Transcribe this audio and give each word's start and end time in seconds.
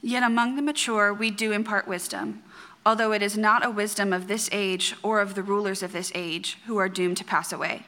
Yet 0.00 0.22
among 0.22 0.56
the 0.56 0.62
mature 0.62 1.12
we 1.12 1.30
do 1.30 1.52
impart 1.52 1.88
wisdom, 1.88 2.42
although 2.86 3.12
it 3.12 3.22
is 3.22 3.36
not 3.36 3.64
a 3.64 3.70
wisdom 3.70 4.12
of 4.12 4.28
this 4.28 4.48
age 4.52 4.94
or 5.02 5.20
of 5.20 5.34
the 5.34 5.42
rulers 5.42 5.82
of 5.82 5.92
this 5.92 6.12
age 6.14 6.58
who 6.66 6.76
are 6.78 6.88
doomed 6.88 7.16
to 7.18 7.24
pass 7.24 7.52
away. 7.52 7.86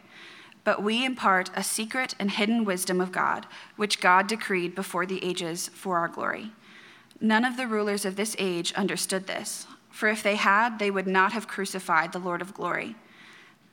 But 0.64 0.82
we 0.82 1.04
impart 1.04 1.50
a 1.54 1.62
secret 1.62 2.14
and 2.18 2.30
hidden 2.30 2.64
wisdom 2.64 3.00
of 3.00 3.12
God, 3.12 3.46
which 3.76 4.00
God 4.00 4.26
decreed 4.26 4.74
before 4.74 5.06
the 5.06 5.24
ages 5.24 5.68
for 5.68 5.98
our 5.98 6.08
glory. 6.08 6.52
None 7.20 7.44
of 7.44 7.56
the 7.56 7.66
rulers 7.66 8.04
of 8.04 8.16
this 8.16 8.36
age 8.38 8.72
understood 8.74 9.26
this, 9.26 9.66
for 9.90 10.08
if 10.08 10.22
they 10.22 10.36
had, 10.36 10.78
they 10.78 10.90
would 10.90 11.06
not 11.06 11.32
have 11.32 11.48
crucified 11.48 12.12
the 12.12 12.18
Lord 12.18 12.42
of 12.42 12.54
glory. 12.54 12.96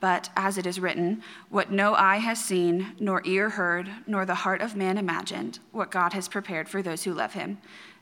But 0.00 0.30
as 0.36 0.58
it 0.58 0.66
is 0.66 0.78
written, 0.78 1.22
what 1.50 1.72
no 1.72 1.94
eye 1.94 2.18
has 2.18 2.42
seen, 2.42 2.94
nor 3.00 3.20
ear 3.24 3.50
heard, 3.50 3.90
nor 4.06 4.24
the 4.24 4.34
heart 4.34 4.60
of 4.60 4.76
man 4.76 4.96
imagined, 4.96 5.58
what 5.72 5.90
God 5.90 6.12
has 6.12 6.28
prepared 6.28 6.68
for 6.68 6.82
those 6.82 7.04
who 7.04 7.12
love 7.12 7.32
him. 7.32 7.58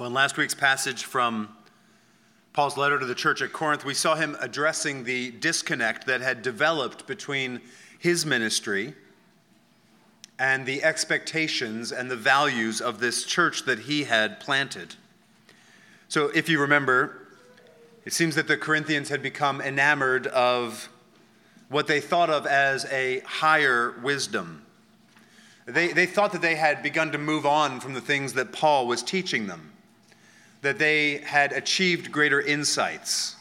Well, 0.00 0.06
in 0.06 0.14
last 0.14 0.38
week's 0.38 0.54
passage 0.54 1.04
from 1.04 1.54
Paul's 2.54 2.78
letter 2.78 2.98
to 2.98 3.04
the 3.04 3.14
church 3.14 3.42
at 3.42 3.52
Corinth, 3.52 3.84
we 3.84 3.92
saw 3.92 4.14
him 4.14 4.34
addressing 4.40 5.04
the 5.04 5.30
disconnect 5.30 6.06
that 6.06 6.22
had 6.22 6.40
developed 6.40 7.06
between 7.06 7.60
his 7.98 8.24
ministry 8.24 8.94
and 10.38 10.64
the 10.64 10.82
expectations 10.82 11.92
and 11.92 12.10
the 12.10 12.16
values 12.16 12.80
of 12.80 12.98
this 12.98 13.24
church 13.24 13.66
that 13.66 13.80
he 13.80 14.04
had 14.04 14.40
planted. 14.40 14.94
So, 16.08 16.30
if 16.34 16.48
you 16.48 16.58
remember, 16.58 17.28
it 18.06 18.14
seems 18.14 18.36
that 18.36 18.48
the 18.48 18.56
Corinthians 18.56 19.10
had 19.10 19.22
become 19.22 19.60
enamored 19.60 20.28
of 20.28 20.88
what 21.68 21.88
they 21.88 22.00
thought 22.00 22.30
of 22.30 22.46
as 22.46 22.86
a 22.86 23.20
higher 23.26 23.94
wisdom. 24.02 24.64
They, 25.66 25.88
they 25.88 26.06
thought 26.06 26.32
that 26.32 26.40
they 26.40 26.54
had 26.54 26.82
begun 26.82 27.12
to 27.12 27.18
move 27.18 27.44
on 27.44 27.80
from 27.80 27.92
the 27.92 28.00
things 28.00 28.32
that 28.32 28.50
Paul 28.50 28.86
was 28.86 29.02
teaching 29.02 29.46
them 29.46 29.72
that 30.62 30.78
they 30.78 31.18
had 31.18 31.52
achieved 31.52 32.12
greater 32.12 32.40
insights, 32.40 33.36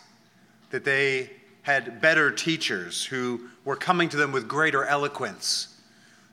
that 0.70 0.84
they 0.84 1.30
had 1.64 2.02
better 2.02 2.31
teachers 2.31 3.06
who 3.06 3.42
were 3.66 3.75
coming 3.75 4.09
to 4.09 4.17
them 4.17 4.31
with 4.31 4.48
greater 4.48 4.86
eloquence. 4.86 5.75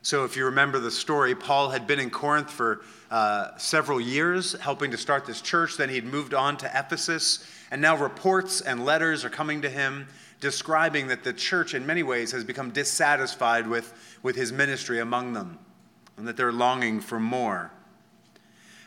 So, 0.01 0.23
if 0.23 0.37
you 0.37 0.45
remember 0.45 0.79
the 0.79 0.91
story, 0.91 1.35
Paul 1.35 1.69
had 1.69 1.85
been 1.85 1.99
in 1.99 2.09
Corinth 2.09 2.49
for 2.49 2.81
uh, 3.11 3.57
several 3.57 3.99
years, 3.99 4.53
helping 4.53 4.91
to 4.91 4.97
start 4.97 5.25
this 5.25 5.41
church. 5.41 5.77
Then 5.77 5.89
he'd 5.89 6.05
moved 6.05 6.33
on 6.33 6.57
to 6.57 6.71
Ephesus, 6.73 7.45
and 7.71 7.81
now 7.81 7.97
reports 7.97 8.61
and 8.61 8.85
letters 8.85 9.25
are 9.25 9.29
coming 9.29 9.61
to 9.63 9.69
him 9.69 10.07
describing 10.39 11.07
that 11.07 11.23
the 11.23 11.33
church, 11.33 11.73
in 11.73 11.85
many 11.85 12.03
ways, 12.03 12.31
has 12.31 12.43
become 12.43 12.69
dissatisfied 12.69 13.67
with, 13.67 13.93
with 14.23 14.35
his 14.35 14.51
ministry 14.51 14.99
among 14.99 15.33
them, 15.33 15.57
and 16.15 16.27
that 16.27 16.37
they're 16.37 16.51
longing 16.51 16.99
for 16.99 17.19
more. 17.19 17.71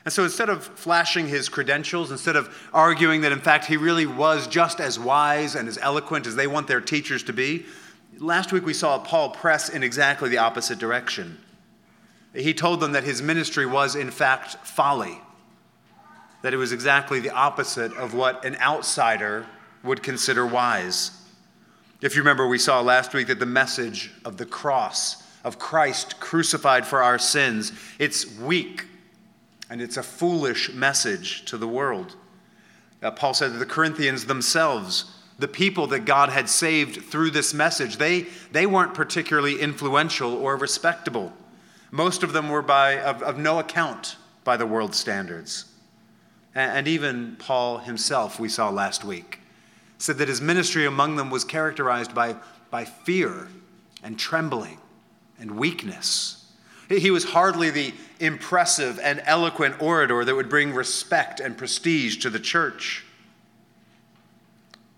And 0.05 0.13
so 0.13 0.25
instead 0.25 0.49
of 0.49 0.65
flashing 0.65 1.29
his 1.29 1.49
credentials, 1.49 2.11
instead 2.11 2.37
of 2.37 2.69
arguing 2.73 3.21
that 3.21 3.33
in 3.33 3.41
fact 3.41 3.67
he 3.67 3.77
really 3.77 4.07
was 4.07 4.47
just 4.47 4.81
as 4.81 4.99
wise 4.99 5.55
and 5.55 5.69
as 5.69 5.79
eloquent 5.79 6.27
as 6.27 6.37
they 6.37 6.47
want 6.47 6.69
their 6.69 6.81
teachers 6.81 7.23
to 7.25 7.33
be, 7.33 7.67
last 8.19 8.53
week 8.53 8.65
we 8.65 8.73
saw 8.73 8.99
Paul 8.99 9.31
press 9.31 9.69
in 9.69 9.83
exactly 9.83 10.31
the 10.31 10.39
opposite 10.39 10.79
direction. 10.79 11.39
He 12.35 12.55
told 12.55 12.81
them 12.81 12.93
that 12.93 13.05
his 13.05 13.21
ministry 13.21 13.67
was 13.67 13.95
in 13.95 14.11
fact 14.11 14.67
folly, 14.67 15.21
that 16.43 16.55
it 16.55 16.57
was 16.57 16.73
exactly 16.73 17.21
the 17.21 17.31
opposite 17.31 17.93
of 17.95 18.15
what 18.15 18.45
an 18.45 18.57
outsider 18.57 19.47
would 19.83 20.03
consider 20.03 20.47
wise. 20.47 21.11
If 22.01 22.17
you 22.17 22.23
remember, 22.23 22.47
we 22.47 22.59
saw 22.59 22.81
last 22.81 23.13
week 23.13 23.27
that 23.27 23.39
the 23.39 23.47
message 23.47 24.11
of 24.25 24.39
the 24.39 24.47
cross, 24.47 25.23
of 25.45 25.59
Christ 25.59 26.19
crucified 26.21 26.87
for 26.87 27.03
our 27.03 27.19
sins, 27.19 27.73
it's 27.99 28.39
weak 28.39 28.87
and 29.71 29.81
it's 29.81 29.97
a 29.97 30.03
foolish 30.03 30.73
message 30.73 31.45
to 31.47 31.57
the 31.57 31.69
world. 31.69 32.17
Uh, 33.03 33.13
Paul 33.13 33.33
said 33.33 33.55
that 33.55 33.59
the 33.59 33.67
Corinthians 33.67 34.27
themselves, 34.27 35.17
the 35.39 35.49
people 35.49 35.87
that 35.87 36.05
God 36.05 36.29
had 36.29 36.49
saved 36.49 37.05
through 37.05 37.31
this 37.31 37.55
message, 37.55 37.97
they, 37.97 38.27
they 38.51 38.67
weren't 38.67 38.93
particularly 38.93 39.61
influential 39.61 40.35
or 40.35 40.57
respectable. 40.57 41.33
Most 41.93 42.23
of 42.23 42.33
them 42.33 42.51
were 42.51 42.63
by, 42.63 43.01
of, 43.01 43.23
of 43.23 43.39
no 43.39 43.61
account 43.61 44.17
by 44.45 44.57
the 44.57 44.67
world's 44.67 44.99
standards. 44.99 45.67
And, 46.55 46.79
and 46.79 46.89
even 46.89 47.37
Paul 47.39 47.79
himself, 47.79 48.41
we 48.41 48.49
saw 48.49 48.71
last 48.71 49.05
week, 49.05 49.39
said 49.99 50.19
that 50.19 50.29
his 50.29 50.41
ministry 50.41 50.85
among 50.85 51.17
them 51.17 51.31
was 51.31 51.45
characterized 51.45 52.15
by, 52.15 52.35
by 52.71 52.85
fear 52.85 53.49
and 54.03 54.19
trembling 54.19 54.79
and 55.39 55.53
weakness. 55.53 56.40
He 56.99 57.13
was 57.13 57.23
hardly 57.23 57.71
the 57.71 57.95
impressive 58.19 58.99
and 58.99 59.23
eloquent 59.25 59.81
orator 59.81 60.25
that 60.25 60.35
would 60.35 60.49
bring 60.49 60.75
respect 60.75 61.39
and 61.39 61.57
prestige 61.57 62.17
to 62.19 62.31
the 62.31 62.41
church. 62.41 63.05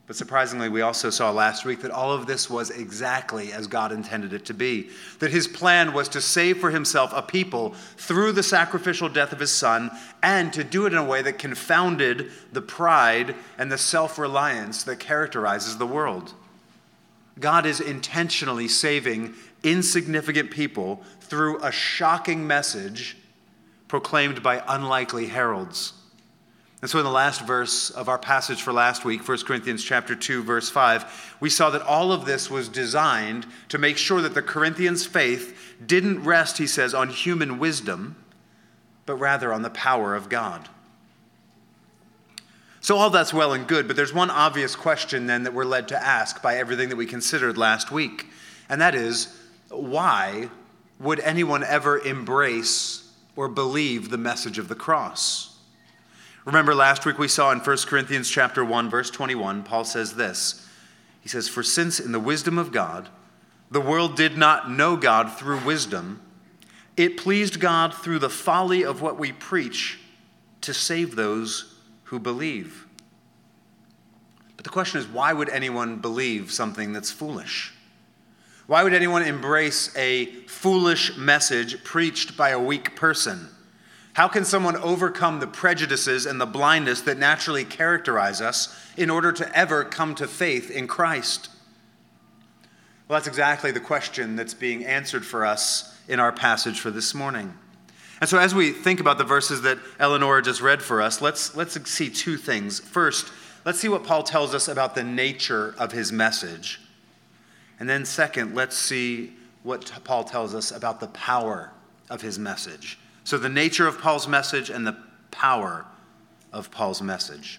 But 0.06 0.16
surprisingly, 0.16 0.70
we 0.70 0.80
also 0.80 1.10
saw 1.10 1.30
last 1.30 1.64
week 1.66 1.82
that 1.82 1.90
all 1.90 2.10
of 2.12 2.26
this 2.26 2.48
was 2.48 2.70
exactly 2.70 3.52
as 3.52 3.66
God 3.66 3.92
intended 3.92 4.32
it 4.32 4.46
to 4.46 4.54
be. 4.54 4.88
That 5.20 5.30
his 5.30 5.46
plan 5.46 5.92
was 5.92 6.08
to 6.10 6.20
save 6.20 6.58
for 6.58 6.70
himself 6.70 7.12
a 7.14 7.22
people 7.22 7.74
through 7.98 8.32
the 8.32 8.42
sacrificial 8.42 9.08
death 9.08 9.32
of 9.32 9.38
his 9.38 9.52
son, 9.52 9.90
and 10.22 10.52
to 10.54 10.64
do 10.64 10.86
it 10.86 10.92
in 10.92 10.98
a 10.98 11.04
way 11.04 11.22
that 11.22 11.38
confounded 11.38 12.30
the 12.52 12.62
pride 12.62 13.34
and 13.58 13.70
the 13.70 13.78
self 13.78 14.18
reliance 14.18 14.82
that 14.84 14.98
characterizes 14.98 15.78
the 15.78 15.86
world. 15.86 16.32
God 17.40 17.66
is 17.66 17.80
intentionally 17.80 18.68
saving 18.68 19.34
insignificant 19.62 20.50
people 20.50 21.02
through 21.20 21.62
a 21.62 21.72
shocking 21.72 22.46
message 22.46 23.16
proclaimed 23.88 24.42
by 24.42 24.62
unlikely 24.68 25.26
heralds. 25.26 25.94
And 26.80 26.90
so 26.90 26.98
in 26.98 27.04
the 27.04 27.10
last 27.10 27.46
verse 27.46 27.90
of 27.90 28.08
our 28.08 28.18
passage 28.18 28.60
for 28.60 28.72
last 28.72 29.04
week, 29.04 29.26
1 29.26 29.38
Corinthians 29.44 29.84
chapter 29.84 30.16
2 30.16 30.42
verse 30.42 30.68
5, 30.68 31.36
we 31.38 31.48
saw 31.48 31.70
that 31.70 31.82
all 31.82 32.10
of 32.10 32.24
this 32.24 32.50
was 32.50 32.68
designed 32.68 33.46
to 33.68 33.78
make 33.78 33.96
sure 33.96 34.20
that 34.20 34.34
the 34.34 34.42
Corinthians' 34.42 35.06
faith 35.06 35.76
didn't 35.84 36.24
rest, 36.24 36.58
he 36.58 36.66
says, 36.66 36.92
on 36.92 37.08
human 37.08 37.60
wisdom, 37.60 38.16
but 39.06 39.14
rather 39.14 39.52
on 39.52 39.62
the 39.62 39.70
power 39.70 40.16
of 40.16 40.28
God. 40.28 40.68
So 42.82 42.96
all 42.96 43.10
that's 43.10 43.32
well 43.32 43.52
and 43.52 43.68
good, 43.68 43.86
but 43.86 43.94
there's 43.94 44.12
one 44.12 44.28
obvious 44.28 44.74
question 44.74 45.28
then 45.28 45.44
that 45.44 45.54
we're 45.54 45.64
led 45.64 45.86
to 45.88 46.02
ask 46.04 46.42
by 46.42 46.56
everything 46.56 46.88
that 46.88 46.96
we 46.96 47.06
considered 47.06 47.56
last 47.56 47.92
week, 47.92 48.26
and 48.68 48.80
that 48.80 48.96
is 48.96 49.38
why 49.68 50.50
would 50.98 51.20
anyone 51.20 51.62
ever 51.62 52.00
embrace 52.00 53.08
or 53.36 53.48
believe 53.48 54.10
the 54.10 54.18
message 54.18 54.58
of 54.58 54.66
the 54.66 54.74
cross? 54.74 55.56
Remember 56.44 56.74
last 56.74 57.06
week 57.06 57.18
we 57.18 57.28
saw 57.28 57.52
in 57.52 57.60
1 57.60 57.76
Corinthians 57.86 58.28
chapter 58.28 58.64
1 58.64 58.90
verse 58.90 59.10
21 59.10 59.62
Paul 59.62 59.84
says 59.84 60.14
this. 60.16 60.68
He 61.20 61.28
says 61.28 61.48
for 61.48 61.62
since 61.62 62.00
in 62.00 62.10
the 62.10 62.18
wisdom 62.18 62.58
of 62.58 62.72
God 62.72 63.08
the 63.70 63.80
world 63.80 64.16
did 64.16 64.36
not 64.36 64.70
know 64.70 64.96
God 64.96 65.32
through 65.32 65.64
wisdom 65.64 66.20
it 66.96 67.16
pleased 67.16 67.60
God 67.60 67.94
through 67.94 68.18
the 68.18 68.28
folly 68.28 68.84
of 68.84 69.00
what 69.00 69.18
we 69.18 69.30
preach 69.30 70.00
to 70.62 70.74
save 70.74 71.14
those 71.14 71.71
who 72.12 72.18
believe. 72.18 72.86
But 74.58 74.64
the 74.64 74.70
question 74.70 75.00
is 75.00 75.06
why 75.06 75.32
would 75.32 75.48
anyone 75.48 75.96
believe 75.96 76.52
something 76.52 76.92
that's 76.92 77.10
foolish? 77.10 77.72
Why 78.66 78.82
would 78.82 78.92
anyone 78.92 79.22
embrace 79.22 79.90
a 79.96 80.26
foolish 80.46 81.16
message 81.16 81.82
preached 81.84 82.36
by 82.36 82.50
a 82.50 82.60
weak 82.60 82.94
person? 82.96 83.48
How 84.12 84.28
can 84.28 84.44
someone 84.44 84.76
overcome 84.76 85.40
the 85.40 85.46
prejudices 85.46 86.26
and 86.26 86.38
the 86.38 86.44
blindness 86.44 87.00
that 87.00 87.16
naturally 87.16 87.64
characterize 87.64 88.42
us 88.42 88.78
in 88.94 89.08
order 89.08 89.32
to 89.32 89.56
ever 89.56 89.82
come 89.82 90.14
to 90.16 90.28
faith 90.28 90.70
in 90.70 90.86
Christ? 90.86 91.48
Well, 93.08 93.18
that's 93.18 93.26
exactly 93.26 93.70
the 93.70 93.80
question 93.80 94.36
that's 94.36 94.52
being 94.52 94.84
answered 94.84 95.24
for 95.24 95.46
us 95.46 95.98
in 96.08 96.20
our 96.20 96.30
passage 96.30 96.78
for 96.78 96.90
this 96.90 97.14
morning. 97.14 97.56
And 98.22 98.28
so, 98.28 98.38
as 98.38 98.54
we 98.54 98.70
think 98.70 99.00
about 99.00 99.18
the 99.18 99.24
verses 99.24 99.62
that 99.62 99.80
Eleanor 99.98 100.40
just 100.42 100.60
read 100.60 100.80
for 100.80 101.02
us, 101.02 101.20
let's, 101.20 101.56
let's 101.56 101.90
see 101.90 102.08
two 102.08 102.36
things. 102.36 102.78
First, 102.78 103.32
let's 103.64 103.80
see 103.80 103.88
what 103.88 104.04
Paul 104.04 104.22
tells 104.22 104.54
us 104.54 104.68
about 104.68 104.94
the 104.94 105.02
nature 105.02 105.74
of 105.76 105.90
his 105.90 106.12
message. 106.12 106.80
And 107.80 107.90
then, 107.90 108.04
second, 108.04 108.54
let's 108.54 108.78
see 108.78 109.32
what 109.64 109.90
Paul 110.04 110.22
tells 110.22 110.54
us 110.54 110.70
about 110.70 111.00
the 111.00 111.08
power 111.08 111.72
of 112.10 112.20
his 112.20 112.38
message. 112.38 112.96
So, 113.24 113.38
the 113.38 113.48
nature 113.48 113.88
of 113.88 113.98
Paul's 113.98 114.28
message 114.28 114.70
and 114.70 114.86
the 114.86 114.96
power 115.32 115.84
of 116.52 116.70
Paul's 116.70 117.02
message. 117.02 117.58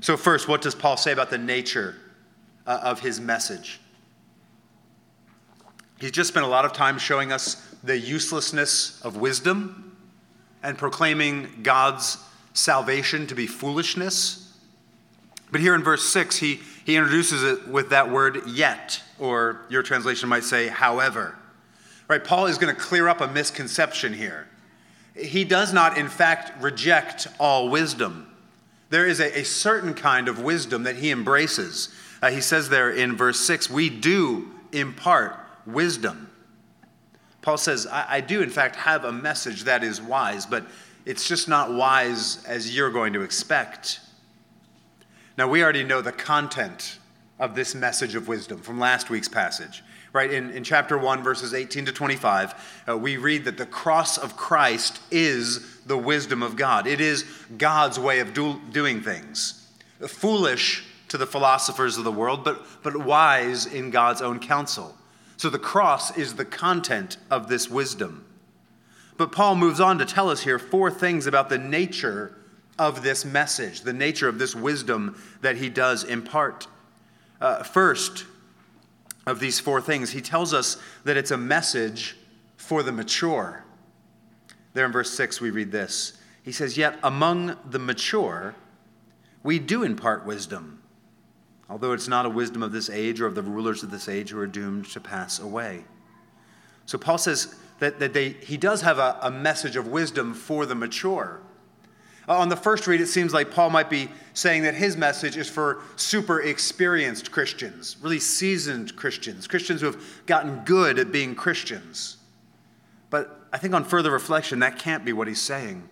So, 0.00 0.16
first, 0.16 0.48
what 0.48 0.62
does 0.62 0.74
Paul 0.74 0.96
say 0.96 1.12
about 1.12 1.28
the 1.28 1.36
nature 1.36 1.94
uh, 2.66 2.80
of 2.84 3.00
his 3.00 3.20
message? 3.20 3.80
He's 6.00 6.10
just 6.10 6.28
spent 6.28 6.46
a 6.46 6.48
lot 6.48 6.64
of 6.64 6.72
time 6.72 6.98
showing 6.98 7.30
us 7.30 7.56
the 7.84 7.98
uselessness 7.98 9.00
of 9.02 9.16
wisdom 9.16 9.96
and 10.62 10.76
proclaiming 10.78 11.60
God's 11.62 12.18
salvation 12.54 13.26
to 13.26 13.34
be 13.34 13.46
foolishness. 13.46 14.56
But 15.52 15.60
here 15.60 15.74
in 15.74 15.82
verse 15.82 16.04
6, 16.04 16.36
he, 16.38 16.60
he 16.84 16.96
introduces 16.96 17.42
it 17.42 17.68
with 17.68 17.90
that 17.90 18.10
word 18.10 18.46
yet, 18.48 19.02
or 19.18 19.60
your 19.68 19.82
translation 19.82 20.28
might 20.28 20.44
say, 20.44 20.68
however. 20.68 21.36
Right? 22.08 22.22
Paul 22.22 22.46
is 22.46 22.56
going 22.56 22.74
to 22.74 22.80
clear 22.80 23.06
up 23.06 23.20
a 23.20 23.28
misconception 23.28 24.14
here. 24.14 24.48
He 25.14 25.44
does 25.44 25.72
not, 25.72 25.98
in 25.98 26.08
fact, 26.08 26.62
reject 26.62 27.26
all 27.38 27.68
wisdom. 27.68 28.26
There 28.88 29.06
is 29.06 29.20
a, 29.20 29.40
a 29.40 29.44
certain 29.44 29.94
kind 29.94 30.28
of 30.28 30.40
wisdom 30.40 30.84
that 30.84 30.96
he 30.96 31.10
embraces. 31.10 31.94
Uh, 32.22 32.30
he 32.30 32.40
says 32.40 32.68
there 32.68 32.90
in 32.90 33.16
verse 33.16 33.40
6 33.40 33.68
we 33.68 33.90
do 33.90 34.48
impart 34.72 35.36
wisdom. 35.66 36.30
Paul 37.42 37.58
says, 37.58 37.86
I, 37.86 38.16
I 38.16 38.20
do, 38.20 38.42
in 38.42 38.50
fact, 38.50 38.76
have 38.76 39.04
a 39.04 39.12
message 39.12 39.64
that 39.64 39.82
is 39.82 40.00
wise, 40.00 40.46
but 40.46 40.66
it's 41.06 41.26
just 41.26 41.48
not 41.48 41.72
wise 41.72 42.44
as 42.44 42.74
you're 42.74 42.90
going 42.90 43.12
to 43.14 43.22
expect. 43.22 44.00
Now, 45.38 45.48
we 45.48 45.62
already 45.62 45.84
know 45.84 46.02
the 46.02 46.12
content 46.12 46.98
of 47.38 47.54
this 47.54 47.74
message 47.74 48.14
of 48.14 48.28
wisdom 48.28 48.60
from 48.60 48.78
last 48.78 49.08
week's 49.08 49.28
passage 49.28 49.82
right? 50.12 50.32
In, 50.32 50.50
in 50.50 50.64
chapter 50.64 50.98
1, 50.98 51.22
verses 51.22 51.54
18 51.54 51.86
to 51.86 51.92
25, 51.92 52.82
uh, 52.88 52.96
we 52.96 53.16
read 53.16 53.44
that 53.44 53.56
the 53.56 53.66
cross 53.66 54.18
of 54.18 54.36
Christ 54.36 55.00
is 55.10 55.80
the 55.82 55.96
wisdom 55.96 56.42
of 56.42 56.56
God. 56.56 56.86
It 56.86 57.00
is 57.00 57.24
God's 57.56 57.98
way 57.98 58.20
of 58.20 58.34
do, 58.34 58.60
doing 58.72 59.00
things. 59.00 59.68
Foolish 60.06 60.84
to 61.08 61.18
the 61.18 61.26
philosophers 61.26 61.96
of 61.96 62.04
the 62.04 62.12
world, 62.12 62.44
but, 62.44 62.64
but 62.82 62.96
wise 62.96 63.66
in 63.66 63.90
God's 63.90 64.22
own 64.22 64.38
counsel. 64.40 64.94
So 65.40 65.48
the 65.48 65.58
cross 65.58 66.18
is 66.18 66.34
the 66.34 66.44
content 66.44 67.16
of 67.30 67.48
this 67.48 67.70
wisdom. 67.70 68.26
But 69.16 69.32
Paul 69.32 69.54
moves 69.54 69.80
on 69.80 69.96
to 69.96 70.04
tell 70.04 70.28
us 70.28 70.42
here 70.42 70.58
four 70.58 70.90
things 70.90 71.26
about 71.26 71.48
the 71.48 71.56
nature 71.56 72.36
of 72.78 73.02
this 73.02 73.24
message, 73.24 73.80
the 73.80 73.94
nature 73.94 74.28
of 74.28 74.38
this 74.38 74.54
wisdom 74.54 75.18
that 75.40 75.56
he 75.56 75.70
does 75.70 76.04
impart. 76.04 76.66
Uh, 77.40 77.62
first, 77.62 78.26
of 79.26 79.40
these 79.40 79.58
four 79.58 79.80
things, 79.80 80.10
he 80.10 80.20
tells 80.20 80.52
us 80.52 80.76
that 81.04 81.16
it's 81.16 81.30
a 81.30 81.38
message 81.38 82.18
for 82.58 82.82
the 82.82 82.92
mature. 82.92 83.64
There 84.74 84.84
in 84.84 84.92
verse 84.92 85.10
6, 85.14 85.40
we 85.40 85.48
read 85.48 85.72
this. 85.72 86.18
He 86.42 86.52
says, 86.52 86.76
Yet 86.76 86.98
among 87.02 87.56
the 87.64 87.78
mature, 87.78 88.56
we 89.42 89.58
do 89.58 89.84
impart 89.84 90.26
wisdom, 90.26 90.79
although 91.70 91.92
it's 91.92 92.08
not 92.08 92.26
a 92.26 92.28
wisdom 92.28 92.62
of 92.62 92.72
this 92.72 92.90
age 92.90 93.20
or 93.20 93.26
of 93.26 93.36
the 93.36 93.42
rulers 93.42 93.82
of 93.82 93.90
this 93.90 94.08
age 94.08 94.30
who 94.30 94.38
are 94.38 94.46
doomed 94.46 94.86
to 94.86 95.00
pass 95.00 95.38
away. 95.38 95.84
So 96.84 96.98
Paul 96.98 97.16
says 97.16 97.54
that, 97.78 98.00
that 98.00 98.12
they, 98.12 98.30
he 98.30 98.56
does 98.56 98.82
have 98.82 98.98
a, 98.98 99.16
a 99.22 99.30
message 99.30 99.76
of 99.76 99.86
wisdom 99.86 100.34
for 100.34 100.66
the 100.66 100.74
mature. 100.74 101.40
On 102.28 102.48
the 102.48 102.56
first 102.56 102.86
read, 102.86 103.00
it 103.00 103.06
seems 103.06 103.32
like 103.32 103.50
Paul 103.50 103.70
might 103.70 103.88
be 103.88 104.08
saying 104.34 104.64
that 104.64 104.74
his 104.74 104.96
message 104.96 105.36
is 105.36 105.48
for 105.48 105.82
super 105.96 106.40
experienced 106.40 107.30
Christians, 107.30 107.96
really 108.02 108.20
seasoned 108.20 108.94
Christians, 108.96 109.46
Christians 109.46 109.80
who 109.80 109.86
have 109.86 110.26
gotten 110.26 110.60
good 110.64 110.98
at 110.98 111.12
being 111.12 111.34
Christians. 111.34 112.18
But 113.08 113.40
I 113.52 113.58
think 113.58 113.74
on 113.74 113.84
further 113.84 114.10
reflection, 114.10 114.58
that 114.60 114.78
can't 114.78 115.04
be 115.04 115.12
what 115.12 115.28
he's 115.28 115.40
saying. 115.40 115.88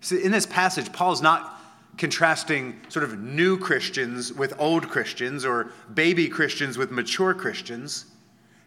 See, 0.00 0.22
in 0.22 0.32
this 0.32 0.46
passage, 0.46 0.92
Paul 0.92 1.12
is 1.12 1.22
not 1.22 1.53
contrasting 1.96 2.80
sort 2.88 3.04
of 3.04 3.18
new 3.18 3.56
Christians 3.58 4.32
with 4.32 4.52
old 4.58 4.88
Christians 4.88 5.44
or 5.44 5.70
baby 5.92 6.28
Christians 6.28 6.76
with 6.76 6.90
mature 6.90 7.34
Christians. 7.34 8.06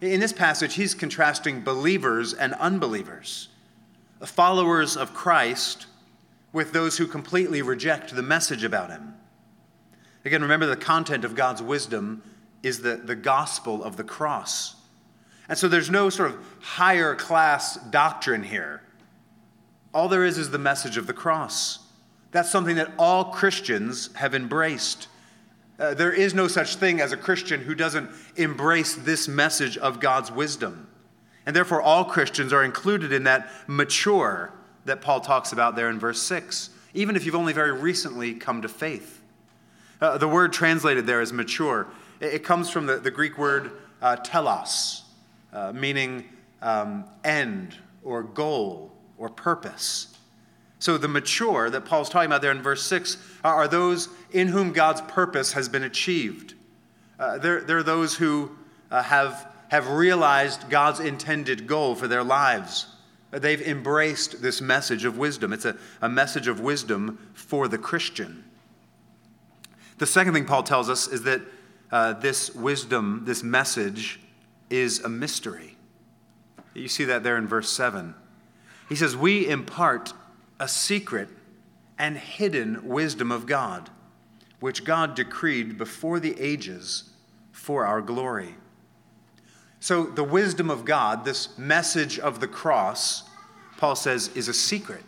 In 0.01 0.19
this 0.19 0.33
passage, 0.33 0.75
he's 0.75 0.93
contrasting 0.93 1.63
believers 1.63 2.33
and 2.33 2.53
unbelievers, 2.55 3.49
followers 4.23 4.95
of 4.95 5.13
Christ 5.13 5.87
with 6.53 6.71
those 6.71 6.97
who 6.97 7.07
completely 7.07 7.61
reject 7.61 8.15
the 8.15 8.21
message 8.21 8.63
about 8.63 8.89
him. 8.89 9.13
Again, 10.23 10.41
remember 10.41 10.65
the 10.65 10.75
content 10.75 11.25
of 11.25 11.35
God's 11.35 11.61
wisdom 11.61 12.21
is 12.63 12.81
the, 12.81 12.95
the 12.95 13.15
gospel 13.15 13.83
of 13.83 13.97
the 13.97 14.03
cross. 14.03 14.75
And 15.49 15.57
so 15.57 15.67
there's 15.67 15.89
no 15.89 16.09
sort 16.09 16.31
of 16.31 16.37
higher 16.59 17.15
class 17.15 17.77
doctrine 17.89 18.43
here. 18.43 18.81
All 19.93 20.09
there 20.09 20.25
is 20.25 20.37
is 20.37 20.51
the 20.51 20.59
message 20.59 20.97
of 20.97 21.07
the 21.07 21.13
cross. 21.13 21.79
That's 22.37 22.51
something 22.51 22.75
that 22.75 22.91
all 22.99 23.25
Christians 23.25 24.13
have 24.13 24.35
embraced. 24.35 25.07
Uh, 25.79 25.95
there 25.95 26.13
is 26.13 26.35
no 26.35 26.47
such 26.47 26.75
thing 26.75 27.01
as 27.01 27.11
a 27.11 27.17
Christian 27.17 27.61
who 27.61 27.73
doesn't 27.73 28.11
embrace 28.35 28.93
this 28.93 29.27
message 29.27 29.75
of 29.75 29.99
God's 29.99 30.31
wisdom. 30.31 30.87
And 31.47 31.55
therefore, 31.55 31.81
all 31.81 32.05
Christians 32.05 32.53
are 32.53 32.63
included 32.63 33.11
in 33.11 33.23
that 33.23 33.49
mature 33.65 34.53
that 34.85 35.01
Paul 35.01 35.19
talks 35.19 35.51
about 35.51 35.75
there 35.75 35.89
in 35.89 35.97
verse 35.97 36.21
6, 36.21 36.69
even 36.93 37.15
if 37.15 37.25
you've 37.25 37.33
only 37.33 37.53
very 37.53 37.71
recently 37.71 38.35
come 38.35 38.61
to 38.61 38.69
faith. 38.69 39.19
Uh, 39.99 40.19
the 40.19 40.27
word 40.27 40.53
translated 40.53 41.07
there 41.07 41.21
is 41.21 41.33
mature. 41.33 41.87
It, 42.19 42.35
it 42.35 42.43
comes 42.43 42.69
from 42.69 42.85
the, 42.85 42.97
the 42.97 43.09
Greek 43.09 43.39
word 43.39 43.71
uh, 43.99 44.17
telos, 44.17 45.05
uh, 45.51 45.71
meaning 45.73 46.23
um, 46.61 47.05
end 47.23 47.77
or 48.03 48.21
goal 48.21 48.91
or 49.17 49.27
purpose. 49.27 50.13
So 50.79 50.97
the 50.97 51.07
mature 51.07 51.69
that 51.69 51.85
Paul's 51.85 52.09
talking 52.09 52.27
about 52.27 52.41
there 52.41 52.51
in 52.51 52.61
verse 52.61 52.83
6 52.83 53.17
are, 53.43 53.67
those 53.67 54.09
in 54.31 54.49
whom 54.49 54.73
God's 54.73 55.01
purpose 55.01 55.53
has 55.53 55.67
been 55.67 55.83
achieved. 55.83 56.53
Uh, 57.19 57.39
they're, 57.39 57.61
they're 57.61 57.83
those 57.83 58.15
who 58.15 58.51
uh, 58.91 59.01
have, 59.01 59.51
have 59.69 59.89
realized 59.89 60.69
God's 60.69 60.99
intended 60.99 61.65
goal 61.65 61.95
for 61.95 62.07
their 62.07 62.23
lives. 62.23 62.87
They've 63.31 63.61
embraced 63.61 64.41
this 64.41 64.61
message 64.61 65.03
of 65.03 65.17
wisdom. 65.17 65.51
It's 65.51 65.65
a, 65.65 65.75
a 66.01 66.09
message 66.09 66.47
of 66.47 66.59
wisdom 66.59 67.17
for 67.33 67.67
the 67.67 67.77
Christian. 67.77 68.43
The 69.97 70.05
second 70.05 70.33
thing 70.33 70.45
Paul 70.45 70.63
tells 70.63 70.89
us 70.89 71.07
is 71.07 71.23
that 71.23 71.41
uh, 71.91 72.13
this 72.13 72.53
wisdom, 72.53 73.23
this 73.25 73.43
message, 73.43 74.19
is 74.69 74.99
a 74.99 75.09
mystery. 75.09 75.75
You 76.73 76.87
see 76.87 77.05
that 77.05 77.23
there 77.23 77.37
in 77.37 77.47
verse 77.47 77.71
7. 77.71 78.13
He 78.89 78.95
says, 78.95 79.15
We 79.15 79.47
impart 79.47 80.13
a 80.59 80.67
secret 80.67 81.29
and 81.97 82.17
hidden 82.17 82.87
wisdom 82.87 83.31
of 83.31 83.45
God, 83.45 83.89
which 84.59 84.83
God 84.83 85.15
decreed 85.15 85.77
before 85.77 86.19
the 86.19 86.39
ages 86.39 87.11
for 87.51 87.85
our 87.85 88.01
glory. 88.01 88.55
So, 89.79 90.05
the 90.05 90.23
wisdom 90.23 90.69
of 90.69 90.85
God, 90.85 91.23
this 91.23 91.57
message 91.57 92.17
of 92.17 92.39
the 92.39 92.47
cross, 92.47 93.23
Paul 93.77 93.95
says 93.95 94.29
is 94.35 94.47
a 94.47 94.53
secret. 94.53 95.03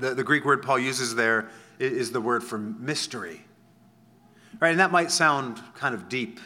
The, 0.00 0.14
the 0.14 0.24
Greek 0.24 0.44
word 0.44 0.62
Paul 0.62 0.78
uses 0.78 1.14
there 1.14 1.48
is 1.78 2.10
the 2.10 2.20
word 2.20 2.42
for 2.42 2.58
mystery. 2.58 3.44
Right? 4.60 4.70
And 4.70 4.80
that 4.80 4.90
might 4.90 5.10
sound 5.10 5.60
kind 5.74 5.94
of 5.94 6.08
deep, 6.08 6.40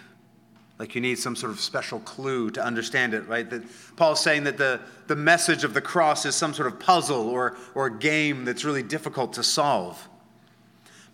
like 0.83 0.97
you 0.97 1.01
need 1.01 1.17
some 1.17 1.37
sort 1.37 1.53
of 1.53 1.61
special 1.61 2.01
clue 2.01 2.51
to 2.51 2.61
understand 2.61 3.15
it, 3.15 3.21
right? 3.29 3.49
That 3.49 3.63
Paul's 3.95 4.21
saying 4.21 4.43
that 4.43 4.59
the, 4.59 4.81
the 5.07 5.15
message 5.15 5.63
of 5.63 5.75
the 5.75 5.81
cross 5.81 6.27
is 6.27 6.35
some 6.35 6.53
sort 6.53 6.67
of 6.67 6.81
puzzle 6.81 7.29
or, 7.29 7.57
or 7.77 7.89
game 7.89 8.45
that's 8.45 8.65
really 8.65 8.83
difficult 8.83 9.35
to 9.35 9.45
solve. 9.45 10.09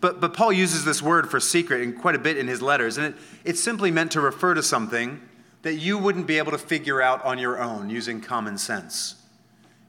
But, 0.01 0.19
but 0.21 0.33
Paul 0.33 0.51
uses 0.53 0.85
this 0.85 1.03
word 1.03 1.29
for 1.29 1.39
secret 1.39 1.81
in 1.81 1.93
quite 1.93 2.15
a 2.15 2.19
bit 2.19 2.35
in 2.35 2.47
his 2.47 2.63
letters, 2.63 2.97
and 2.97 3.13
it, 3.13 3.15
it's 3.45 3.59
simply 3.59 3.91
meant 3.91 4.13
to 4.13 4.21
refer 4.21 4.55
to 4.55 4.63
something 4.63 5.21
that 5.61 5.75
you 5.75 5.99
wouldn't 5.99 6.25
be 6.25 6.39
able 6.39 6.51
to 6.51 6.57
figure 6.57 6.99
out 6.99 7.23
on 7.23 7.37
your 7.37 7.61
own 7.61 7.91
using 7.91 8.21
common 8.21 8.57
sense. 8.57 9.17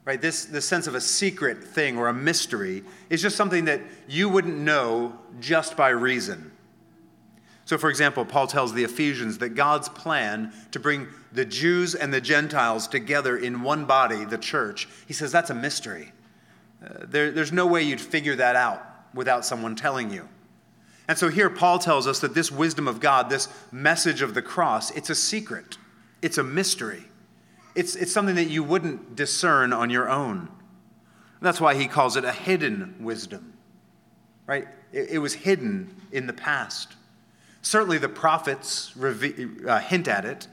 Right? 0.05 0.21
This, 0.21 0.45
this 0.45 0.67
sense 0.67 0.85
of 0.85 0.93
a 0.93 1.01
secret 1.01 1.63
thing 1.63 1.97
or 1.97 2.07
a 2.07 2.13
mystery 2.13 2.83
is 3.09 3.19
just 3.19 3.35
something 3.35 3.65
that 3.65 3.81
you 4.07 4.29
wouldn't 4.29 4.59
know 4.59 5.17
just 5.39 5.75
by 5.75 5.89
reason. 5.89 6.50
So, 7.71 7.77
for 7.77 7.89
example, 7.89 8.25
Paul 8.25 8.47
tells 8.47 8.73
the 8.73 8.83
Ephesians 8.83 9.37
that 9.37 9.55
God's 9.55 9.87
plan 9.87 10.51
to 10.71 10.79
bring 10.81 11.07
the 11.31 11.45
Jews 11.45 11.95
and 11.95 12.13
the 12.13 12.19
Gentiles 12.19 12.85
together 12.85 13.37
in 13.37 13.61
one 13.61 13.85
body, 13.85 14.25
the 14.25 14.37
church, 14.37 14.89
he 15.07 15.13
says 15.13 15.31
that's 15.31 15.51
a 15.51 15.55
mystery. 15.55 16.11
Uh, 16.83 17.05
there, 17.05 17.31
there's 17.31 17.53
no 17.53 17.65
way 17.65 17.81
you'd 17.81 18.01
figure 18.01 18.35
that 18.35 18.57
out 18.57 18.85
without 19.13 19.45
someone 19.45 19.77
telling 19.77 20.11
you. 20.11 20.27
And 21.07 21.17
so 21.17 21.29
here, 21.29 21.49
Paul 21.49 21.79
tells 21.79 22.07
us 22.07 22.19
that 22.19 22.33
this 22.33 22.51
wisdom 22.51 22.89
of 22.89 22.99
God, 22.99 23.29
this 23.29 23.47
message 23.71 24.21
of 24.21 24.33
the 24.33 24.41
cross, 24.41 24.91
it's 24.91 25.09
a 25.09 25.15
secret, 25.15 25.77
it's 26.21 26.37
a 26.37 26.43
mystery. 26.43 27.05
It's, 27.73 27.95
it's 27.95 28.11
something 28.11 28.35
that 28.35 28.49
you 28.49 28.63
wouldn't 28.63 29.15
discern 29.15 29.71
on 29.71 29.89
your 29.89 30.09
own. 30.09 30.49
That's 31.41 31.61
why 31.61 31.75
he 31.75 31.87
calls 31.87 32.17
it 32.17 32.25
a 32.25 32.33
hidden 32.33 32.95
wisdom, 32.99 33.53
right? 34.45 34.67
It, 34.91 35.11
it 35.11 35.17
was 35.19 35.33
hidden 35.33 35.95
in 36.11 36.27
the 36.27 36.33
past. 36.33 36.97
Certainly, 37.61 37.99
the 37.99 38.09
prophets 38.09 38.93
uh, 38.97 39.79
hint 39.79 40.07
at 40.07 40.25
it. 40.25 40.47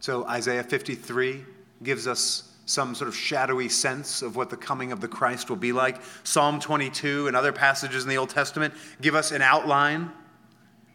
So, 0.00 0.26
Isaiah 0.26 0.62
53 0.62 1.44
gives 1.82 2.06
us 2.06 2.54
some 2.64 2.94
sort 2.94 3.08
of 3.08 3.16
shadowy 3.16 3.68
sense 3.68 4.20
of 4.20 4.36
what 4.36 4.50
the 4.50 4.56
coming 4.56 4.92
of 4.92 5.00
the 5.00 5.08
Christ 5.08 5.48
will 5.48 5.56
be 5.56 5.72
like. 5.72 6.00
Psalm 6.22 6.60
22 6.60 7.26
and 7.26 7.34
other 7.34 7.52
passages 7.52 8.02
in 8.02 8.10
the 8.10 8.18
Old 8.18 8.28
Testament 8.28 8.74
give 9.00 9.14
us 9.14 9.32
an 9.32 9.40
outline. 9.40 10.10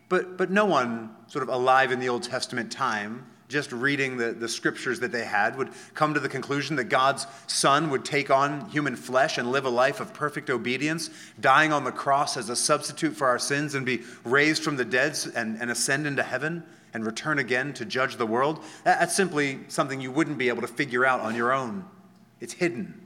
But, 0.08 0.38
but 0.38 0.52
no 0.52 0.66
one 0.66 1.10
sort 1.26 1.42
of 1.42 1.50
alive 1.50 1.92
in 1.92 2.00
the 2.00 2.10
Old 2.10 2.22
Testament 2.22 2.72
time 2.72 3.26
just 3.54 3.72
reading 3.72 4.18
the, 4.18 4.32
the 4.32 4.50
scriptures 4.50 5.00
that 5.00 5.12
they 5.12 5.24
had, 5.24 5.56
would 5.58 5.70
come 5.94 6.14
to 6.14 6.20
the 6.20 6.28
conclusion 6.28 6.76
that 6.76 6.86
God's 6.86 7.28
Son 7.48 7.90
would 7.92 8.04
take 8.04 8.30
on 8.30 8.70
human 8.70 8.96
flesh 8.96 9.38
and 9.38 9.52
live 9.52 9.64
a 9.66 9.70
life 9.70 10.00
of 10.02 10.14
perfect 10.14 10.50
obedience, 10.50 11.12
dying 11.40 11.72
on 11.72 11.84
the 11.84 11.92
cross 11.92 12.36
as 12.36 12.50
a 12.50 12.56
substitute 12.56 13.16
for 13.16 13.28
our 13.28 13.40
sins 13.40 13.76
and 13.76 13.86
be 13.86 14.02
raised 14.26 14.64
from 14.64 14.76
the 14.76 14.84
dead 14.84 15.18
and, 15.36 15.62
and 15.62 15.70
ascend 15.70 16.08
into 16.08 16.24
heaven 16.24 16.64
and 16.94 17.06
return 17.06 17.40
again 17.40 17.74
to 17.74 17.86
judge 17.86 18.18
the 18.18 18.26
world. 18.26 18.60
That, 18.84 19.00
that's 19.00 19.16
simply 19.16 19.60
something 19.68 20.02
you 20.02 20.12
wouldn't 20.12 20.38
be 20.38 20.50
able 20.50 20.62
to 20.62 20.68
figure 20.68 21.06
out 21.06 21.22
on 21.22 21.36
your 21.36 21.54
own. 21.54 21.86
It's 22.40 22.54
hidden. 22.54 23.00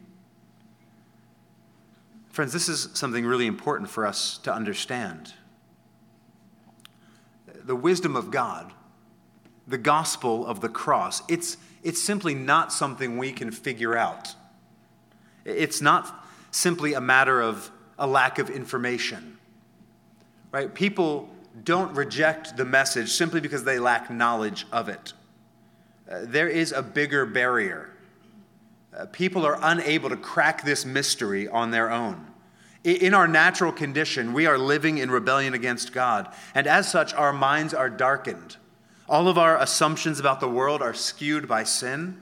Friends, 2.30 2.54
this 2.54 2.70
is 2.70 2.89
something 2.94 3.25
really 3.25 3.48
important 3.48 3.89
for 3.89 4.06
us 4.06 4.38
to 4.39 4.54
understand. 4.54 5.34
The 7.66 7.75
wisdom 7.75 8.16
of 8.16 8.32
God 8.32 8.72
the 9.67 9.77
gospel 9.77 10.45
of 10.45 10.62
the 10.62 10.69
cross. 10.69 11.21
It's, 11.27 11.57
it's 11.83 12.01
simply 12.01 12.33
not 12.33 12.71
something 12.71 13.17
we 13.17 13.31
can 13.31 13.51
figure 13.51 13.97
out. 13.97 14.33
It's 15.45 15.81
not 15.81 16.25
simply 16.51 16.93
a 16.93 17.01
matter 17.01 17.41
of 17.41 17.71
a 18.00 18.07
lack 18.07 18.39
of 18.39 18.50
information. 18.50 19.38
Right? 20.51 20.74
People 20.74 21.29
don't 21.63 21.93
reject 21.95 22.55
the 22.55 22.65
message 22.65 23.12
simply 23.12 23.41
because 23.41 23.63
they 23.63 23.79
lack 23.79 24.09
knowledge 24.09 24.65
of 24.71 24.89
it. 24.89 25.13
Uh, 26.09 26.19
there 26.24 26.47
is 26.47 26.71
a 26.71 26.81
bigger 26.81 27.25
barrier. 27.25 27.89
Uh, 28.95 29.05
people 29.07 29.45
are 29.45 29.59
unable 29.62 30.09
to 30.09 30.17
crack 30.17 30.63
this 30.63 30.86
mystery 30.86 31.47
on 31.47 31.71
their 31.71 31.91
own. 31.91 32.25
In 32.83 33.13
our 33.13 33.27
natural 33.27 33.74
condition, 33.74 34.31
we 34.31 34.45
are 34.45 34.57
living 34.57 35.00
in 35.00 35.12
rebellion 35.12 35.53
against 35.53 35.91
God, 35.91 36.33
and 36.55 36.67
as 36.67 36.89
such, 36.89 37.13
our 37.13 37.33
minds 37.33 37.74
are 37.74 37.89
darkened. 37.89 38.55
All 39.09 39.29
of 39.29 39.37
our 39.37 39.57
assumptions 39.57 40.19
about 40.19 40.41
the 40.41 40.49
world 40.49 40.81
are 40.81 40.93
skewed 40.93 41.47
by 41.47 41.63
sin. 41.63 42.19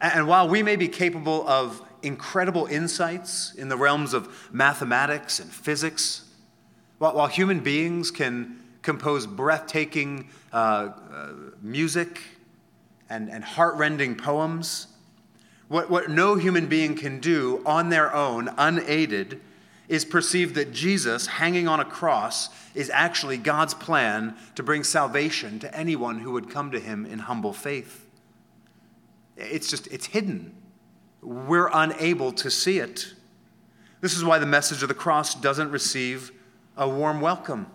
And 0.00 0.26
while 0.26 0.48
we 0.48 0.62
may 0.62 0.76
be 0.76 0.88
capable 0.88 1.46
of 1.46 1.82
incredible 2.02 2.64
insights 2.66 3.54
in 3.54 3.68
the 3.68 3.76
realms 3.76 4.14
of 4.14 4.48
mathematics 4.52 5.38
and 5.38 5.52
physics, 5.52 6.24
while, 6.98 7.26
human 7.26 7.60
beings 7.60 8.10
can 8.10 8.62
compose 8.80 9.26
breathtaking 9.26 10.30
uh, 10.52 10.56
uh, 10.56 11.28
music 11.60 12.20
and, 13.10 13.28
and 13.28 13.44
heartrending 13.44 14.14
poems, 14.16 14.86
what, 15.68 15.90
what 15.90 16.08
no 16.10 16.36
human 16.36 16.66
being 16.66 16.94
can 16.94 17.20
do 17.20 17.62
on 17.66 17.90
their 17.90 18.14
own, 18.14 18.48
unaided, 18.56 19.40
is 19.92 20.06
perceived 20.06 20.54
that 20.54 20.72
Jesus, 20.72 21.26
hanging 21.26 21.68
on 21.68 21.78
a 21.78 21.84
cross, 21.84 22.48
is 22.74 22.88
actually 22.88 23.36
God's 23.36 23.74
plan 23.74 24.34
to 24.54 24.62
bring 24.62 24.84
salvation 24.84 25.58
to 25.58 25.76
anyone 25.76 26.18
who 26.18 26.32
would 26.32 26.48
come 26.48 26.70
to 26.70 26.80
him 26.80 27.04
in 27.04 27.18
humble 27.18 27.52
faith. 27.52 28.06
It's 29.36 29.68
just, 29.68 29.86
it's 29.88 30.06
hidden. 30.06 30.54
We're 31.20 31.68
unable 31.70 32.32
to 32.32 32.50
see 32.50 32.78
it. 32.78 33.12
This 34.00 34.16
is 34.16 34.24
why 34.24 34.38
the 34.38 34.46
message 34.46 34.82
of 34.82 34.88
the 34.88 34.94
cross 34.94 35.34
doesn't 35.34 35.70
receive 35.70 36.32
a 36.74 36.88
warm 36.88 37.20
welcome. 37.20 37.66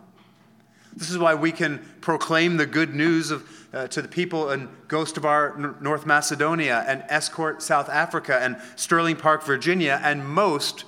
This 0.95 1.11
is 1.11 1.19
why 1.19 1.35
we 1.35 1.51
can 1.51 1.85
proclaim 2.01 2.57
the 2.57 2.65
good 2.65 2.95
news 2.95 3.29
of, 3.29 3.47
uh, 3.71 3.87
to 3.89 4.01
the 4.01 4.07
people 4.07 4.49
in 4.49 4.69
Gostivar 4.87 5.79
North 5.83 6.07
Macedonia 6.07 6.83
and 6.87 7.03
Estcourt, 7.11 7.61
South 7.61 7.89
Africa, 7.89 8.39
and 8.41 8.59
Sterling 8.75 9.17
Park, 9.17 9.43
Virginia, 9.43 10.01
and 10.03 10.27
most, 10.27 10.83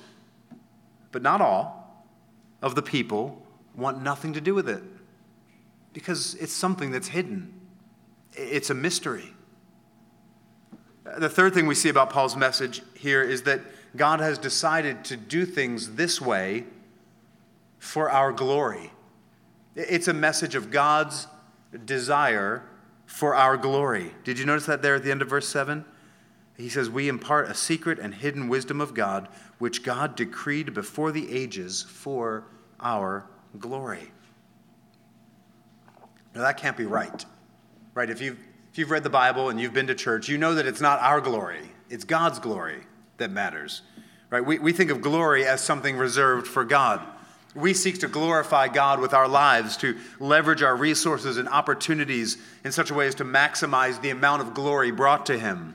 but 1.12 1.22
not 1.22 1.42
all, 1.42 2.06
of 2.62 2.75
the 2.75 2.82
people 2.82 3.42
want 3.75 4.01
nothing 4.01 4.34
to 4.34 4.42
do 4.42 4.54
with 4.54 4.68
it 4.68 4.84
because 5.94 6.36
it's 6.36 6.54
something 6.54 6.92
that's 6.92 7.08
hidden, 7.08 7.54
it's 8.34 8.70
a 8.70 8.74
mystery. 8.74 9.34
The 11.18 11.30
third 11.30 11.54
thing 11.54 11.66
we 11.66 11.75
see 11.75 11.89
about 11.89 12.12
Paul's 12.12 12.36
message 12.36 12.84
here 12.94 13.24
is 13.24 13.44
that 13.44 13.62
God 13.96 14.20
has 14.20 14.38
decided 14.38 15.04
to 15.06 15.18
do 15.18 15.46
things 15.46 15.96
this 15.96 16.22
way 16.22 16.66
for 17.80 18.12
our 18.12 18.32
glory. 18.32 18.92
It's 19.75 20.08
a 20.08 20.13
message 20.13 20.54
of 20.54 20.70
God's 20.70 21.28
desire 21.86 22.63
for 23.06 23.34
our 23.34 23.58
glory. 23.58 24.13
Did 24.24 24.38
you 24.38 24.46
notice 24.46 24.68
that 24.68 24.82
there 24.82 24.96
at 24.96 25.04
the 25.04 25.10
end 25.10 25.24
of 25.24 25.30
verse 25.30 25.48
7? 25.48 25.84
He 26.60 26.68
says, 26.68 26.89
We 26.89 27.08
impart 27.08 27.50
a 27.50 27.54
secret 27.54 28.00
and 28.00 28.13
hidden 28.13 28.50
wisdom 28.50 28.82
of 28.82 28.94
God, 28.94 29.30
which 29.60 29.82
God 29.82 30.18
decreed 30.18 30.74
before 30.74 31.12
the 31.12 31.32
ages 31.34 31.84
for 31.84 32.44
our 32.82 33.25
glory. 33.58 34.12
Now, 36.36 36.42
that 36.42 36.58
can't 36.58 36.75
be 36.75 36.86
right, 36.86 37.25
right? 37.94 38.10
If 38.10 38.22
you've, 38.22 38.38
if 38.72 38.78
you've 38.78 38.92
read 38.92 39.04
the 39.04 39.10
Bible 39.10 39.50
and 39.50 39.60
you've 39.60 39.74
been 39.74 39.88
to 39.88 39.96
church, 39.96 40.28
you 40.28 40.38
know 40.38 40.54
that 40.56 40.68
it's 40.68 40.82
not 40.82 41.00
our 41.00 41.22
glory, 41.22 41.72
it's 41.89 42.04
God's 42.04 42.39
glory 42.39 42.84
that 43.18 43.32
matters, 43.32 43.82
right? 44.30 44.46
We, 44.46 44.60
we 44.60 44.74
think 44.74 44.92
of 44.92 45.01
glory 45.01 45.46
as 45.46 45.62
something 45.62 45.96
reserved 45.96 46.46
for 46.46 46.66
God. 46.66 47.01
We 47.56 47.74
seek 47.74 48.00
to 48.01 48.10
glorify 48.10 48.68
God 48.68 49.00
with 49.00 49.13
our 49.13 49.30
lives, 49.30 49.78
to 49.78 49.98
leverage 50.20 50.62
our 50.62 50.75
resources 50.75 51.38
and 51.38 51.48
opportunities 51.48 52.38
in 52.66 52.74
such 52.74 52.92
a 52.92 52.94
way 52.94 53.08
as 53.08 53.16
to 53.16 53.25
maximize 53.25 54.01
the 54.01 54.10
amount 54.10 54.42
of 54.42 54.54
glory 54.54 54.92
brought 54.92 55.25
to 55.28 55.39
Him. 55.39 55.74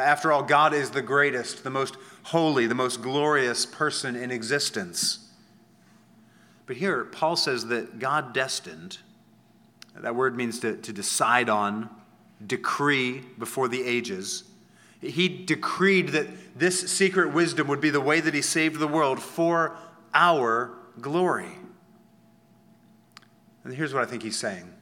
After 0.00 0.32
all, 0.32 0.42
God 0.42 0.72
is 0.72 0.90
the 0.90 1.02
greatest, 1.02 1.64
the 1.64 1.70
most 1.70 1.96
holy, 2.24 2.66
the 2.66 2.74
most 2.74 3.02
glorious 3.02 3.66
person 3.66 4.16
in 4.16 4.30
existence. 4.30 5.28
But 6.66 6.76
here, 6.76 7.04
Paul 7.04 7.36
says 7.36 7.66
that 7.66 7.98
God 7.98 8.32
destined, 8.32 8.98
that 9.96 10.14
word 10.14 10.36
means 10.36 10.60
to, 10.60 10.76
to 10.76 10.92
decide 10.92 11.48
on, 11.48 11.90
decree 12.46 13.22
before 13.38 13.68
the 13.68 13.82
ages. 13.82 14.44
He 15.00 15.28
decreed 15.28 16.10
that 16.10 16.26
this 16.58 16.90
secret 16.90 17.32
wisdom 17.32 17.66
would 17.68 17.80
be 17.80 17.90
the 17.90 18.00
way 18.00 18.20
that 18.20 18.34
he 18.34 18.42
saved 18.42 18.78
the 18.78 18.86
world 18.86 19.20
for 19.20 19.76
our 20.14 20.72
glory. 21.00 21.52
And 23.64 23.74
here's 23.74 23.92
what 23.92 24.02
I 24.02 24.06
think 24.06 24.22
he's 24.22 24.38
saying. 24.38 24.72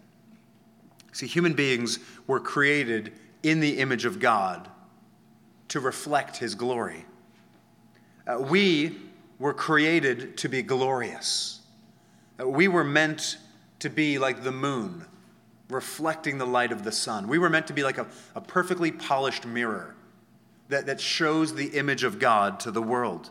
See, 1.13 1.27
human 1.27 1.55
beings 1.55 1.99
were 2.27 2.41
created 2.41 3.13
in 3.43 3.61
the 3.61 3.79
image 3.79 4.05
of 4.05 4.21
God 4.21 4.69
to 5.69 5.81
reflect 5.81 6.37
his 6.39 6.55
glory. 6.55 7.05
Uh, 8.27 8.39
we 8.39 8.97
were 9.39 9.55
created 9.55 10.37
to 10.39 10.49
be 10.49 10.63
glorious. 10.63 11.61
We 12.45 12.69
were 12.69 12.85
meant 12.85 13.39
to 13.81 13.89
be 13.89 14.19
like 14.19 14.43
the 14.43 14.53
moon, 14.53 15.05
reflecting 15.69 16.39
the 16.39 16.47
light 16.47 16.73
of 16.73 16.85
the 16.85 16.93
sun. 16.93 17.29
We 17.29 17.39
were 17.39 17.51
meant 17.51 17.67
to 17.69 17.73
be 17.73 17.83
like 17.83 17.99
a, 17.99 18.07
a 18.35 18.41
perfectly 18.41 18.91
polished 18.91 19.47
mirror 19.47 19.95
that, 20.69 20.87
that 20.87 21.01
shows 21.01 21.55
the 21.55 21.67
image 21.69 22.05
of 22.05 22.19
God 22.19 22.61
to 22.61 22.71
the 22.71 22.83
world. 22.83 23.31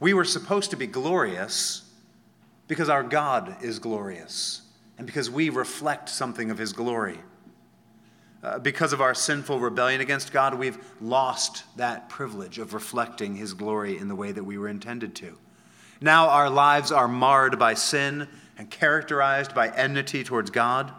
We 0.00 0.14
were 0.14 0.24
supposed 0.24 0.70
to 0.70 0.76
be 0.76 0.86
glorious 0.86 1.82
because 2.68 2.88
our 2.88 3.02
God 3.02 3.56
is 3.62 3.78
glorious 3.78 4.62
and 4.96 5.06
because 5.06 5.30
we 5.30 5.48
reflect 5.48 6.08
something 6.08 6.50
of 6.50 6.58
his 6.58 6.72
glory. 6.72 7.18
Uh, 8.42 8.58
because 8.58 8.92
of 8.92 9.00
our 9.00 9.14
sinful 9.14 9.58
rebellion 9.58 10.00
against 10.00 10.32
God, 10.32 10.54
we've 10.54 10.78
lost 11.00 11.64
that 11.76 12.08
privilege 12.08 12.58
of 12.58 12.72
reflecting 12.72 13.34
his 13.34 13.52
glory 13.52 13.98
in 13.98 14.06
the 14.06 14.14
way 14.14 14.30
that 14.30 14.44
we 14.44 14.58
were 14.58 14.68
intended 14.68 15.14
to. 15.16 15.36
Now 16.00 16.28
our 16.28 16.48
lives 16.48 16.92
are 16.92 17.08
marred 17.08 17.58
by 17.58 17.74
sin 17.74 18.28
and 18.56 18.70
characterized 18.70 19.54
by 19.54 19.68
enmity 19.70 20.22
towards 20.22 20.50
God. 20.50 20.92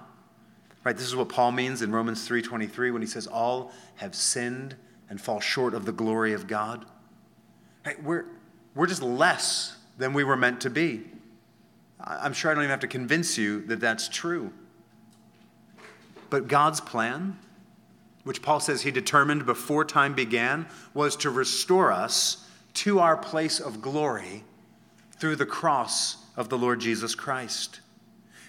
Right, 0.83 0.95
this 0.95 1.07
is 1.07 1.15
what 1.15 1.29
Paul 1.29 1.51
means 1.51 1.81
in 1.81 1.91
Romans 1.91 2.27
3:23 2.27 2.91
when 2.91 3.01
he 3.01 3.07
says 3.07 3.27
all 3.27 3.71
have 3.95 4.15
sinned 4.15 4.75
and 5.09 5.19
fall 5.19 5.39
short 5.39 5.73
of 5.73 5.85
the 5.85 5.91
glory 5.91 6.33
of 6.33 6.47
God. 6.47 6.85
Right, 7.85 8.01
we're, 8.03 8.25
we're 8.75 8.87
just 8.87 9.01
less 9.01 9.77
than 9.97 10.13
we 10.13 10.23
were 10.23 10.37
meant 10.37 10.61
to 10.61 10.69
be. 10.69 11.05
I'm 12.01 12.33
sure 12.33 12.51
I 12.51 12.53
don't 12.53 12.63
even 12.63 12.71
have 12.71 12.79
to 12.81 12.87
convince 12.87 13.37
you 13.37 13.61
that 13.67 13.79
that's 13.79 14.07
true. 14.07 14.53
But 16.29 16.47
God's 16.47 16.81
plan, 16.81 17.37
which 18.23 18.41
Paul 18.41 18.59
says 18.59 18.81
he 18.81 18.91
determined 18.91 19.45
before 19.45 19.83
time 19.83 20.13
began, 20.13 20.67
was 20.93 21.15
to 21.17 21.29
restore 21.29 21.91
us 21.91 22.47
to 22.75 22.99
our 22.99 23.17
place 23.17 23.59
of 23.59 23.81
glory 23.81 24.43
through 25.17 25.35
the 25.35 25.45
cross 25.45 26.17
of 26.37 26.49
the 26.49 26.57
Lord 26.57 26.79
Jesus 26.79 27.15
Christ. 27.15 27.81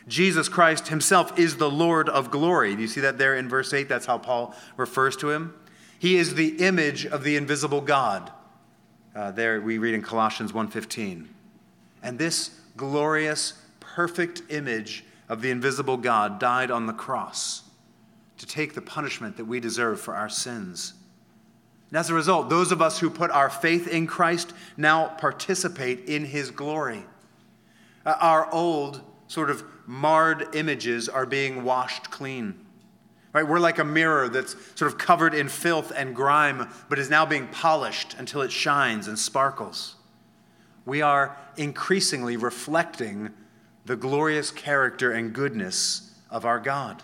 Jesus 0.09 0.49
Christ 0.49 0.89
himself 0.89 1.39
is 1.39 1.57
the 1.57 1.71
Lord 1.71 2.09
of 2.09 2.31
glory. 2.31 2.75
Do 2.75 2.83
you 2.83 2.89
see 2.89 3.01
that 3.01 3.19
there 3.19 3.37
in 3.37 3.49
verse 3.49 3.73
8? 3.73 3.89
That's 3.89 4.07
how 4.07 4.19
Paul 4.19 4.55
refers 4.77 5.17
to 5.19 5.31
him. 5.31 5.55
He 5.99 6.17
is 6.17 6.35
the 6.35 6.57
image 6.59 7.07
of 7.07 7.25
the 7.25 7.37
invisible 7.37 7.81
God. 7.81 8.33
Uh, 9.15 9.31
there 9.31 9.61
we 9.61 9.79
read 9.79 9.95
in 9.95 10.03
Colossians 10.03 10.53
1:15. 10.53 11.29
And 12.03 12.19
this 12.19 12.51
glorious, 12.77 13.55
perfect 13.81 14.43
image 14.49 15.05
of 15.29 15.43
the 15.43 15.51
invisible 15.51 15.97
God 15.97 16.39
died 16.39 16.71
on 16.71 16.87
the 16.87 16.93
cross 16.93 17.70
to 18.41 18.47
take 18.47 18.73
the 18.73 18.81
punishment 18.81 19.37
that 19.37 19.45
we 19.45 19.61
deserve 19.61 20.01
for 20.01 20.17
our 20.17 20.31
sins. 20.31 20.95
And 21.91 21.99
as 21.99 22.09
a 22.09 22.15
result, 22.15 22.49
those 22.49 22.73
of 22.73 22.81
us 22.81 22.99
who 22.99 23.11
put 23.11 23.31
our 23.31 23.51
faith 23.51 23.87
in 23.87 24.07
Christ 24.07 24.55
now 24.79 25.09
participate 25.09 26.09
in 26.09 26.25
his 26.25 26.51
glory. 26.51 27.05
Uh, 28.07 28.17
our 28.19 28.51
old, 28.51 29.03
sort 29.29 29.51
of 29.51 29.63
marred 29.87 30.55
images 30.55 31.07
are 31.07 31.27
being 31.27 31.65
washed 31.65 32.11
clean. 32.11 32.55
Right? 33.35 33.47
We're 33.47 33.61
like 33.61 33.79
a 33.79 33.85
mirror 33.85 34.31
that's 34.31 34.57
sort 34.75 34.91
of 34.91 34.97
covered 34.97 35.35
in 35.35 35.51
filth 35.51 35.93
and 35.95 36.17
grime, 36.17 36.67
but 36.89 36.99
is 36.99 37.11
now 37.11 37.27
being 37.27 37.47
polished 37.49 38.17
until 38.19 38.41
it 38.41 38.51
shines 38.51 39.07
and 39.07 39.19
sparkles. 39.19 39.97
We 40.87 41.03
are 41.03 41.37
increasingly 41.59 42.39
reflecting 42.39 43.31
the 43.85 43.97
glorious 43.97 44.51
character 44.51 45.13
and 45.13 45.35
goodness 45.35 46.15
of 46.31 46.47
our 46.47 46.59
God. 46.59 47.03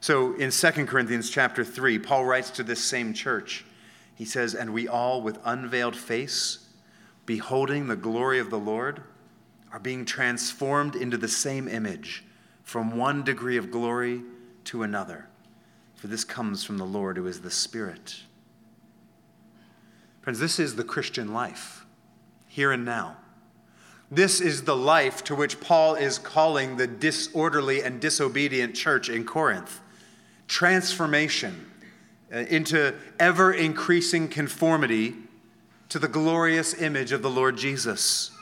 So 0.00 0.34
in 0.34 0.50
2 0.50 0.70
Corinthians 0.86 1.28
chapter 1.28 1.64
3, 1.64 1.98
Paul 1.98 2.24
writes 2.24 2.50
to 2.50 2.62
this 2.62 2.82
same 2.82 3.12
church. 3.12 3.64
He 4.14 4.24
says, 4.24 4.54
And 4.54 4.72
we 4.72 4.86
all, 4.86 5.22
with 5.22 5.38
unveiled 5.44 5.96
face, 5.96 6.68
beholding 7.26 7.88
the 7.88 7.96
glory 7.96 8.38
of 8.38 8.50
the 8.50 8.58
Lord, 8.58 9.02
are 9.72 9.80
being 9.80 10.04
transformed 10.04 10.94
into 10.94 11.16
the 11.16 11.28
same 11.28 11.68
image 11.68 12.24
from 12.62 12.96
one 12.96 13.24
degree 13.24 13.56
of 13.56 13.70
glory 13.70 14.22
to 14.64 14.82
another. 14.82 15.28
For 15.96 16.06
this 16.06 16.24
comes 16.24 16.64
from 16.64 16.78
the 16.78 16.86
Lord 16.86 17.16
who 17.16 17.26
is 17.26 17.40
the 17.40 17.50
Spirit. 17.50 18.20
Friends, 20.20 20.38
this 20.38 20.58
is 20.58 20.76
the 20.76 20.84
Christian 20.84 21.32
life, 21.32 21.84
here 22.46 22.70
and 22.70 22.84
now. 22.84 23.16
This 24.10 24.40
is 24.40 24.62
the 24.62 24.76
life 24.76 25.24
to 25.24 25.34
which 25.34 25.60
Paul 25.60 25.96
is 25.96 26.18
calling 26.18 26.76
the 26.76 26.86
disorderly 26.86 27.82
and 27.82 28.00
disobedient 28.00 28.74
church 28.74 29.08
in 29.08 29.24
Corinth 29.24 29.80
transformation 30.48 31.70
uh, 32.32 32.38
into 32.38 32.94
ever 33.20 33.52
increasing 33.52 34.28
conformity 34.28 35.14
to 35.88 35.98
the 35.98 36.08
glorious 36.08 36.74
image 36.80 37.12
of 37.12 37.22
the 37.22 37.30
Lord 37.30 37.56
Jesus. 37.56 38.32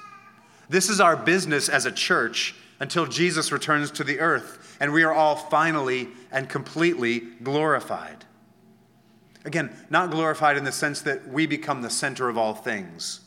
This 0.68 0.88
is 0.88 1.00
our 1.00 1.16
business 1.16 1.68
as 1.68 1.86
a 1.86 1.92
church 1.92 2.54
until 2.80 3.06
Jesus 3.06 3.52
returns 3.52 3.90
to 3.92 4.04
the 4.04 4.20
earth 4.20 4.76
and 4.80 4.92
we 4.92 5.02
are 5.02 5.12
all 5.12 5.36
finally 5.36 6.08
and 6.30 6.48
completely 6.48 7.20
glorified. 7.42 8.24
Again, 9.44 9.74
not 9.90 10.10
glorified 10.10 10.56
in 10.56 10.64
the 10.64 10.72
sense 10.72 11.02
that 11.02 11.28
we 11.28 11.46
become 11.46 11.82
the 11.82 11.90
center 11.90 12.28
of 12.28 12.36
all 12.36 12.54
things, 12.54 13.20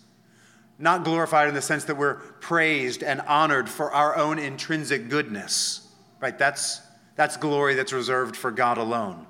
not 0.78 1.04
glorified 1.04 1.48
in 1.48 1.54
the 1.54 1.62
sense 1.62 1.86
that 1.86 1.96
we're 1.96 2.16
praised 2.16 3.04
and 3.04 3.22
honored 3.22 3.70
for 3.70 3.92
our 3.92 4.16
own 4.18 4.38
intrinsic 4.38 5.10
goodness, 5.10 5.88
right? 6.20 6.38
That's, 6.38 6.82
that's 7.20 7.36
glory 7.36 7.76
that's 7.76 7.92
reserved 7.92 8.36
for 8.38 8.50
God 8.50 8.78
alone. 8.78 9.28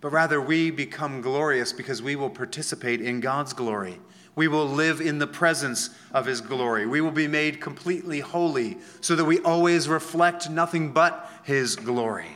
But 0.00 0.10
rather, 0.10 0.40
we 0.40 0.70
become 0.70 1.20
glorious 1.20 1.72
because 1.72 2.00
we 2.00 2.16
will 2.16 2.30
participate 2.30 3.00
in 3.02 3.20
God's 3.20 3.52
glory 3.52 4.00
we 4.38 4.46
will 4.46 4.68
live 4.68 5.00
in 5.00 5.18
the 5.18 5.26
presence 5.26 5.90
of 6.12 6.24
his 6.24 6.40
glory. 6.40 6.86
We 6.86 7.00
will 7.00 7.10
be 7.10 7.26
made 7.26 7.60
completely 7.60 8.20
holy 8.20 8.78
so 9.00 9.16
that 9.16 9.24
we 9.24 9.40
always 9.40 9.88
reflect 9.88 10.48
nothing 10.48 10.92
but 10.92 11.28
his 11.42 11.74
glory. 11.74 12.28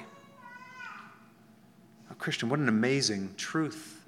Oh, 2.11 2.15
Christian, 2.19 2.49
what 2.49 2.59
an 2.59 2.69
amazing 2.69 3.35
truth 3.37 4.05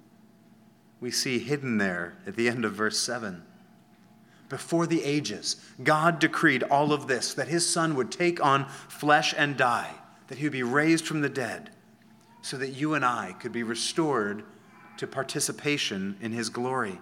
we 1.00 1.12
see 1.12 1.38
hidden 1.38 1.78
there 1.78 2.16
at 2.26 2.34
the 2.34 2.48
end 2.48 2.64
of 2.64 2.72
verse 2.72 2.98
7. 2.98 3.44
Before 4.48 4.88
the 4.88 5.04
ages, 5.04 5.54
God 5.80 6.18
decreed 6.18 6.64
all 6.64 6.92
of 6.92 7.06
this 7.06 7.32
that 7.34 7.46
his 7.46 7.70
son 7.70 7.94
would 7.94 8.10
take 8.10 8.44
on 8.44 8.68
flesh 8.88 9.32
and 9.38 9.56
die, 9.56 9.92
that 10.34 10.40
he 10.40 10.46
would 10.46 10.52
be 10.52 10.64
raised 10.64 11.06
from 11.06 11.20
the 11.20 11.28
dead, 11.28 11.70
so 12.42 12.56
that 12.56 12.70
you 12.70 12.94
and 12.94 13.04
I 13.04 13.36
could 13.38 13.52
be 13.52 13.62
restored 13.62 14.42
to 14.96 15.06
participation 15.06 16.16
in 16.20 16.32
his 16.32 16.48
glory 16.48 16.98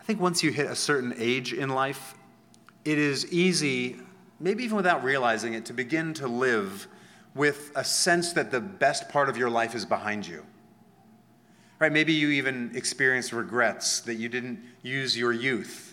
I 0.00 0.02
think 0.02 0.18
once 0.18 0.42
you 0.42 0.50
hit 0.50 0.66
a 0.66 0.74
certain 0.74 1.12
age 1.18 1.52
in 1.52 1.68
life, 1.68 2.14
it 2.86 2.98
is 2.98 3.30
easy, 3.30 3.98
maybe 4.40 4.64
even 4.64 4.76
without 4.76 5.04
realizing 5.04 5.52
it, 5.52 5.66
to 5.66 5.74
begin 5.74 6.14
to 6.14 6.26
live 6.26 6.88
with 7.34 7.70
a 7.76 7.84
sense 7.84 8.32
that 8.32 8.50
the 8.50 8.60
best 8.60 9.10
part 9.10 9.28
of 9.28 9.36
your 9.36 9.50
life 9.50 9.74
is 9.74 9.84
behind 9.84 10.26
you. 10.26 10.44
Right? 11.78 11.92
Maybe 11.92 12.14
you 12.14 12.30
even 12.30 12.72
experience 12.74 13.32
regrets 13.32 14.00
that 14.00 14.14
you 14.14 14.30
didn't 14.30 14.64
use 14.82 15.16
your 15.16 15.32
youth 15.32 15.89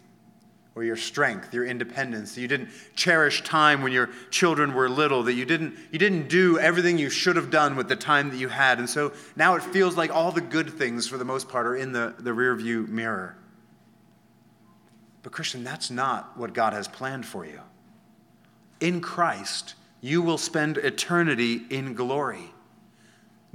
or 0.78 0.84
your 0.84 0.96
strength, 0.96 1.56
your 1.56 1.66
independence. 1.66 2.38
You 2.38 2.48
didn't 2.48 2.70
cherish 2.96 3.44
time 3.44 3.82
when 3.82 3.92
your 3.92 4.12
children 4.30 4.76
were 4.76 4.88
little, 4.88 5.24
that 5.24 5.34
you 5.34 5.44
didn't, 5.44 5.76
you 5.92 5.98
didn't 5.98 6.30
do 6.30 6.60
everything 6.60 7.00
you 7.00 7.10
should 7.10 7.36
have 7.36 7.50
done 7.50 7.76
with 7.76 7.90
the 7.90 7.96
time 7.96 8.30
that 8.30 8.38
you 8.38 8.48
had. 8.48 8.78
And 8.78 8.88
so 8.88 9.12
now 9.36 9.56
it 9.56 9.64
feels 9.64 9.98
like 9.98 10.14
all 10.14 10.32
the 10.32 10.40
good 10.40 10.70
things, 10.70 11.08
for 11.08 11.18
the 11.18 11.26
most 11.26 11.50
part, 11.50 11.66
are 11.66 11.76
in 11.76 11.94
the, 11.94 12.14
the 12.20 12.30
rearview 12.30 12.88
mirror. 12.88 13.36
But, 15.24 15.32
Christian, 15.32 15.64
that's 15.64 15.90
not 15.90 16.38
what 16.38 16.54
God 16.54 16.74
has 16.74 16.88
planned 16.88 17.26
for 17.26 17.44
you. 17.44 17.60
In 18.80 19.02
Christ, 19.02 19.74
you 20.00 20.22
will 20.22 20.38
spend 20.38 20.78
eternity 20.78 21.62
in 21.72 21.96
glory. 21.96 22.52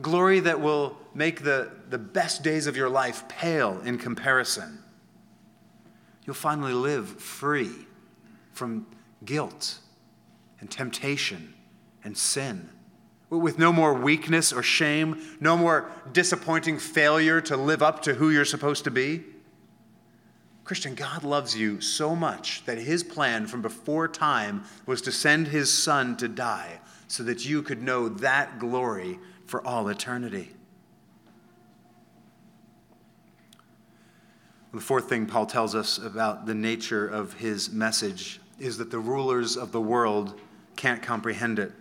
Glory 0.00 0.40
that 0.40 0.60
will 0.60 0.96
make 1.14 1.44
the, 1.44 1.70
the 1.88 1.98
best 1.98 2.42
days 2.42 2.66
of 2.66 2.76
your 2.76 2.88
life 2.88 3.28
pale 3.28 3.80
in 3.84 3.96
comparison. 3.96 4.80
You'll 6.24 6.34
finally 6.34 6.72
live 6.72 7.08
free 7.20 7.72
from 8.52 8.86
guilt 9.24 9.78
and 10.60 10.70
temptation 10.70 11.54
and 12.04 12.16
sin, 12.16 12.68
with 13.30 13.58
no 13.58 13.72
more 13.72 13.94
weakness 13.94 14.52
or 14.52 14.62
shame, 14.62 15.20
no 15.40 15.56
more 15.56 15.90
disappointing 16.12 16.78
failure 16.78 17.40
to 17.40 17.56
live 17.56 17.82
up 17.82 18.02
to 18.02 18.14
who 18.14 18.30
you're 18.30 18.44
supposed 18.44 18.84
to 18.84 18.90
be. 18.90 19.24
Christian, 20.64 20.94
God 20.94 21.24
loves 21.24 21.56
you 21.56 21.80
so 21.80 22.14
much 22.14 22.64
that 22.66 22.78
his 22.78 23.02
plan 23.02 23.46
from 23.46 23.62
before 23.62 24.06
time 24.06 24.64
was 24.86 25.02
to 25.02 25.12
send 25.12 25.48
his 25.48 25.72
son 25.72 26.16
to 26.18 26.28
die 26.28 26.80
so 27.08 27.22
that 27.24 27.44
you 27.44 27.62
could 27.62 27.82
know 27.82 28.08
that 28.08 28.58
glory 28.58 29.18
for 29.44 29.66
all 29.66 29.88
eternity. 29.88 30.50
The 34.72 34.80
fourth 34.80 35.08
thing 35.08 35.26
Paul 35.26 35.44
tells 35.44 35.74
us 35.74 35.98
about 35.98 36.46
the 36.46 36.54
nature 36.54 37.06
of 37.06 37.34
his 37.34 37.70
message 37.70 38.40
is 38.58 38.78
that 38.78 38.90
the 38.90 38.98
rulers 38.98 39.56
of 39.56 39.70
the 39.70 39.80
world 39.80 40.40
can't 40.76 41.02
comprehend 41.02 41.58
it. 41.58 41.72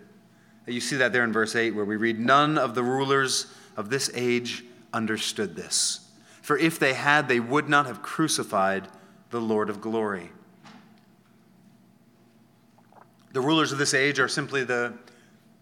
You 0.66 0.80
see 0.80 0.96
that 0.96 1.12
there 1.12 1.24
in 1.24 1.32
verse 1.32 1.56
8, 1.56 1.74
where 1.74 1.86
we 1.86 1.96
read, 1.96 2.20
None 2.20 2.58
of 2.58 2.74
the 2.74 2.82
rulers 2.82 3.46
of 3.78 3.88
this 3.88 4.10
age 4.14 4.64
understood 4.92 5.56
this. 5.56 6.00
For 6.42 6.58
if 6.58 6.78
they 6.78 6.92
had, 6.92 7.28
they 7.28 7.40
would 7.40 7.68
not 7.68 7.86
have 7.86 8.02
crucified 8.02 8.88
the 9.30 9.40
Lord 9.40 9.70
of 9.70 9.80
glory. 9.80 10.30
The 13.32 13.40
rulers 13.40 13.72
of 13.72 13.78
this 13.78 13.94
age 13.94 14.18
are 14.18 14.28
simply 14.28 14.64
the, 14.64 14.92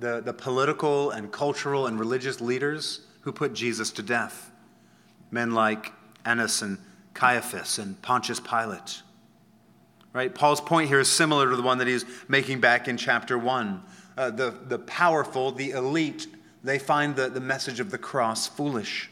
the, 0.01 0.21
the, 0.21 0.33
political 0.33 1.13
and 1.13 1.31
cultural 1.31 1.87
and 1.87 1.99
religious 1.99 2.41
leaders 2.41 3.03
who 3.21 3.31
put 3.31 3.53
Jesus 3.53 3.93
to 3.93 4.03
death. 4.03 4.51
Men 5.31 5.53
like 5.53 5.93
Annas 6.25 6.63
and 6.63 6.79
Caiaphas 7.15 7.79
and 7.79 8.01
Pontius 8.03 8.41
Pilate. 8.41 9.03
Right? 10.13 10.35
Paul's 10.35 10.61
point 10.61 10.89
here 10.89 11.01
is 11.01 11.09
similar 11.09 11.51
to 11.51 11.57
the 11.57 11.63
one 11.63 11.79
that 11.79 11.87
he's 11.87 12.05
making 12.29 12.61
back 12.61 12.89
in 12.89 12.97
chapter 12.97 13.39
1. 13.39 13.83
Uh, 14.17 14.31
the, 14.31 14.51
the 14.51 14.79
powerful, 14.79 15.53
the 15.53 15.71
elite, 15.71 16.27
they 16.65 16.79
find 16.79 17.15
the, 17.15 17.29
the 17.29 17.41
message 17.41 17.81
of 17.81 17.91
the 17.91 17.99
cross 17.99 18.49
foolish. 18.49 19.09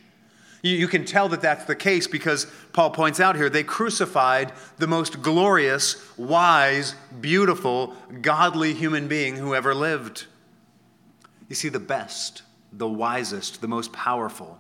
You, 0.62 0.72
you 0.72 0.88
can 0.88 1.04
tell 1.04 1.28
that 1.28 1.40
that's 1.40 1.64
the 1.64 1.76
case 1.76 2.06
because 2.06 2.46
Paul 2.72 2.90
points 2.90 3.20
out 3.20 3.36
here 3.36 3.48
they 3.48 3.62
crucified 3.62 4.52
the 4.78 4.86
most 4.86 5.22
glorious, 5.22 5.96
wise, 6.18 6.94
beautiful, 7.20 7.94
godly 8.20 8.74
human 8.74 9.08
being 9.08 9.36
who 9.36 9.54
ever 9.54 9.74
lived. 9.74 10.26
You 11.48 11.54
see, 11.54 11.68
the 11.68 11.80
best, 11.80 12.42
the 12.72 12.88
wisest, 12.88 13.60
the 13.60 13.68
most 13.68 13.92
powerful, 13.92 14.58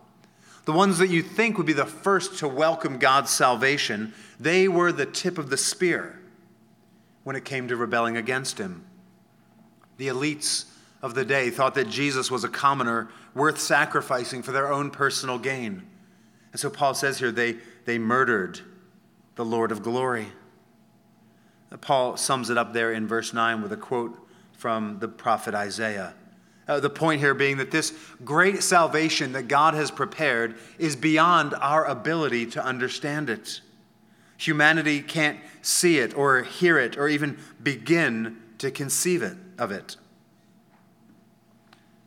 the 0.68 0.74
ones 0.74 0.98
that 0.98 1.08
you 1.08 1.22
think 1.22 1.56
would 1.56 1.66
be 1.66 1.72
the 1.72 1.86
first 1.86 2.40
to 2.40 2.46
welcome 2.46 2.98
God's 2.98 3.30
salvation, 3.30 4.12
they 4.38 4.68
were 4.68 4.92
the 4.92 5.06
tip 5.06 5.38
of 5.38 5.48
the 5.48 5.56
spear 5.56 6.20
when 7.24 7.36
it 7.36 7.46
came 7.46 7.68
to 7.68 7.76
rebelling 7.76 8.18
against 8.18 8.58
him. 8.58 8.84
The 9.96 10.08
elites 10.08 10.66
of 11.00 11.14
the 11.14 11.24
day 11.24 11.48
thought 11.48 11.74
that 11.76 11.88
Jesus 11.88 12.30
was 12.30 12.44
a 12.44 12.50
commoner 12.50 13.08
worth 13.32 13.58
sacrificing 13.58 14.42
for 14.42 14.52
their 14.52 14.70
own 14.70 14.90
personal 14.90 15.38
gain. 15.38 15.86
And 16.52 16.60
so 16.60 16.68
Paul 16.68 16.92
says 16.92 17.18
here 17.18 17.32
they, 17.32 17.56
they 17.86 17.98
murdered 17.98 18.60
the 19.36 19.46
Lord 19.46 19.72
of 19.72 19.82
glory. 19.82 20.26
Paul 21.80 22.18
sums 22.18 22.50
it 22.50 22.58
up 22.58 22.74
there 22.74 22.92
in 22.92 23.08
verse 23.08 23.32
9 23.32 23.62
with 23.62 23.72
a 23.72 23.78
quote 23.78 24.18
from 24.52 24.98
the 24.98 25.08
prophet 25.08 25.54
Isaiah. 25.54 26.12
Uh, 26.68 26.78
the 26.78 26.90
point 26.90 27.18
here 27.18 27.32
being 27.32 27.56
that 27.56 27.70
this 27.70 27.94
great 28.24 28.62
salvation 28.62 29.32
that 29.32 29.48
God 29.48 29.72
has 29.72 29.90
prepared 29.90 30.56
is 30.78 30.96
beyond 30.96 31.54
our 31.54 31.86
ability 31.86 32.44
to 32.46 32.62
understand 32.62 33.30
it. 33.30 33.62
Humanity 34.36 35.00
can't 35.00 35.38
see 35.62 35.98
it 35.98 36.14
or 36.16 36.42
hear 36.42 36.78
it 36.78 36.98
or 36.98 37.08
even 37.08 37.38
begin 37.62 38.36
to 38.58 38.70
conceive 38.70 39.22
it 39.22 39.36
of 39.58 39.72
it. 39.72 39.96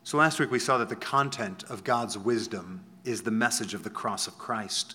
So 0.04 0.16
last 0.16 0.38
week 0.38 0.50
we 0.50 0.60
saw 0.60 0.78
that 0.78 0.88
the 0.88 0.96
content 0.96 1.64
of 1.68 1.82
God's 1.82 2.16
wisdom 2.16 2.84
is 3.04 3.22
the 3.22 3.30
message 3.32 3.74
of 3.74 3.82
the 3.82 3.90
cross 3.90 4.28
of 4.28 4.38
Christ. 4.38 4.94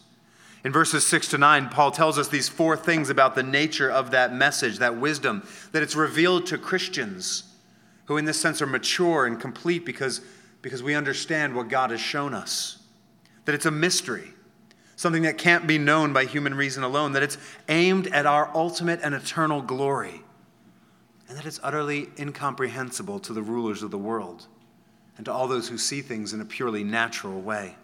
In 0.64 0.72
verses 0.72 1.06
6 1.06 1.30
to 1.30 1.38
9, 1.38 1.70
Paul 1.70 1.92
tells 1.92 2.18
us 2.18 2.30
these 2.30 2.50
four 2.50 2.78
things 2.78 3.10
about 3.10 3.36
the 3.36 3.44
nature 3.44 3.90
of 3.90 4.12
that 4.12 4.34
message, 4.34 4.80
that 4.80 4.98
wisdom, 4.98 5.46
that 5.72 5.84
it's 5.84 5.96
revealed 5.96 6.46
to 6.48 6.58
Christians 6.58 7.47
who, 8.08 8.18
in 8.18 8.26
this 8.26 8.40
sense, 8.40 8.62
are 8.62 8.68
mature 8.68 9.26
and 9.26 9.40
complete 9.40 9.86
because, 9.86 10.22
because 10.62 10.82
we 10.82 10.96
understand 10.96 11.56
what 11.56 11.70
God 11.70 11.92
has 11.92 12.02
shown 12.02 12.34
us. 12.34 12.80
That 13.46 13.56
it's 13.56 13.66
a 13.66 13.72
mystery, 13.72 14.32
something 14.96 15.24
that 15.24 15.38
can't 15.38 15.68
be 15.68 15.78
known 15.78 16.12
by 16.14 16.26
human 16.26 16.56
reason 16.56 16.84
alone, 16.84 17.14
that 17.14 17.24
it's 17.24 17.38
aimed 17.70 18.08
at 18.08 18.26
our 18.26 18.50
ultimate 18.56 19.00
and 19.04 19.14
eternal 19.14 19.62
glory, 19.62 20.22
and 21.30 21.38
that 21.38 21.46
it's 21.46 21.60
utterly 21.62 22.10
incomprehensible 22.18 23.20
to 23.20 23.34
the 23.34 23.42
rulers 23.42 23.84
of 23.84 23.92
the 23.92 23.98
world 23.98 24.48
and 25.18 25.26
to 25.26 25.34
all 25.34 25.48
those 25.48 25.68
who 25.68 25.78
see 25.78 26.02
things 26.02 26.34
in 26.34 26.42
a 26.42 26.46
purely 26.46 26.84
natural 26.84 27.42
way. 27.42 27.76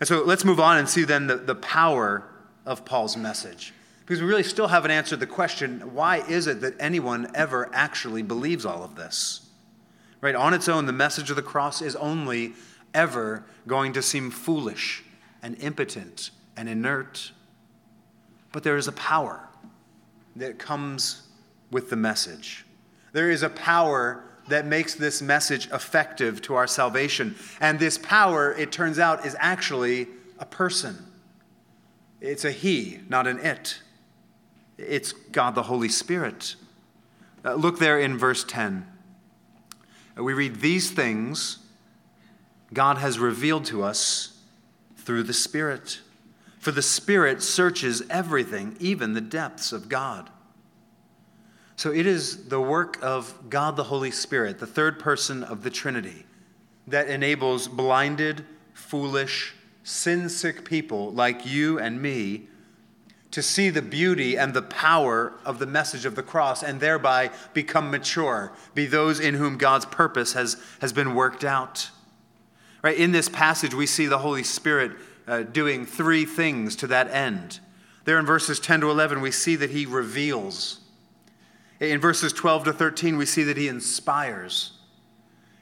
And 0.00 0.08
so 0.08 0.22
let's 0.24 0.44
move 0.44 0.60
on 0.60 0.78
and 0.78 0.88
see 0.88 1.04
then 1.04 1.26
the, 1.26 1.36
the 1.36 1.56
power 1.56 2.24
of 2.64 2.84
Paul's 2.84 3.16
message. 3.16 3.74
Because 4.08 4.22
we 4.22 4.26
really 4.26 4.42
still 4.42 4.68
haven't 4.68 4.90
answered 4.90 5.20
the 5.20 5.26
question 5.26 5.80
why 5.92 6.22
is 6.26 6.46
it 6.46 6.62
that 6.62 6.74
anyone 6.80 7.30
ever 7.34 7.68
actually 7.74 8.22
believes 8.22 8.64
all 8.64 8.82
of 8.82 8.94
this? 8.94 9.50
Right? 10.22 10.34
On 10.34 10.54
its 10.54 10.66
own, 10.66 10.86
the 10.86 10.94
message 10.94 11.28
of 11.28 11.36
the 11.36 11.42
cross 11.42 11.82
is 11.82 11.94
only 11.94 12.54
ever 12.94 13.44
going 13.66 13.92
to 13.92 14.00
seem 14.00 14.30
foolish 14.30 15.04
and 15.42 15.60
impotent 15.60 16.30
and 16.56 16.70
inert. 16.70 17.32
But 18.50 18.62
there 18.62 18.78
is 18.78 18.88
a 18.88 18.92
power 18.92 19.46
that 20.36 20.58
comes 20.58 21.28
with 21.70 21.90
the 21.90 21.96
message. 21.96 22.64
There 23.12 23.30
is 23.30 23.42
a 23.42 23.50
power 23.50 24.24
that 24.48 24.64
makes 24.64 24.94
this 24.94 25.20
message 25.20 25.68
effective 25.70 26.40
to 26.42 26.54
our 26.54 26.66
salvation. 26.66 27.36
And 27.60 27.78
this 27.78 27.98
power, 27.98 28.54
it 28.54 28.72
turns 28.72 28.98
out, 28.98 29.26
is 29.26 29.36
actually 29.38 30.06
a 30.38 30.46
person. 30.46 30.96
It's 32.22 32.46
a 32.46 32.50
he, 32.50 33.00
not 33.10 33.26
an 33.26 33.40
it. 33.40 33.82
It's 34.78 35.12
God 35.12 35.54
the 35.54 35.64
Holy 35.64 35.88
Spirit. 35.88 36.54
Uh, 37.44 37.54
look 37.54 37.78
there 37.78 37.98
in 37.98 38.16
verse 38.16 38.44
10. 38.44 38.86
Uh, 40.16 40.22
we 40.22 40.32
read, 40.32 40.60
These 40.60 40.90
things 40.90 41.58
God 42.72 42.98
has 42.98 43.18
revealed 43.18 43.64
to 43.66 43.82
us 43.82 44.38
through 44.96 45.24
the 45.24 45.32
Spirit. 45.32 46.00
For 46.58 46.70
the 46.70 46.82
Spirit 46.82 47.42
searches 47.42 48.02
everything, 48.10 48.76
even 48.78 49.14
the 49.14 49.20
depths 49.20 49.72
of 49.72 49.88
God. 49.88 50.30
So 51.76 51.92
it 51.92 52.06
is 52.06 52.48
the 52.48 52.60
work 52.60 52.98
of 53.02 53.48
God 53.48 53.76
the 53.76 53.84
Holy 53.84 54.10
Spirit, 54.10 54.58
the 54.58 54.66
third 54.66 54.98
person 54.98 55.44
of 55.44 55.62
the 55.62 55.70
Trinity, 55.70 56.26
that 56.88 57.08
enables 57.08 57.68
blinded, 57.68 58.44
foolish, 58.74 59.54
sin 59.84 60.28
sick 60.28 60.64
people 60.64 61.12
like 61.12 61.46
you 61.46 61.78
and 61.78 62.02
me 62.02 62.48
to 63.30 63.42
see 63.42 63.68
the 63.70 63.82
beauty 63.82 64.36
and 64.36 64.54
the 64.54 64.62
power 64.62 65.34
of 65.44 65.58
the 65.58 65.66
message 65.66 66.04
of 66.04 66.14
the 66.14 66.22
cross 66.22 66.62
and 66.62 66.80
thereby 66.80 67.30
become 67.52 67.90
mature, 67.90 68.52
be 68.74 68.86
those 68.86 69.20
in 69.20 69.34
whom 69.34 69.58
God's 69.58 69.84
purpose 69.84 70.32
has, 70.32 70.56
has 70.80 70.92
been 70.92 71.14
worked 71.14 71.44
out. 71.44 71.90
Right, 72.82 72.96
in 72.96 73.12
this 73.12 73.28
passage, 73.28 73.74
we 73.74 73.86
see 73.86 74.06
the 74.06 74.18
Holy 74.18 74.44
Spirit 74.44 74.92
uh, 75.26 75.42
doing 75.42 75.84
three 75.84 76.24
things 76.24 76.76
to 76.76 76.86
that 76.86 77.10
end. 77.10 77.60
There 78.04 78.18
in 78.18 78.24
verses 78.24 78.60
10 78.60 78.80
to 78.80 78.90
11, 78.90 79.20
we 79.20 79.30
see 79.30 79.56
that 79.56 79.70
he 79.70 79.84
reveals 79.84 80.80
in 81.80 82.00
verses 82.00 82.32
12 82.32 82.64
to 82.64 82.72
13, 82.72 83.16
we 83.16 83.26
see 83.26 83.44
that 83.44 83.56
he 83.56 83.68
inspires. 83.68 84.72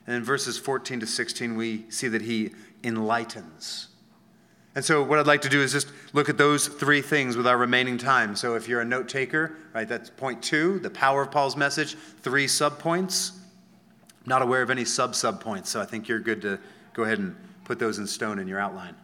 And 0.06 0.16
in 0.16 0.24
verses 0.24 0.58
14 0.58 1.00
to 1.00 1.06
16, 1.06 1.56
we 1.56 1.90
see 1.90 2.08
that 2.08 2.22
he 2.22 2.52
enlightens. 2.82 3.88
And 4.76 4.84
so, 4.84 5.02
what 5.02 5.18
I'd 5.18 5.26
like 5.26 5.40
to 5.40 5.48
do 5.48 5.62
is 5.62 5.72
just 5.72 5.88
look 6.12 6.28
at 6.28 6.36
those 6.36 6.68
three 6.68 7.00
things 7.00 7.34
with 7.34 7.46
our 7.46 7.56
remaining 7.56 7.96
time. 7.96 8.36
So, 8.36 8.56
if 8.56 8.68
you're 8.68 8.82
a 8.82 8.84
note 8.84 9.08
taker, 9.08 9.56
right, 9.72 9.88
that's 9.88 10.10
point 10.10 10.42
two, 10.42 10.78
the 10.80 10.90
power 10.90 11.22
of 11.22 11.30
Paul's 11.30 11.56
message, 11.56 11.96
three 12.20 12.46
subpoints. 12.46 13.32
Not 14.26 14.42
aware 14.42 14.60
of 14.60 14.68
any 14.68 14.84
sub 14.84 15.14
sub 15.14 15.40
points, 15.40 15.70
so 15.70 15.80
I 15.80 15.86
think 15.86 16.08
you're 16.08 16.20
good 16.20 16.42
to 16.42 16.60
go 16.92 17.04
ahead 17.04 17.18
and 17.18 17.34
put 17.64 17.78
those 17.78 17.98
in 17.98 18.06
stone 18.06 18.38
in 18.38 18.46
your 18.46 18.60
outline. 18.60 18.94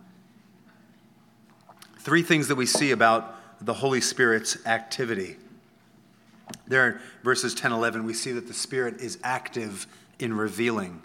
Three 2.00 2.22
things 2.22 2.48
that 2.48 2.56
we 2.56 2.66
see 2.66 2.90
about 2.90 3.64
the 3.64 3.72
Holy 3.72 4.02
Spirit's 4.02 4.66
activity. 4.66 5.36
There 6.66 6.86
in 6.90 6.98
verses 7.22 7.54
10 7.54 7.72
11, 7.72 8.04
we 8.04 8.12
see 8.12 8.32
that 8.32 8.46
the 8.46 8.52
Spirit 8.52 9.00
is 9.00 9.18
active 9.24 9.86
in 10.18 10.34
revealing. 10.34 11.02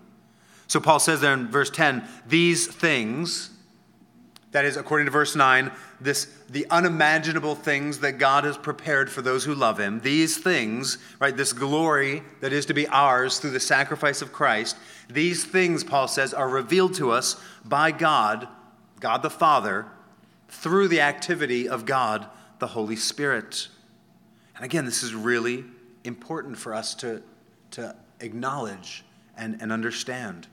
So 0.68 0.82
Paul 0.82 1.00
says 1.00 1.22
there 1.22 1.34
in 1.34 1.48
verse 1.48 1.70
10, 1.70 2.06
these 2.28 2.68
things, 2.68 3.52
that 4.58 4.66
is, 4.66 4.76
according 4.76 5.06
to 5.06 5.12
verse 5.12 5.36
9, 5.36 5.72
this, 6.02 6.26
the 6.50 6.66
unimaginable 6.72 7.54
things 7.54 8.00
that 8.00 8.14
God 8.14 8.44
has 8.44 8.58
prepared 8.58 9.08
for 9.08 9.22
those 9.22 9.44
who 9.44 9.54
love 9.54 9.80
him, 9.80 10.00
these 10.00 10.36
things, 10.36 10.98
right, 11.20 11.38
this 11.38 11.54
glory 11.54 12.24
that 12.42 12.52
is 12.52 12.66
to 12.66 12.74
be 12.74 12.88
ours 12.88 13.38
through 13.38 13.52
the 13.52 13.60
sacrifice 13.60 14.24
of 14.24 14.34
Christ, 14.34 14.76
these 15.12 15.46
things, 15.46 15.84
Paul 15.84 16.08
says, 16.08 16.34
are 16.34 16.50
revealed 16.50 16.96
to 16.96 17.12
us 17.12 17.40
by 17.64 17.92
God, 17.92 18.48
God 19.00 19.22
the 19.22 19.30
Father, 19.30 19.86
through 20.50 20.88
the 20.88 21.02
activity 21.02 21.70
of 21.70 21.86
God 21.86 22.26
the 22.58 22.66
Holy 22.66 22.96
Spirit. 22.96 23.68
And 24.56 24.66
again, 24.66 24.86
this 24.86 25.04
is 25.04 25.14
really 25.14 25.66
important 26.04 26.58
for 26.58 26.74
us 26.74 26.96
to, 26.96 27.22
to 27.70 27.96
acknowledge 28.22 29.06
and, 29.38 29.62
and 29.62 29.72
understand. 29.72 30.48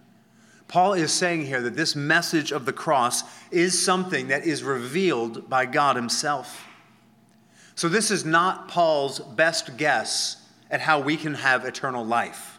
Paul 0.68 0.94
is 0.94 1.12
saying 1.12 1.46
here 1.46 1.61
that 1.62 1.77
this 1.77 1.94
message 1.94 2.50
of 2.53 2.64
the 2.66 2.72
cross 2.72 3.22
is 3.50 3.85
something 3.85 4.29
that 4.29 4.44
is 4.44 4.62
revealed 4.62 5.48
by 5.48 5.66
God 5.66 5.96
Himself. 5.96 6.66
So, 7.77 7.88
this 7.88 8.11
is 8.11 8.24
not 8.24 8.68
Paul's 8.68 9.18
best 9.18 9.77
guess 9.77 10.42
at 10.70 10.81
how 10.81 11.00
we 11.00 11.16
can 11.16 11.35
have 11.35 11.64
eternal 11.64 12.05
life. 12.05 12.59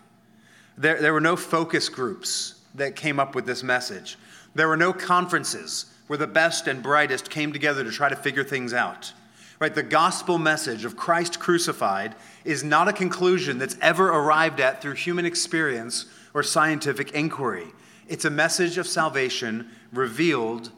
There, 0.77 1.01
there 1.01 1.13
were 1.13 1.21
no 1.21 1.35
focus 1.35 1.89
groups 1.89 2.61
that 2.75 2.95
came 2.95 3.19
up 3.19 3.35
with 3.35 3.45
this 3.45 3.63
message, 3.63 4.17
there 4.53 4.67
were 4.67 4.77
no 4.77 4.93
conferences 4.93 5.85
where 6.07 6.17
the 6.17 6.27
best 6.27 6.67
and 6.67 6.83
brightest 6.83 7.29
came 7.29 7.51
together 7.51 7.83
to 7.83 7.91
try 7.91 8.09
to 8.09 8.15
figure 8.15 8.43
things 8.43 8.73
out. 8.73 9.11
Right? 9.59 9.73
The 9.73 9.83
gospel 9.83 10.37
message 10.37 10.85
of 10.85 10.97
Christ 10.97 11.39
crucified 11.39 12.15
is 12.43 12.63
not 12.63 12.87
a 12.87 12.93
conclusion 12.93 13.57
that's 13.57 13.77
ever 13.81 14.09
arrived 14.09 14.59
at 14.59 14.81
through 14.81 14.93
human 14.93 15.25
experience 15.25 16.05
or 16.33 16.43
scientific 16.43 17.11
inquiry. 17.11 17.67
It's 18.07 18.25
a 18.25 18.29
message 18.29 18.77
of 18.77 18.87
salvation 18.87 19.69
revealed 19.91 20.71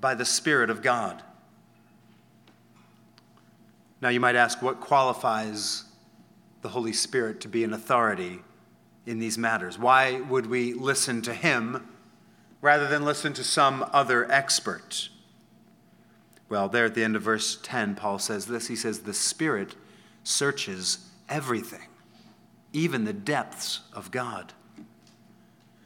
by 0.00 0.14
the 0.14 0.24
Spirit 0.24 0.70
of 0.70 0.82
God. 0.82 1.22
Now, 4.00 4.10
you 4.10 4.20
might 4.20 4.36
ask, 4.36 4.62
what 4.62 4.80
qualifies 4.80 5.84
the 6.62 6.68
Holy 6.68 6.92
Spirit 6.92 7.40
to 7.40 7.48
be 7.48 7.64
an 7.64 7.72
authority 7.72 8.40
in 9.06 9.18
these 9.18 9.36
matters? 9.36 9.78
Why 9.78 10.20
would 10.20 10.46
we 10.46 10.72
listen 10.72 11.22
to 11.22 11.34
him 11.34 11.88
rather 12.60 12.86
than 12.86 13.04
listen 13.04 13.32
to 13.34 13.44
some 13.44 13.84
other 13.92 14.30
expert? 14.30 15.08
Well, 16.48 16.68
there 16.68 16.84
at 16.84 16.94
the 16.94 17.04
end 17.04 17.16
of 17.16 17.22
verse 17.22 17.58
10, 17.62 17.96
Paul 17.96 18.18
says 18.18 18.46
this. 18.46 18.68
He 18.68 18.76
says, 18.76 19.00
The 19.00 19.14
Spirit 19.14 19.74
searches 20.22 21.08
everything, 21.28 21.88
even 22.72 23.04
the 23.04 23.12
depths 23.12 23.80
of 23.92 24.10
God. 24.10 24.52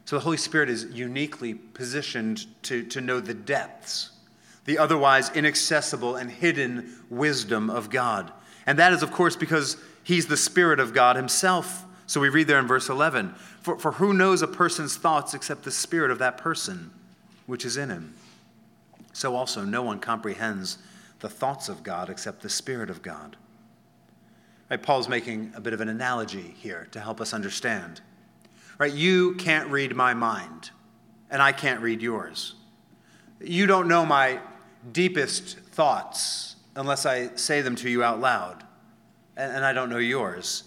So 0.05 0.17
the 0.17 0.23
Holy 0.23 0.37
Spirit 0.37 0.69
is 0.69 0.85
uniquely 0.85 1.53
positioned 1.53 2.45
to, 2.63 2.83
to 2.85 3.01
know 3.01 3.19
the 3.19 3.33
depths, 3.33 4.11
the 4.65 4.77
otherwise 4.77 5.31
inaccessible 5.31 6.15
and 6.15 6.29
hidden 6.29 6.93
wisdom 7.09 7.69
of 7.69 7.89
God. 7.89 8.31
And 8.65 8.79
that 8.79 8.93
is, 8.93 9.03
of 9.03 9.11
course, 9.11 9.35
because 9.35 9.77
he's 10.03 10.27
the 10.27 10.37
Spirit 10.37 10.79
of 10.79 10.93
God 10.93 11.15
himself. 11.15 11.85
So 12.05 12.19
we 12.19 12.29
read 12.29 12.47
there 12.47 12.59
in 12.59 12.67
verse 12.67 12.89
11 12.89 13.33
For, 13.61 13.77
for 13.79 13.93
who 13.93 14.13
knows 14.13 14.41
a 14.41 14.47
person's 14.47 14.97
thoughts 14.97 15.33
except 15.33 15.63
the 15.63 15.71
Spirit 15.71 16.11
of 16.11 16.19
that 16.19 16.37
person 16.37 16.91
which 17.45 17.65
is 17.65 17.77
in 17.77 17.89
him? 17.89 18.13
so 19.13 19.35
also 19.35 19.63
no 19.63 19.83
one 19.83 19.99
comprehends 19.99 20.79
the 21.19 21.29
thoughts 21.29 21.69
of 21.69 21.83
God 21.83 22.09
except 22.09 22.41
the 22.41 22.49
Spirit 22.49 22.89
of 22.89 23.01
God. 23.01 23.37
Right, 24.69 24.81
Paul's 24.81 25.07
making 25.07 25.53
a 25.55 25.61
bit 25.61 25.73
of 25.73 25.81
an 25.81 25.87
analogy 25.87 26.55
here 26.57 26.87
to 26.91 26.99
help 26.99 27.21
us 27.21 27.33
understand. 27.33 28.01
Right, 28.77 28.93
you 28.93 29.35
can't 29.35 29.69
read 29.69 29.95
my 29.95 30.13
mind, 30.13 30.71
and 31.29 31.41
I 31.41 31.51
can't 31.51 31.81
read 31.81 32.01
yours. 32.01 32.55
You 33.39 33.67
don't 33.67 33.87
know 33.87 34.05
my 34.05 34.39
deepest 34.91 35.57
thoughts 35.57 36.55
unless 36.75 37.05
I 37.05 37.35
say 37.35 37.61
them 37.61 37.75
to 37.77 37.89
you 37.89 38.03
out 38.03 38.19
loud, 38.19 38.63
and, 39.37 39.51
and 39.51 39.63
I 39.65 39.73
don't 39.73 39.89
know 39.89 39.97
yours. 39.97 40.63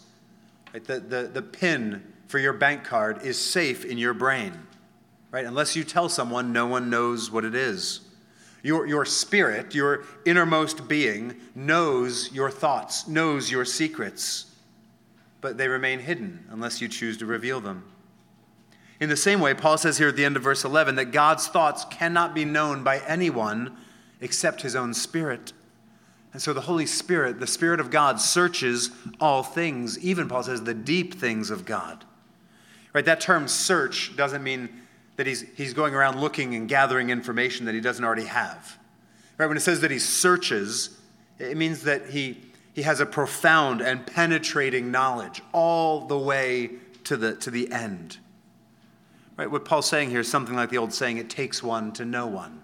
Right, 0.73 0.85
the, 0.85 1.01
the, 1.01 1.23
the 1.33 1.43
pin 1.43 2.13
for 2.29 2.39
your 2.39 2.53
bank 2.53 2.85
card 2.85 3.23
is 3.23 3.39
safe 3.39 3.85
in 3.85 3.99
your 3.99 4.15
brain. 4.15 4.53
Right? 5.31 5.45
Unless 5.45 5.77
you 5.77 5.85
tell 5.85 6.09
someone, 6.09 6.53
no 6.53 6.67
one 6.67 6.89
knows 6.89 7.31
what 7.31 7.45
it 7.45 7.55
is. 7.55 8.01
Your, 8.63 8.87
your 8.87 9.05
spirit, 9.05 9.75
your 9.75 10.05
innermost 10.25 10.89
being, 10.89 11.37
knows 11.55 12.33
your 12.33 12.51
thoughts, 12.51 13.07
knows 13.07 13.51
your 13.51 13.65
secrets, 13.65 14.47
but 15.41 15.59
they 15.59 15.69
remain 15.69 15.99
hidden 15.99 16.47
unless 16.51 16.81
you 16.81 16.89
choose 16.89 17.17
to 17.19 17.27
reveal 17.27 17.61
them. 17.61 17.85
In 18.99 19.09
the 19.09 19.17
same 19.17 19.41
way, 19.41 19.53
Paul 19.53 19.77
says 19.77 19.99
here 19.99 20.09
at 20.09 20.17
the 20.17 20.25
end 20.25 20.37
of 20.37 20.43
verse 20.43 20.65
11 20.65 20.95
that 20.97 21.07
God's 21.07 21.49
thoughts 21.49 21.85
cannot 21.87 22.35
be 22.35 22.45
known 22.45 22.83
by 22.83 22.99
anyone 23.01 23.77
except 24.21 24.63
his 24.63 24.75
own 24.75 24.95
spirit. 24.95 25.53
And 26.33 26.43
so 26.43 26.53
the 26.53 26.63
Holy 26.63 26.87
Spirit, 26.87 27.41
the 27.41 27.47
Spirit 27.47 27.81
of 27.81 27.91
God, 27.91 28.21
searches 28.21 28.91
all 29.21 29.43
things, 29.43 29.99
even, 29.99 30.29
Paul 30.29 30.43
says, 30.43 30.63
the 30.63 30.75
deep 30.75 31.15
things 31.15 31.51
of 31.51 31.65
God. 31.65 32.05
Right? 32.93 33.05
That 33.05 33.21
term 33.21 33.49
search 33.49 34.17
doesn't 34.17 34.43
mean 34.43 34.69
that 35.17 35.27
he's, 35.27 35.43
he's 35.57 35.75
going 35.75 35.95
around 35.95 36.21
looking 36.21 36.55
and 36.55 36.69
gathering 36.69 37.11
information 37.11 37.67
that 37.67 37.75
he 37.75 37.81
doesn't 37.81 38.05
already 38.05 38.25
have. 38.25 38.79
Right? 39.39 39.47
When 39.47 39.57
it 39.57 39.61
says 39.61 39.81
that 39.81 39.91
he 39.91 39.99
searches, 39.99 40.99
it 41.39 41.57
means 41.57 41.83
that 41.83 42.11
he, 42.11 42.39
he 42.75 42.83
has 42.83 43.01
a 43.01 43.07
profound 43.07 43.81
and 43.81 44.07
penetrating 44.07 44.91
knowledge 44.91 45.43
all 45.53 46.07
the 46.07 46.19
way 46.19 46.71
to 47.05 47.17
the, 47.17 47.35
to 47.37 47.51
the 47.51 47.71
end. 47.71 48.19
Right? 49.37 49.51
What 49.51 49.65
Paul's 49.65 49.89
saying 49.89 50.11
here 50.11 50.21
is 50.21 50.31
something 50.31 50.57
like 50.57 50.71
the 50.71 50.79
old 50.79 50.93
saying, 50.93 51.19
it 51.19 51.29
takes 51.29 51.63
one 51.63 51.93
to 51.93 52.05
know 52.05 52.27
one. 52.27 52.63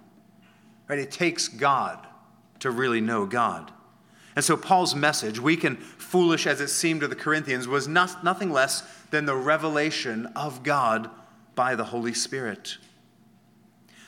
Right? 0.89 0.99
It 0.99 1.11
takes 1.11 1.49
God 1.49 2.07
to 2.61 2.71
really 2.71 3.01
know 3.01 3.27
God. 3.27 3.73
And 4.35 4.45
so 4.45 4.57
Paul's 4.57 4.95
message, 4.95 5.39
weak 5.39 5.65
and 5.65 5.79
foolish 5.79 6.47
as 6.47 6.61
it 6.61 6.69
seemed 6.69 7.03
to 7.03 7.09
the 7.09 7.17
Corinthians, 7.17 7.69
was 7.69 7.87
not, 7.87 8.25
nothing 8.25 8.51
less 8.51 8.83
than 9.11 9.27
the 9.27 9.37
revelation 9.37 10.27
of 10.35 10.63
God 10.63 11.11
by 11.55 11.75
the 11.75 11.85
Holy 11.85 12.15
Spirit. 12.15 12.79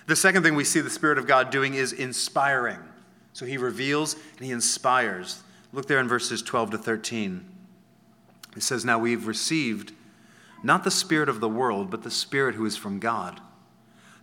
The 0.06 0.16
second 0.16 0.42
thing 0.42 0.54
we 0.54 0.64
see 0.64 0.80
the 0.80 0.90
Spirit 0.90 1.18
of 1.18 1.26
God 1.26 1.50
doing 1.50 1.74
is 1.74 1.92
inspiring. 1.92 2.78
So 3.34 3.44
he 3.44 3.58
reveals 3.58 4.14
and 4.36 4.46
he 4.46 4.52
inspires. 4.52 5.42
Look 5.72 5.88
there 5.88 5.98
in 5.98 6.08
verses 6.08 6.40
12 6.40 6.70
to 6.72 6.78
13. 6.78 7.44
It 8.56 8.62
says, 8.62 8.84
Now 8.84 8.98
we've 8.98 9.26
received 9.26 9.92
not 10.64 10.82
the 10.82 10.90
Spirit 10.90 11.28
of 11.28 11.40
the 11.40 11.48
world, 11.48 11.90
but 11.90 12.02
the 12.02 12.10
Spirit 12.10 12.54
who 12.54 12.64
is 12.64 12.76
from 12.76 12.98
God, 12.98 13.40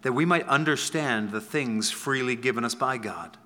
that 0.02 0.14
we 0.14 0.26
might 0.26 0.48
understand 0.48 1.30
the 1.30 1.40
things 1.40 1.92
freely 1.92 2.36
given 2.36 2.66
us 2.66 2.74
by 2.74 2.98
God. 2.98 3.38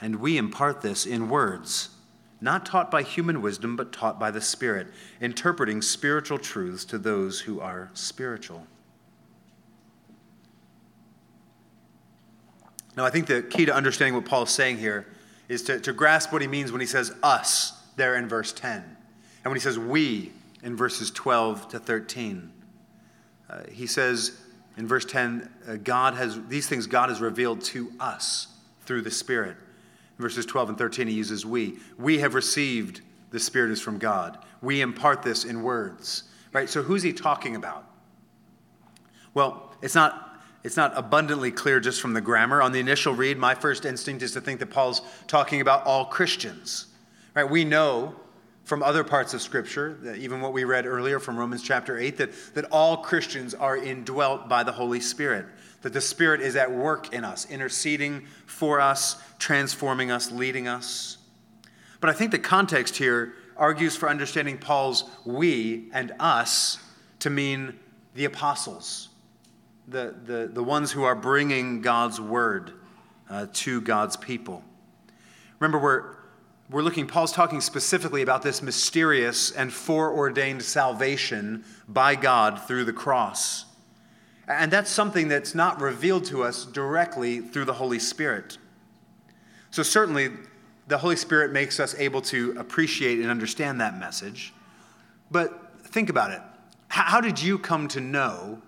And 0.00 0.16
we 0.16 0.38
impart 0.38 0.80
this 0.80 1.06
in 1.06 1.28
words, 1.28 1.90
not 2.40 2.64
taught 2.64 2.88
by 2.88 3.02
human 3.02 3.42
wisdom, 3.42 3.74
but 3.74 3.92
taught 3.92 4.20
by 4.20 4.30
the 4.30 4.40
Spirit, 4.40 4.86
interpreting 5.20 5.82
spiritual 5.82 6.38
truths 6.38 6.84
to 6.84 6.98
those 6.98 7.40
who 7.40 7.60
are 7.60 7.90
spiritual. 7.94 8.64
Now, 12.96 13.04
I 13.04 13.10
think 13.10 13.26
the 13.26 13.42
key 13.42 13.64
to 13.64 13.74
understanding 13.74 14.14
what 14.14 14.24
Paul 14.24 14.44
is 14.44 14.50
saying 14.50 14.78
here 14.78 15.08
is 15.48 15.64
to, 15.64 15.80
to 15.80 15.92
grasp 15.92 16.32
what 16.32 16.42
he 16.42 16.48
means 16.48 16.70
when 16.70 16.80
he 16.80 16.86
says 16.86 17.12
us 17.24 17.72
there 17.96 18.14
in 18.14 18.28
verse 18.28 18.52
10, 18.52 18.76
and 18.76 19.50
when 19.50 19.56
he 19.56 19.60
says 19.60 19.80
we 19.80 20.32
in 20.64 20.76
verses 20.76 21.10
12 21.12 21.68
to 21.68 21.78
13. 21.78 22.50
Uh, 23.48 23.60
he 23.70 23.86
says 23.86 24.40
in 24.76 24.88
verse 24.88 25.04
10, 25.04 25.48
uh, 25.68 25.76
God 25.76 26.14
has, 26.14 26.40
these 26.48 26.66
things 26.66 26.86
God 26.86 27.10
has 27.10 27.20
revealed 27.20 27.60
to 27.64 27.92
us 28.00 28.48
through 28.86 29.02
the 29.02 29.10
Spirit. 29.10 29.56
In 30.18 30.22
verses 30.22 30.46
12 30.46 30.70
and 30.70 30.78
13, 30.78 31.06
he 31.06 31.14
uses 31.14 31.44
we. 31.46 31.78
We 31.98 32.18
have 32.18 32.34
received 32.34 33.02
the 33.30 33.38
Spirit 33.38 33.70
is 33.70 33.80
from 33.80 33.98
God. 33.98 34.38
We 34.62 34.80
impart 34.80 35.22
this 35.22 35.44
in 35.44 35.62
words. 35.62 36.24
Right? 36.52 36.68
So 36.68 36.82
who's 36.82 37.02
he 37.02 37.12
talking 37.12 37.56
about? 37.56 37.84
Well, 39.34 39.72
it's 39.82 39.94
not 39.94 40.30
it's 40.62 40.78
not 40.78 40.96
abundantly 40.96 41.52
clear 41.52 41.78
just 41.78 42.00
from 42.00 42.14
the 42.14 42.22
grammar. 42.22 42.62
On 42.62 42.72
the 42.72 42.80
initial 42.80 43.12
read, 43.12 43.36
my 43.36 43.54
first 43.54 43.84
instinct 43.84 44.22
is 44.22 44.32
to 44.32 44.40
think 44.40 44.60
that 44.60 44.70
Paul's 44.70 45.02
talking 45.26 45.60
about 45.60 45.84
all 45.84 46.06
Christians. 46.06 46.86
Right? 47.34 47.44
We 47.44 47.66
know 47.66 48.14
from 48.64 48.82
other 48.82 49.04
parts 49.04 49.34
of 49.34 49.42
Scripture, 49.42 50.16
even 50.18 50.40
what 50.40 50.52
we 50.52 50.64
read 50.64 50.86
earlier 50.86 51.20
from 51.20 51.36
Romans 51.36 51.62
chapter 51.62 51.98
8, 51.98 52.16
that, 52.16 52.30
that 52.54 52.64
all 52.72 52.98
Christians 52.98 53.54
are 53.54 53.76
indwelt 53.76 54.48
by 54.48 54.62
the 54.62 54.72
Holy 54.72 55.00
Spirit, 55.00 55.46
that 55.82 55.92
the 55.92 56.00
Spirit 56.00 56.40
is 56.40 56.56
at 56.56 56.72
work 56.72 57.12
in 57.12 57.24
us, 57.24 57.48
interceding 57.50 58.26
for 58.46 58.80
us, 58.80 59.22
transforming 59.38 60.10
us, 60.10 60.30
leading 60.30 60.66
us. 60.66 61.18
But 62.00 62.10
I 62.10 62.14
think 62.14 62.30
the 62.30 62.38
context 62.38 62.96
here 62.96 63.34
argues 63.56 63.96
for 63.96 64.08
understanding 64.08 64.58
Paul's 64.58 65.04
we 65.24 65.90
and 65.92 66.12
us 66.18 66.78
to 67.20 67.30
mean 67.30 67.78
the 68.14 68.24
apostles 68.24 69.10
the, 69.88 70.14
the, 70.24 70.50
the 70.52 70.62
ones 70.62 70.92
who 70.92 71.04
are 71.04 71.14
bringing 71.14 71.80
God's 71.80 72.20
word 72.20 72.72
uh, 73.28 73.46
to 73.52 73.80
God's 73.80 74.16
people. 74.16 74.62
Remember, 75.58 75.78
we're, 75.78 76.16
we're 76.70 76.82
looking, 76.82 77.06
Paul's 77.06 77.32
talking 77.32 77.60
specifically 77.60 78.22
about 78.22 78.42
this 78.42 78.62
mysterious 78.62 79.50
and 79.50 79.72
foreordained 79.72 80.62
salvation 80.62 81.64
by 81.86 82.14
God 82.14 82.62
through 82.62 82.84
the 82.84 82.92
cross. 82.92 83.66
And 84.48 84.70
that's 84.70 84.90
something 84.90 85.28
that's 85.28 85.54
not 85.54 85.80
revealed 85.80 86.24
to 86.26 86.42
us 86.42 86.64
directly 86.64 87.40
through 87.40 87.66
the 87.66 87.74
Holy 87.74 87.98
Spirit. 87.98 88.58
So, 89.70 89.82
certainly, 89.82 90.30
the 90.86 90.98
Holy 90.98 91.16
Spirit 91.16 91.52
makes 91.52 91.80
us 91.80 91.94
able 91.98 92.20
to 92.22 92.54
appreciate 92.58 93.20
and 93.20 93.30
understand 93.30 93.80
that 93.80 93.98
message. 93.98 94.52
But 95.30 95.80
think 95.88 96.10
about 96.10 96.30
it. 96.30 96.42
How 96.88 97.20
did 97.20 97.42
you 97.42 97.58
come 97.58 97.88
to 97.88 98.00
know 98.00 98.60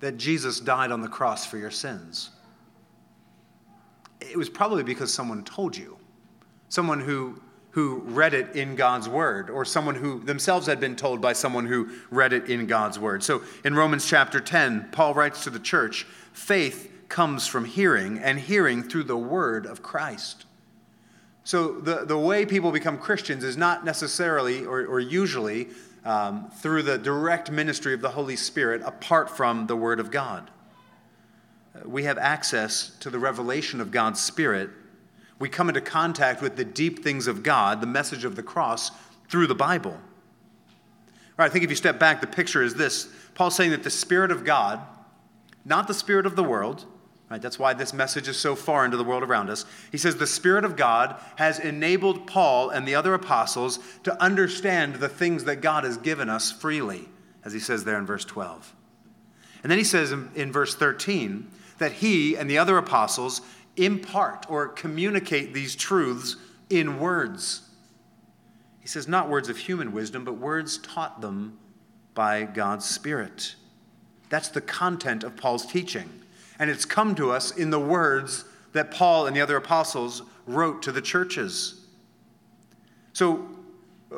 that 0.00 0.16
Jesus 0.16 0.60
died 0.60 0.92
on 0.92 1.00
the 1.00 1.08
cross 1.08 1.46
for 1.46 1.58
your 1.58 1.70
sins? 1.70 2.30
It 4.20 4.36
was 4.36 4.48
probably 4.48 4.84
because 4.84 5.12
someone 5.12 5.42
told 5.42 5.76
you, 5.76 5.96
someone 6.72 7.00
who, 7.00 7.38
who 7.72 7.98
read 8.06 8.32
it 8.32 8.56
in 8.56 8.76
God's 8.76 9.06
word, 9.06 9.50
or 9.50 9.62
someone 9.62 9.94
who 9.94 10.20
themselves 10.20 10.66
had 10.66 10.80
been 10.80 10.96
told 10.96 11.20
by 11.20 11.34
someone 11.34 11.66
who 11.66 11.90
read 12.10 12.32
it 12.32 12.48
in 12.48 12.66
God's 12.66 12.98
word. 12.98 13.22
So 13.22 13.42
in 13.62 13.74
Romans 13.74 14.08
chapter 14.08 14.40
10, 14.40 14.88
Paul 14.90 15.12
writes 15.12 15.44
to 15.44 15.50
the 15.50 15.58
church 15.58 16.06
faith 16.32 16.90
comes 17.10 17.46
from 17.46 17.66
hearing, 17.66 18.18
and 18.18 18.40
hearing 18.40 18.82
through 18.82 19.02
the 19.02 19.18
word 19.18 19.66
of 19.66 19.82
Christ. 19.82 20.46
So 21.44 21.72
the, 21.72 22.06
the 22.06 22.16
way 22.16 22.46
people 22.46 22.72
become 22.72 22.96
Christians 22.96 23.44
is 23.44 23.58
not 23.58 23.84
necessarily 23.84 24.64
or, 24.64 24.86
or 24.86 24.98
usually 24.98 25.68
um, 26.06 26.50
through 26.62 26.84
the 26.84 26.96
direct 26.96 27.50
ministry 27.50 27.92
of 27.92 28.00
the 28.00 28.08
Holy 28.08 28.36
Spirit 28.36 28.80
apart 28.82 29.28
from 29.28 29.66
the 29.66 29.76
Word 29.76 30.00
of 30.00 30.10
God. 30.10 30.50
We 31.84 32.04
have 32.04 32.16
access 32.16 32.96
to 33.00 33.10
the 33.10 33.18
revelation 33.18 33.78
of 33.82 33.90
God's 33.90 34.22
Spirit. 34.22 34.70
We 35.38 35.48
come 35.48 35.68
into 35.68 35.80
contact 35.80 36.42
with 36.42 36.56
the 36.56 36.64
deep 36.64 37.02
things 37.02 37.26
of 37.26 37.42
God, 37.42 37.80
the 37.80 37.86
message 37.86 38.24
of 38.24 38.36
the 38.36 38.42
cross, 38.42 38.90
through 39.28 39.46
the 39.46 39.54
Bible. 39.54 39.98
Right, 41.36 41.46
I 41.46 41.48
think 41.48 41.64
if 41.64 41.70
you 41.70 41.76
step 41.76 41.98
back, 41.98 42.20
the 42.20 42.26
picture 42.26 42.62
is 42.62 42.74
this 42.74 43.08
Paul's 43.34 43.56
saying 43.56 43.70
that 43.70 43.82
the 43.82 43.90
Spirit 43.90 44.30
of 44.30 44.44
God, 44.44 44.80
not 45.64 45.88
the 45.88 45.94
Spirit 45.94 46.26
of 46.26 46.36
the 46.36 46.44
world, 46.44 46.86
Right? 47.32 47.40
That's 47.40 47.58
why 47.58 47.72
this 47.72 47.94
message 47.94 48.28
is 48.28 48.36
so 48.36 48.54
far 48.54 48.84
into 48.84 48.98
the 48.98 49.04
world 49.04 49.22
around 49.22 49.48
us. 49.48 49.64
He 49.90 49.96
says 49.96 50.16
the 50.16 50.26
Spirit 50.26 50.66
of 50.66 50.76
God 50.76 51.18
has 51.36 51.58
enabled 51.58 52.26
Paul 52.26 52.68
and 52.68 52.86
the 52.86 52.94
other 52.94 53.14
apostles 53.14 53.78
to 54.02 54.22
understand 54.22 54.96
the 54.96 55.08
things 55.08 55.44
that 55.44 55.62
God 55.62 55.84
has 55.84 55.96
given 55.96 56.28
us 56.28 56.52
freely, 56.52 57.08
as 57.42 57.54
he 57.54 57.58
says 57.58 57.84
there 57.84 57.96
in 57.96 58.04
verse 58.04 58.26
12. 58.26 58.74
And 59.62 59.70
then 59.70 59.78
he 59.78 59.84
says 59.84 60.12
in, 60.12 60.28
in 60.34 60.52
verse 60.52 60.74
13 60.74 61.50
that 61.78 61.92
he 61.92 62.36
and 62.36 62.50
the 62.50 62.58
other 62.58 62.76
apostles 62.76 63.40
impart 63.76 64.46
or 64.48 64.68
communicate 64.68 65.54
these 65.54 65.74
truths 65.74 66.36
in 66.70 66.98
words. 66.98 67.62
He 68.80 68.88
says, 68.88 69.06
not 69.06 69.28
words 69.28 69.48
of 69.48 69.56
human 69.56 69.92
wisdom, 69.92 70.24
but 70.24 70.34
words 70.34 70.78
taught 70.78 71.20
them 71.20 71.58
by 72.14 72.44
God's 72.44 72.84
Spirit. 72.84 73.54
That's 74.28 74.48
the 74.48 74.60
content 74.60 75.24
of 75.24 75.36
Paul's 75.36 75.66
teaching 75.66 76.08
and 76.62 76.70
it's 76.70 76.84
come 76.84 77.16
to 77.16 77.32
us 77.32 77.50
in 77.50 77.70
the 77.70 77.80
words 77.80 78.44
that 78.72 78.92
Paul 78.92 79.26
and 79.26 79.34
the 79.34 79.40
other 79.40 79.56
apostles 79.56 80.22
wrote 80.46 80.82
to 80.82 80.92
the 80.92 81.02
churches. 81.02 81.84
So 83.12 83.48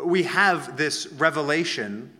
we 0.04 0.24
have 0.24 0.76
this 0.76 1.06
revelation. 1.06 2.12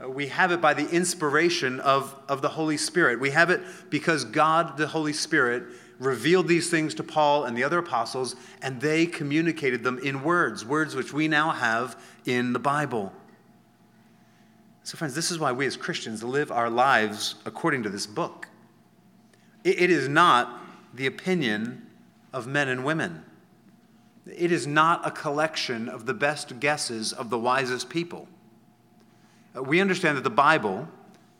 We 0.00 0.28
have 0.28 0.52
it 0.52 0.62
by 0.62 0.72
the 0.72 0.88
inspiration 0.88 1.80
of, 1.80 2.18
of 2.30 2.40
the 2.40 2.48
Holy 2.48 2.78
Spirit. 2.78 3.20
We 3.20 3.28
have 3.30 3.50
it 3.50 3.60
because 3.90 4.24
God, 4.24 4.78
the 4.78 4.86
Holy 4.86 5.12
Spirit, 5.12 5.64
revealed 5.98 6.48
these 6.48 6.70
things 6.70 6.94
to 6.94 7.02
Paul 7.02 7.44
and 7.44 7.56
the 7.56 7.64
other 7.64 7.78
apostles, 7.78 8.36
and 8.60 8.80
they 8.80 9.06
communicated 9.06 9.84
them 9.84 9.98
in 9.98 10.22
words, 10.22 10.64
words 10.64 10.94
which 10.94 11.12
we 11.12 11.28
now 11.28 11.50
have 11.50 12.00
in 12.24 12.52
the 12.52 12.58
Bible. 12.58 13.12
So, 14.84 14.96
friends, 14.96 15.14
this 15.14 15.30
is 15.30 15.38
why 15.38 15.52
we 15.52 15.66
as 15.66 15.76
Christians 15.76 16.24
live 16.24 16.50
our 16.50 16.68
lives 16.68 17.36
according 17.44 17.84
to 17.84 17.88
this 17.88 18.06
book. 18.06 18.48
It 19.64 19.90
is 19.90 20.08
not 20.08 20.60
the 20.92 21.06
opinion 21.06 21.86
of 22.32 22.46
men 22.46 22.68
and 22.68 22.84
women. 22.84 23.24
It 24.26 24.50
is 24.50 24.66
not 24.66 25.06
a 25.06 25.10
collection 25.10 25.88
of 25.88 26.06
the 26.06 26.14
best 26.14 26.58
guesses 26.58 27.12
of 27.12 27.30
the 27.30 27.38
wisest 27.38 27.88
people. 27.88 28.28
We 29.54 29.80
understand 29.80 30.16
that 30.16 30.24
the 30.24 30.30
Bible 30.30 30.88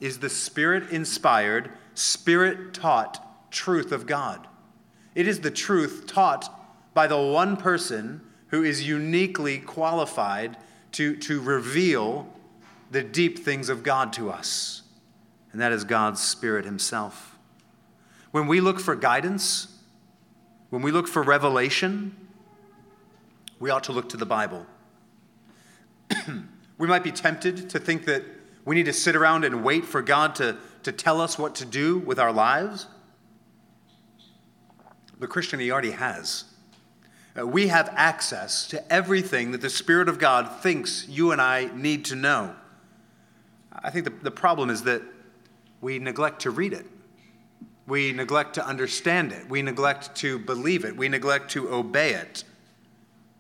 is 0.00 0.18
the 0.18 0.28
spirit 0.28 0.90
inspired, 0.90 1.70
spirit 1.94 2.74
taught 2.74 3.24
truth 3.52 3.92
of 3.92 4.06
God. 4.06 4.48
It 5.14 5.28
is 5.28 5.40
the 5.40 5.50
truth 5.50 6.06
taught 6.06 6.52
by 6.94 7.06
the 7.06 7.20
one 7.20 7.56
person 7.56 8.20
who 8.48 8.64
is 8.64 8.86
uniquely 8.86 9.58
qualified 9.58 10.56
to, 10.92 11.16
to 11.16 11.40
reveal 11.40 12.28
the 12.90 13.02
deep 13.02 13.38
things 13.38 13.68
of 13.68 13.82
God 13.82 14.12
to 14.14 14.30
us, 14.30 14.82
and 15.52 15.60
that 15.60 15.72
is 15.72 15.84
God's 15.84 16.20
Spirit 16.20 16.64
Himself. 16.64 17.38
When 18.30 18.46
we 18.46 18.60
look 18.60 18.80
for 18.80 18.94
guidance, 18.94 19.78
when 20.70 20.82
we 20.82 20.90
look 20.90 21.08
for 21.08 21.22
revelation, 21.22 22.14
we 23.58 23.70
ought 23.70 23.84
to 23.84 23.92
look 23.92 24.08
to 24.10 24.16
the 24.16 24.26
Bible. 24.26 24.66
we 26.78 26.86
might 26.86 27.04
be 27.04 27.12
tempted 27.12 27.70
to 27.70 27.78
think 27.78 28.04
that 28.06 28.24
we 28.64 28.74
need 28.74 28.86
to 28.86 28.92
sit 28.92 29.16
around 29.16 29.44
and 29.44 29.64
wait 29.64 29.84
for 29.84 30.02
God 30.02 30.34
to, 30.36 30.56
to 30.82 30.92
tell 30.92 31.20
us 31.20 31.38
what 31.38 31.54
to 31.56 31.64
do 31.64 31.98
with 31.98 32.18
our 32.18 32.32
lives. 32.32 32.86
But 35.22 35.30
Christian, 35.30 35.60
He 35.60 35.70
already 35.70 35.92
has. 35.92 36.46
Uh, 37.38 37.46
we 37.46 37.68
have 37.68 37.88
access 37.94 38.66
to 38.66 38.92
everything 38.92 39.52
that 39.52 39.60
the 39.60 39.70
Spirit 39.70 40.08
of 40.08 40.18
God 40.18 40.50
thinks 40.62 41.06
you 41.08 41.30
and 41.30 41.40
I 41.40 41.70
need 41.76 42.06
to 42.06 42.16
know. 42.16 42.56
I 43.72 43.90
think 43.90 44.04
the, 44.04 44.10
the 44.10 44.32
problem 44.32 44.68
is 44.68 44.82
that 44.82 45.00
we 45.80 46.00
neglect 46.00 46.42
to 46.42 46.50
read 46.50 46.72
it. 46.72 46.86
We 47.86 48.10
neglect 48.10 48.54
to 48.54 48.66
understand 48.66 49.30
it. 49.30 49.48
We 49.48 49.62
neglect 49.62 50.16
to 50.16 50.40
believe 50.40 50.84
it. 50.84 50.96
We 50.96 51.08
neglect 51.08 51.52
to 51.52 51.72
obey 51.72 52.14
it. 52.14 52.42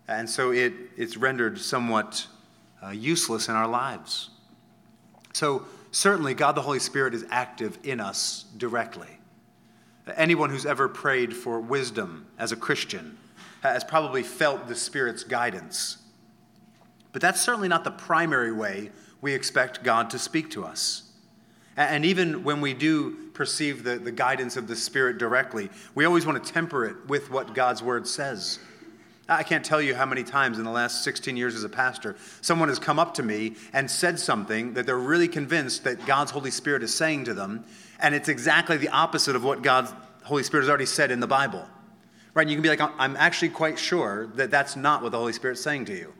And 0.06 0.30
so 0.30 0.52
it, 0.52 0.74
it's 0.96 1.16
rendered 1.16 1.58
somewhat 1.58 2.28
uh, 2.80 2.90
useless 2.90 3.48
in 3.48 3.56
our 3.56 3.66
lives. 3.66 4.30
So, 5.32 5.66
certainly, 5.90 6.34
God 6.34 6.52
the 6.52 6.62
Holy 6.62 6.78
Spirit 6.78 7.12
is 7.12 7.26
active 7.28 7.76
in 7.82 7.98
us 7.98 8.44
directly. 8.56 9.18
Anyone 10.16 10.50
who's 10.50 10.66
ever 10.66 10.88
prayed 10.88 11.34
for 11.34 11.60
wisdom 11.60 12.26
as 12.38 12.52
a 12.52 12.56
Christian 12.56 13.16
has 13.62 13.84
probably 13.84 14.22
felt 14.22 14.66
the 14.66 14.74
Spirit's 14.74 15.22
guidance. 15.22 15.98
But 17.12 17.22
that's 17.22 17.40
certainly 17.40 17.68
not 17.68 17.84
the 17.84 17.90
primary 17.90 18.52
way 18.52 18.90
we 19.20 19.34
expect 19.34 19.84
God 19.84 20.10
to 20.10 20.18
speak 20.18 20.50
to 20.50 20.64
us. 20.64 21.04
And 21.76 22.04
even 22.04 22.44
when 22.44 22.60
we 22.60 22.74
do 22.74 23.30
perceive 23.32 23.84
the, 23.84 23.96
the 23.96 24.12
guidance 24.12 24.56
of 24.56 24.66
the 24.66 24.76
Spirit 24.76 25.18
directly, 25.18 25.70
we 25.94 26.04
always 26.04 26.26
want 26.26 26.42
to 26.42 26.52
temper 26.52 26.84
it 26.84 26.96
with 27.06 27.30
what 27.30 27.54
God's 27.54 27.82
Word 27.82 28.06
says. 28.06 28.58
I 29.28 29.44
can't 29.44 29.64
tell 29.64 29.80
you 29.80 29.94
how 29.94 30.04
many 30.04 30.24
times 30.24 30.58
in 30.58 30.64
the 30.64 30.70
last 30.70 31.04
16 31.04 31.36
years 31.36 31.54
as 31.54 31.64
a 31.64 31.68
pastor, 31.68 32.16
someone 32.40 32.68
has 32.68 32.78
come 32.78 32.98
up 32.98 33.14
to 33.14 33.22
me 33.22 33.54
and 33.72 33.90
said 33.90 34.18
something 34.18 34.74
that 34.74 34.84
they're 34.84 34.98
really 34.98 35.28
convinced 35.28 35.84
that 35.84 36.04
God's 36.04 36.32
Holy 36.32 36.50
Spirit 36.50 36.82
is 36.82 36.92
saying 36.92 37.24
to 37.24 37.34
them, 37.34 37.64
and 38.02 38.14
it's 38.14 38.28
exactly 38.28 38.76
the 38.76 38.88
opposite 38.88 39.36
of 39.36 39.44
what 39.44 39.62
God's 39.62 39.92
Holy 40.24 40.42
Spirit 40.42 40.64
has 40.64 40.68
already 40.68 40.86
said 40.86 41.10
in 41.10 41.20
the 41.20 41.26
Bible. 41.26 41.66
Right? 42.34 42.42
And 42.42 42.50
you 42.50 42.56
can 42.56 42.62
be 42.62 42.68
like, 42.68 42.80
I'm 42.98 43.16
actually 43.16 43.50
quite 43.50 43.78
sure 43.78 44.26
that 44.34 44.50
that's 44.50 44.76
not 44.76 45.02
what 45.02 45.12
the 45.12 45.18
Holy 45.18 45.32
Spirit's 45.32 45.60
saying 45.60 45.86
to 45.86 45.96
you, 45.96 46.12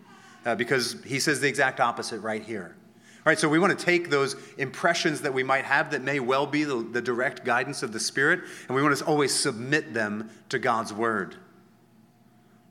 uh, 0.46 0.54
because 0.54 0.96
He 1.04 1.20
says 1.20 1.40
the 1.40 1.48
exact 1.48 1.80
opposite 1.80 2.20
right 2.20 2.42
here. 2.42 2.76
All 3.24 3.30
right, 3.30 3.38
so 3.38 3.48
we 3.48 3.60
want 3.60 3.78
to 3.78 3.84
take 3.84 4.10
those 4.10 4.34
impressions 4.58 5.20
that 5.20 5.32
we 5.32 5.44
might 5.44 5.64
have 5.64 5.92
that 5.92 6.02
may 6.02 6.18
well 6.18 6.44
be 6.44 6.64
the, 6.64 6.76
the 6.76 7.00
direct 7.00 7.44
guidance 7.44 7.84
of 7.84 7.92
the 7.92 8.00
Spirit, 8.00 8.40
and 8.66 8.74
we 8.74 8.82
want 8.82 8.96
to 8.96 9.04
always 9.04 9.32
submit 9.32 9.94
them 9.94 10.28
to 10.48 10.58
God's 10.58 10.92
Word. 10.92 11.36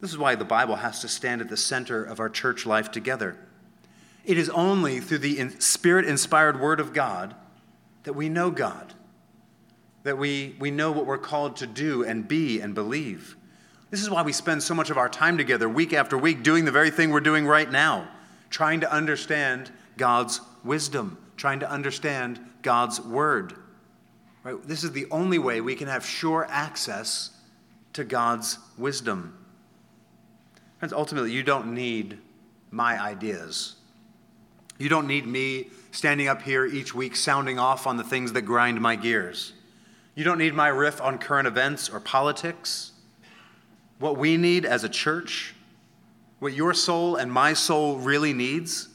This 0.01 0.11
is 0.11 0.17
why 0.17 0.35
the 0.35 0.43
Bible 0.43 0.75
has 0.75 0.99
to 1.01 1.07
stand 1.07 1.41
at 1.41 1.47
the 1.47 1.55
center 1.55 2.03
of 2.03 2.19
our 2.19 2.29
church 2.29 2.65
life 2.65 2.91
together. 2.91 3.37
It 4.25 4.37
is 4.37 4.49
only 4.49 4.99
through 4.99 5.19
the 5.19 5.49
Spirit 5.59 6.05
inspired 6.05 6.59
Word 6.59 6.79
of 6.79 6.91
God 6.91 7.33
that 8.03 8.13
we 8.13 8.27
know 8.27 8.51
God, 8.51 8.93
that 10.03 10.17
we, 10.17 10.55
we 10.59 10.71
know 10.71 10.91
what 10.91 11.05
we're 11.05 11.17
called 11.17 11.57
to 11.57 11.67
do 11.67 12.03
and 12.03 12.27
be 12.27 12.59
and 12.59 12.73
believe. 12.73 13.35
This 13.89 14.01
is 14.01 14.09
why 14.09 14.21
we 14.21 14.31
spend 14.31 14.63
so 14.63 14.73
much 14.73 14.89
of 14.89 14.97
our 14.97 15.09
time 15.09 15.37
together, 15.37 15.67
week 15.67 15.93
after 15.93 16.17
week, 16.17 16.43
doing 16.43 16.65
the 16.65 16.71
very 16.71 16.89
thing 16.89 17.11
we're 17.11 17.19
doing 17.19 17.45
right 17.45 17.69
now, 17.69 18.07
trying 18.49 18.79
to 18.81 18.91
understand 18.91 19.71
God's 19.97 20.41
wisdom, 20.63 21.17
trying 21.37 21.59
to 21.59 21.69
understand 21.69 22.39
God's 22.61 23.01
word. 23.01 23.53
Right? 24.43 24.55
This 24.63 24.83
is 24.83 24.93
the 24.93 25.07
only 25.11 25.37
way 25.37 25.61
we 25.61 25.75
can 25.75 25.87
have 25.87 26.05
sure 26.05 26.47
access 26.49 27.31
to 27.93 28.03
God's 28.03 28.57
wisdom. 28.77 29.37
Friends, 30.79 30.93
ultimately, 30.93 31.31
you 31.31 31.43
don't 31.43 31.73
need 31.73 32.17
my 32.71 32.99
ideas. 32.99 33.75
You 34.79 34.89
don't 34.89 35.05
need 35.05 35.27
me 35.27 35.69
standing 35.91 36.27
up 36.27 36.41
here 36.41 36.65
each 36.65 36.95
week 36.95 37.15
sounding 37.15 37.59
off 37.59 37.85
on 37.85 37.97
the 37.97 38.03
things 38.03 38.33
that 38.33 38.43
grind 38.43 38.81
my 38.81 38.95
gears. 38.95 39.53
You 40.15 40.23
don't 40.23 40.37
need 40.37 40.53
my 40.53 40.67
riff 40.67 41.01
on 41.01 41.17
current 41.17 41.47
events 41.47 41.89
or 41.89 41.99
politics. 41.99 42.91
What 43.99 44.17
we 44.17 44.37
need 44.37 44.65
as 44.65 44.83
a 44.83 44.89
church, 44.89 45.53
what 46.39 46.53
your 46.53 46.73
soul 46.73 47.15
and 47.15 47.31
my 47.31 47.53
soul 47.53 47.97
really 47.97 48.33
needs, 48.33 48.89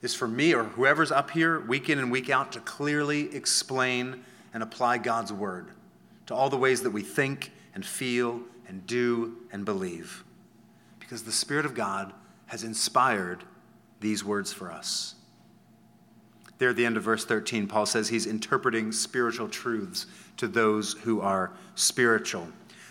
is 0.00 0.14
for 0.14 0.28
me 0.28 0.54
or 0.54 0.64
whoever's 0.64 1.10
up 1.10 1.30
here 1.30 1.60
week 1.60 1.90
in 1.90 1.98
and 1.98 2.10
week 2.10 2.30
out 2.30 2.52
to 2.52 2.60
clearly 2.60 3.34
explain 3.34 4.22
and 4.54 4.62
apply 4.62 4.98
God's 4.98 5.32
word 5.32 5.70
to 6.26 6.34
all 6.34 6.48
the 6.48 6.56
ways 6.56 6.82
that 6.82 6.90
we 6.90 7.02
think 7.02 7.50
and 7.74 7.84
feel 7.84 8.40
and 8.68 8.86
do 8.86 9.36
and 9.52 9.64
believe. 9.64 10.24
Because 11.00 11.24
the 11.24 11.32
Spirit 11.32 11.66
of 11.66 11.74
God 11.74 12.12
has 12.46 12.64
inspired 12.64 13.44
these 14.00 14.24
words 14.24 14.52
for 14.52 14.70
us. 14.70 15.14
There 16.58 16.70
at 16.70 16.76
the 16.76 16.86
end 16.86 16.96
of 16.96 17.02
verse 17.02 17.24
13, 17.24 17.66
Paul 17.66 17.86
says 17.86 18.08
he's 18.08 18.26
interpreting 18.26 18.92
spiritual 18.92 19.48
truths 19.48 20.06
to 20.38 20.48
those 20.48 20.94
who 20.94 21.20
are 21.20 21.52
spiritual. 21.74 22.48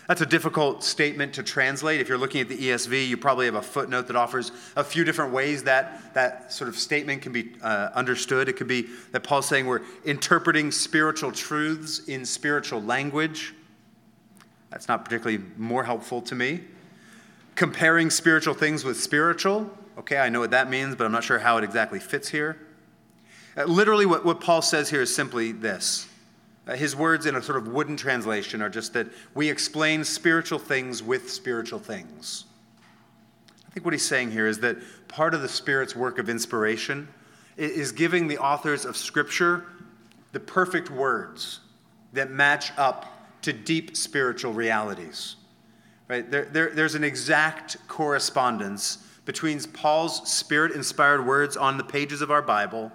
That's 0.08 0.22
a 0.22 0.26
difficult 0.26 0.82
statement 0.82 1.34
to 1.34 1.42
translate. 1.42 2.00
If 2.00 2.08
you're 2.08 2.16
looking 2.16 2.40
at 2.40 2.48
the 2.48 2.56
ESV, 2.56 3.08
you 3.08 3.18
probably 3.18 3.44
have 3.44 3.56
a 3.56 3.62
footnote 3.62 4.06
that 4.06 4.16
offers 4.16 4.52
a 4.74 4.82
few 4.82 5.04
different 5.04 5.34
ways 5.34 5.64
that 5.64 6.14
that 6.14 6.50
sort 6.50 6.68
of 6.68 6.78
statement 6.78 7.20
can 7.20 7.30
be 7.30 7.52
uh, 7.62 7.90
understood. 7.94 8.48
It 8.48 8.54
could 8.54 8.68
be 8.68 8.86
that 9.12 9.22
Paul's 9.22 9.46
saying 9.46 9.66
we're 9.66 9.82
interpreting 10.06 10.70
spiritual 10.70 11.30
truths 11.30 12.08
in 12.08 12.24
spiritual 12.24 12.82
language. 12.82 13.52
That's 14.70 14.88
not 14.88 15.04
particularly 15.04 15.44
more 15.58 15.84
helpful 15.84 16.22
to 16.22 16.34
me. 16.34 16.62
Comparing 17.54 18.08
spiritual 18.08 18.54
things 18.54 18.84
with 18.84 18.98
spiritual. 18.98 19.70
Okay, 19.98 20.16
I 20.16 20.30
know 20.30 20.40
what 20.40 20.52
that 20.52 20.70
means, 20.70 20.96
but 20.96 21.04
I'm 21.04 21.12
not 21.12 21.24
sure 21.24 21.38
how 21.38 21.58
it 21.58 21.64
exactly 21.64 21.98
fits 22.00 22.28
here. 22.28 22.56
Uh, 23.58 23.64
literally, 23.64 24.06
what, 24.06 24.24
what 24.24 24.40
Paul 24.40 24.62
says 24.62 24.88
here 24.88 25.02
is 25.02 25.14
simply 25.14 25.52
this 25.52 26.08
Uh, 26.68 26.76
his 26.76 26.94
words 26.94 27.24
in 27.24 27.34
a 27.34 27.42
sort 27.42 27.56
of 27.56 27.68
wooden 27.68 27.96
translation 27.96 28.60
are 28.60 28.68
just 28.68 28.92
that 28.92 29.06
we 29.34 29.48
explain 29.48 30.04
spiritual 30.04 30.58
things 30.58 31.02
with 31.02 31.30
spiritual 31.30 31.78
things. 31.78 32.44
I 33.66 33.70
think 33.70 33.86
what 33.86 33.94
he's 33.94 34.06
saying 34.06 34.32
here 34.32 34.46
is 34.46 34.60
that 34.60 34.76
part 35.08 35.32
of 35.32 35.40
the 35.40 35.48
Spirit's 35.48 35.96
work 35.96 36.18
of 36.18 36.28
inspiration 36.28 37.08
is 37.56 37.90
giving 37.90 38.28
the 38.28 38.38
authors 38.38 38.84
of 38.84 38.96
Scripture 38.96 39.64
the 40.32 40.40
perfect 40.40 40.90
words 40.90 41.60
that 42.12 42.30
match 42.30 42.70
up 42.76 43.06
to 43.42 43.52
deep 43.52 43.96
spiritual 43.96 44.52
realities. 44.52 45.36
Right? 46.06 46.30
There, 46.30 46.44
there, 46.46 46.70
there's 46.70 46.94
an 46.94 47.04
exact 47.04 47.76
correspondence 47.88 48.98
between 49.24 49.60
Paul's 49.60 50.30
spirit 50.30 50.72
inspired 50.72 51.26
words 51.26 51.56
on 51.56 51.78
the 51.78 51.84
pages 51.84 52.20
of 52.20 52.30
our 52.30 52.42
Bible 52.42 52.92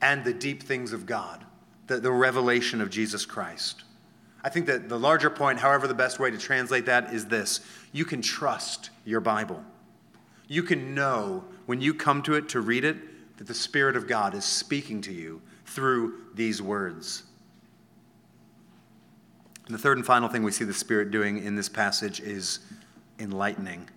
and 0.00 0.24
the 0.24 0.34
deep 0.34 0.62
things 0.62 0.92
of 0.92 1.06
God 1.06 1.44
the, 1.86 1.98
the 1.98 2.12
revelation 2.12 2.80
of 2.80 2.90
Jesus 2.90 3.26
Christ. 3.26 3.84
I 4.42 4.50
think 4.50 4.66
that 4.66 4.88
the 4.88 4.98
larger 4.98 5.30
point, 5.30 5.58
however, 5.58 5.86
the 5.86 5.94
best 5.94 6.18
way 6.18 6.30
to 6.30 6.38
translate 6.38 6.86
that 6.86 7.12
is 7.12 7.26
this 7.26 7.60
you 7.92 8.04
can 8.04 8.20
trust 8.20 8.90
your 9.04 9.20
Bible. 9.20 9.64
You 10.48 10.62
can 10.62 10.94
know 10.94 11.44
when 11.66 11.80
you 11.80 11.94
come 11.94 12.22
to 12.22 12.34
it 12.34 12.50
to 12.50 12.60
read 12.60 12.84
it 12.84 12.96
that 13.38 13.46
the 13.46 13.54
Spirit 13.54 13.96
of 13.96 14.06
God 14.06 14.34
is 14.34 14.44
speaking 14.44 15.00
to 15.02 15.12
you 15.12 15.40
through 15.64 16.20
these 16.34 16.60
words. 16.60 17.24
And 19.66 19.74
the 19.74 19.78
third 19.78 19.96
and 19.96 20.06
final 20.06 20.28
thing 20.28 20.42
we 20.42 20.52
see 20.52 20.64
the 20.64 20.74
Spirit 20.74 21.10
doing 21.10 21.42
in 21.42 21.56
this 21.56 21.70
passage 21.70 22.20
is 22.20 22.60
enlightening. 23.18 23.88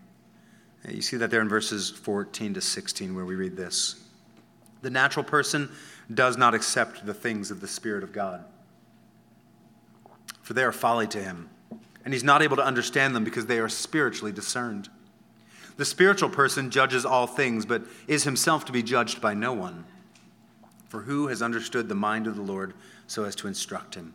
You 0.87 1.01
see 1.01 1.17
that 1.17 1.29
there 1.29 1.41
in 1.41 1.49
verses 1.49 1.89
14 1.89 2.53
to 2.53 2.61
16 2.61 3.13
where 3.13 3.25
we 3.25 3.35
read 3.35 3.57
this. 3.57 4.01
The 4.81 4.89
natural 4.89 5.25
person 5.25 5.69
does 6.13 6.37
not 6.37 6.53
accept 6.53 7.05
the 7.05 7.13
things 7.13 7.51
of 7.51 7.61
the 7.61 7.67
Spirit 7.67 8.03
of 8.03 8.13
God, 8.13 8.43
for 10.41 10.53
they 10.53 10.63
are 10.63 10.71
folly 10.71 11.07
to 11.07 11.21
him, 11.21 11.49
and 12.05 12.13
he's 12.13 12.23
not 12.23 12.41
able 12.41 12.55
to 12.55 12.63
understand 12.63 13.15
them 13.15 13.23
because 13.23 13.45
they 13.45 13.59
are 13.59 13.69
spiritually 13.69 14.31
discerned. 14.31 14.89
The 15.75 15.85
spiritual 15.85 16.29
person 16.29 16.71
judges 16.71 17.05
all 17.05 17.27
things, 17.27 17.65
but 17.65 17.83
is 18.07 18.23
himself 18.23 18.65
to 18.65 18.71
be 18.71 18.81
judged 18.81 19.21
by 19.21 19.33
no 19.33 19.53
one. 19.53 19.85
For 20.89 21.01
who 21.01 21.27
has 21.27 21.41
understood 21.41 21.89
the 21.89 21.95
mind 21.95 22.27
of 22.27 22.35
the 22.35 22.41
Lord 22.41 22.73
so 23.07 23.25
as 23.25 23.35
to 23.35 23.47
instruct 23.47 23.95
him? 23.95 24.13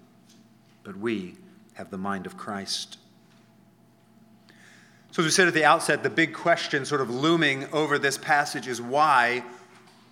But 0.83 0.97
we 0.97 1.37
have 1.75 1.91
the 1.91 1.99
mind 1.99 2.27
of 2.27 2.37
Christ. 2.37 2.99
So, 5.13 5.21
as 5.23 5.27
we 5.27 5.31
said 5.31 5.47
at 5.47 5.55
the 5.55 5.65
outset, 5.67 6.03
the 6.03 6.11
big 6.11 6.33
question 6.33 6.87
sort 6.87 7.03
of 7.03 7.11
looming 7.11 7.67
over 7.73 7.99
this 7.99 8.17
passage 8.17 8.67
is 8.67 8.81
why 8.81 9.45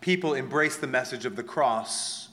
people 0.00 0.34
embrace 0.34 0.76
the 0.76 0.86
message 0.86 1.24
of 1.24 1.36
the 1.36 1.42
cross 1.42 2.28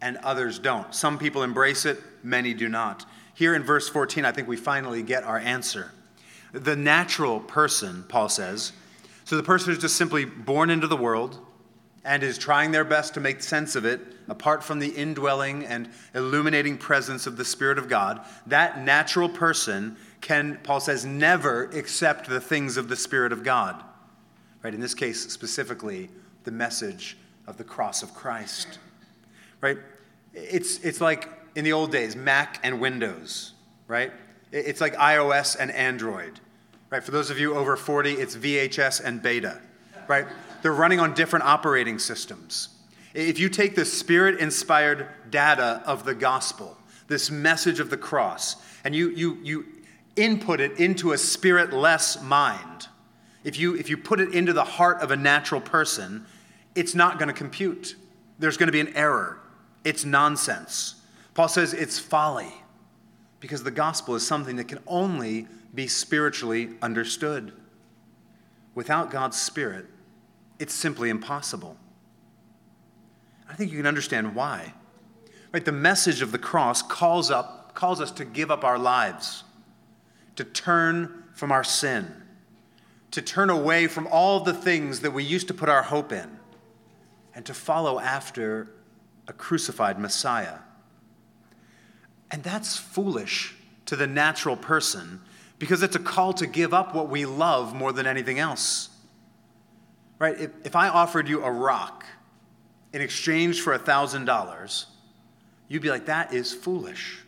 and 0.00 0.16
others 0.18 0.58
don't. 0.58 0.94
Some 0.94 1.18
people 1.18 1.42
embrace 1.42 1.84
it, 1.84 2.00
many 2.22 2.54
do 2.54 2.68
not. 2.68 3.04
Here 3.34 3.54
in 3.54 3.62
verse 3.62 3.88
14, 3.88 4.24
I 4.24 4.32
think 4.32 4.48
we 4.48 4.56
finally 4.56 5.02
get 5.02 5.24
our 5.24 5.38
answer. 5.38 5.92
The 6.52 6.76
natural 6.76 7.40
person, 7.40 8.04
Paul 8.08 8.28
says, 8.28 8.72
so 9.24 9.36
the 9.36 9.42
person 9.42 9.70
who's 9.70 9.80
just 9.80 9.96
simply 9.96 10.24
born 10.24 10.70
into 10.70 10.86
the 10.86 10.96
world 10.96 11.38
and 12.04 12.22
is 12.22 12.38
trying 12.38 12.70
their 12.70 12.84
best 12.84 13.14
to 13.14 13.20
make 13.20 13.42
sense 13.42 13.76
of 13.76 13.84
it 13.84 14.00
apart 14.28 14.62
from 14.62 14.78
the 14.78 14.88
indwelling 14.88 15.64
and 15.66 15.90
illuminating 16.14 16.78
presence 16.78 17.26
of 17.26 17.36
the 17.36 17.44
Spirit 17.44 17.78
of 17.78 17.88
God, 17.88 18.24
that 18.46 18.82
natural 18.82 19.28
person 19.28 19.96
can, 20.20 20.58
Paul 20.62 20.80
says, 20.80 21.04
never 21.04 21.64
accept 21.64 22.28
the 22.28 22.40
things 22.40 22.76
of 22.76 22.88
the 22.88 22.96
Spirit 22.96 23.32
of 23.32 23.42
God. 23.42 23.82
Right? 24.62 24.74
In 24.74 24.80
this 24.80 24.94
case, 24.94 25.30
specifically, 25.30 26.08
the 26.48 26.52
message 26.52 27.18
of 27.46 27.58
the 27.58 27.64
cross 27.64 28.02
of 28.02 28.14
Christ. 28.14 28.78
Right? 29.60 29.76
It's, 30.32 30.78
it's 30.78 30.98
like 30.98 31.28
in 31.54 31.62
the 31.62 31.74
old 31.74 31.92
days, 31.92 32.16
Mac 32.16 32.58
and 32.62 32.80
Windows, 32.80 33.52
right? 33.86 34.10
It's 34.50 34.80
like 34.80 34.94
iOS 34.94 35.58
and 35.60 35.70
Android, 35.70 36.40
right? 36.88 37.04
For 37.04 37.10
those 37.10 37.28
of 37.28 37.38
you 37.38 37.54
over 37.54 37.76
40, 37.76 38.14
it's 38.14 38.34
VHS 38.34 39.04
and 39.04 39.20
Beta, 39.20 39.60
right? 40.06 40.26
They're 40.62 40.72
running 40.72 41.00
on 41.00 41.12
different 41.12 41.44
operating 41.44 41.98
systems. 41.98 42.70
If 43.12 43.38
you 43.38 43.50
take 43.50 43.74
the 43.74 43.84
spirit 43.84 44.40
inspired 44.40 45.06
data 45.28 45.82
of 45.84 46.06
the 46.06 46.14
gospel, 46.14 46.78
this 47.08 47.30
message 47.30 47.78
of 47.78 47.90
the 47.90 47.98
cross, 47.98 48.56
and 48.84 48.96
you, 48.96 49.10
you, 49.10 49.38
you 49.42 49.66
input 50.16 50.60
it 50.60 50.80
into 50.80 51.12
a 51.12 51.18
spirit 51.18 51.74
less 51.74 52.22
mind, 52.22 52.88
if 53.44 53.58
you, 53.58 53.76
if 53.76 53.90
you 53.90 53.96
put 53.96 54.20
it 54.20 54.34
into 54.34 54.52
the 54.54 54.64
heart 54.64 55.00
of 55.02 55.10
a 55.10 55.16
natural 55.16 55.60
person, 55.60 56.26
it's 56.74 56.94
not 56.94 57.18
going 57.18 57.28
to 57.28 57.34
compute. 57.34 57.96
There's 58.38 58.56
going 58.56 58.68
to 58.68 58.72
be 58.72 58.80
an 58.80 58.94
error. 58.96 59.38
It's 59.84 60.04
nonsense. 60.04 60.96
Paul 61.34 61.48
says 61.48 61.72
it's 61.72 61.98
folly 61.98 62.52
because 63.40 63.62
the 63.62 63.70
gospel 63.70 64.14
is 64.14 64.26
something 64.26 64.56
that 64.56 64.68
can 64.68 64.80
only 64.86 65.46
be 65.74 65.86
spiritually 65.86 66.70
understood. 66.82 67.52
Without 68.74 69.10
God's 69.10 69.40
Spirit, 69.40 69.86
it's 70.58 70.74
simply 70.74 71.10
impossible. 71.10 71.76
I 73.48 73.54
think 73.54 73.70
you 73.70 73.78
can 73.78 73.86
understand 73.86 74.34
why. 74.34 74.74
Right, 75.52 75.64
the 75.64 75.72
message 75.72 76.20
of 76.20 76.32
the 76.32 76.38
cross 76.38 76.82
calls 76.82 77.30
up 77.30 77.74
calls 77.74 78.00
us 78.00 78.10
to 78.10 78.24
give 78.24 78.50
up 78.50 78.64
our 78.64 78.78
lives, 78.78 79.44
to 80.34 80.42
turn 80.42 81.22
from 81.32 81.52
our 81.52 81.62
sin, 81.62 82.12
to 83.12 83.22
turn 83.22 83.50
away 83.50 83.86
from 83.86 84.08
all 84.08 84.40
the 84.40 84.52
things 84.52 85.00
that 85.00 85.12
we 85.12 85.22
used 85.22 85.46
to 85.46 85.54
put 85.54 85.68
our 85.68 85.84
hope 85.84 86.10
in, 86.10 86.37
and 87.38 87.46
to 87.46 87.54
follow 87.54 88.00
after 88.00 88.66
a 89.28 89.32
crucified 89.32 89.96
Messiah. 89.96 90.58
And 92.32 92.42
that's 92.42 92.76
foolish 92.76 93.54
to 93.86 93.94
the 93.94 94.08
natural 94.08 94.56
person 94.56 95.20
because 95.60 95.84
it's 95.84 95.94
a 95.94 96.00
call 96.00 96.32
to 96.32 96.48
give 96.48 96.74
up 96.74 96.96
what 96.96 97.08
we 97.08 97.26
love 97.26 97.76
more 97.76 97.92
than 97.92 98.08
anything 98.08 98.40
else. 98.40 98.88
Right? 100.18 100.36
If, 100.36 100.50
if 100.64 100.74
I 100.74 100.88
offered 100.88 101.28
you 101.28 101.44
a 101.44 101.50
rock 101.52 102.04
in 102.92 103.00
exchange 103.00 103.60
for 103.60 103.72
a 103.72 103.78
$1,000, 103.78 104.84
you'd 105.68 105.80
be 105.80 105.90
like, 105.90 106.06
that 106.06 106.34
is 106.34 106.52
foolish. 106.52 107.20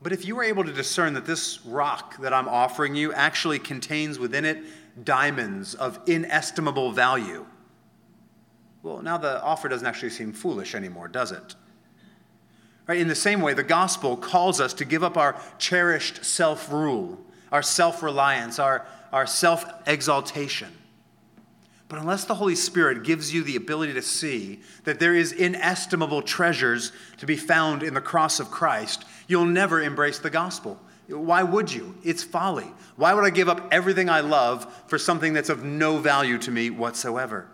But 0.00 0.12
if 0.12 0.24
you 0.24 0.36
were 0.36 0.44
able 0.44 0.62
to 0.62 0.72
discern 0.72 1.14
that 1.14 1.26
this 1.26 1.66
rock 1.66 2.18
that 2.18 2.32
I'm 2.32 2.46
offering 2.46 2.94
you 2.94 3.12
actually 3.12 3.58
contains 3.58 4.20
within 4.20 4.44
it 4.44 4.62
diamonds 5.04 5.74
of 5.74 5.98
inestimable 6.06 6.92
value, 6.92 7.44
well, 8.84 9.00
now 9.00 9.16
the 9.16 9.42
offer 9.42 9.66
doesn't 9.66 9.86
actually 9.86 10.10
seem 10.10 10.34
foolish 10.34 10.74
anymore, 10.74 11.08
does 11.08 11.32
it? 11.32 11.54
Right? 12.86 12.98
In 12.98 13.08
the 13.08 13.14
same 13.14 13.40
way, 13.40 13.54
the 13.54 13.62
gospel 13.62 14.14
calls 14.14 14.60
us 14.60 14.74
to 14.74 14.84
give 14.84 15.02
up 15.02 15.16
our 15.16 15.40
cherished 15.58 16.22
self 16.22 16.70
rule, 16.70 17.18
our 17.50 17.62
self 17.62 18.02
reliance, 18.02 18.58
our, 18.58 18.86
our 19.10 19.26
self 19.26 19.64
exaltation. 19.88 20.68
But 21.88 21.98
unless 21.98 22.24
the 22.24 22.34
Holy 22.34 22.54
Spirit 22.54 23.04
gives 23.04 23.32
you 23.32 23.42
the 23.42 23.56
ability 23.56 23.94
to 23.94 24.02
see 24.02 24.60
that 24.84 25.00
there 25.00 25.14
is 25.14 25.32
inestimable 25.32 26.20
treasures 26.20 26.92
to 27.18 27.26
be 27.26 27.36
found 27.36 27.82
in 27.82 27.94
the 27.94 28.00
cross 28.02 28.38
of 28.38 28.50
Christ, 28.50 29.06
you'll 29.28 29.46
never 29.46 29.80
embrace 29.80 30.18
the 30.18 30.30
gospel. 30.30 30.78
Why 31.08 31.42
would 31.42 31.72
you? 31.72 31.94
It's 32.02 32.22
folly. 32.22 32.70
Why 32.96 33.14
would 33.14 33.24
I 33.24 33.30
give 33.30 33.48
up 33.48 33.66
everything 33.70 34.10
I 34.10 34.20
love 34.20 34.66
for 34.88 34.98
something 34.98 35.32
that's 35.32 35.50
of 35.50 35.64
no 35.64 35.98
value 35.98 36.36
to 36.38 36.50
me 36.50 36.68
whatsoever? 36.68 37.48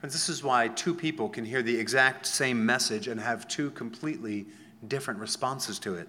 Friends, 0.00 0.14
this 0.14 0.30
is 0.30 0.42
why 0.42 0.68
two 0.68 0.94
people 0.94 1.28
can 1.28 1.44
hear 1.44 1.62
the 1.62 1.78
exact 1.78 2.24
same 2.24 2.64
message 2.64 3.06
and 3.06 3.20
have 3.20 3.46
two 3.46 3.70
completely 3.72 4.46
different 4.88 5.20
responses 5.20 5.78
to 5.80 5.94
it. 5.94 6.08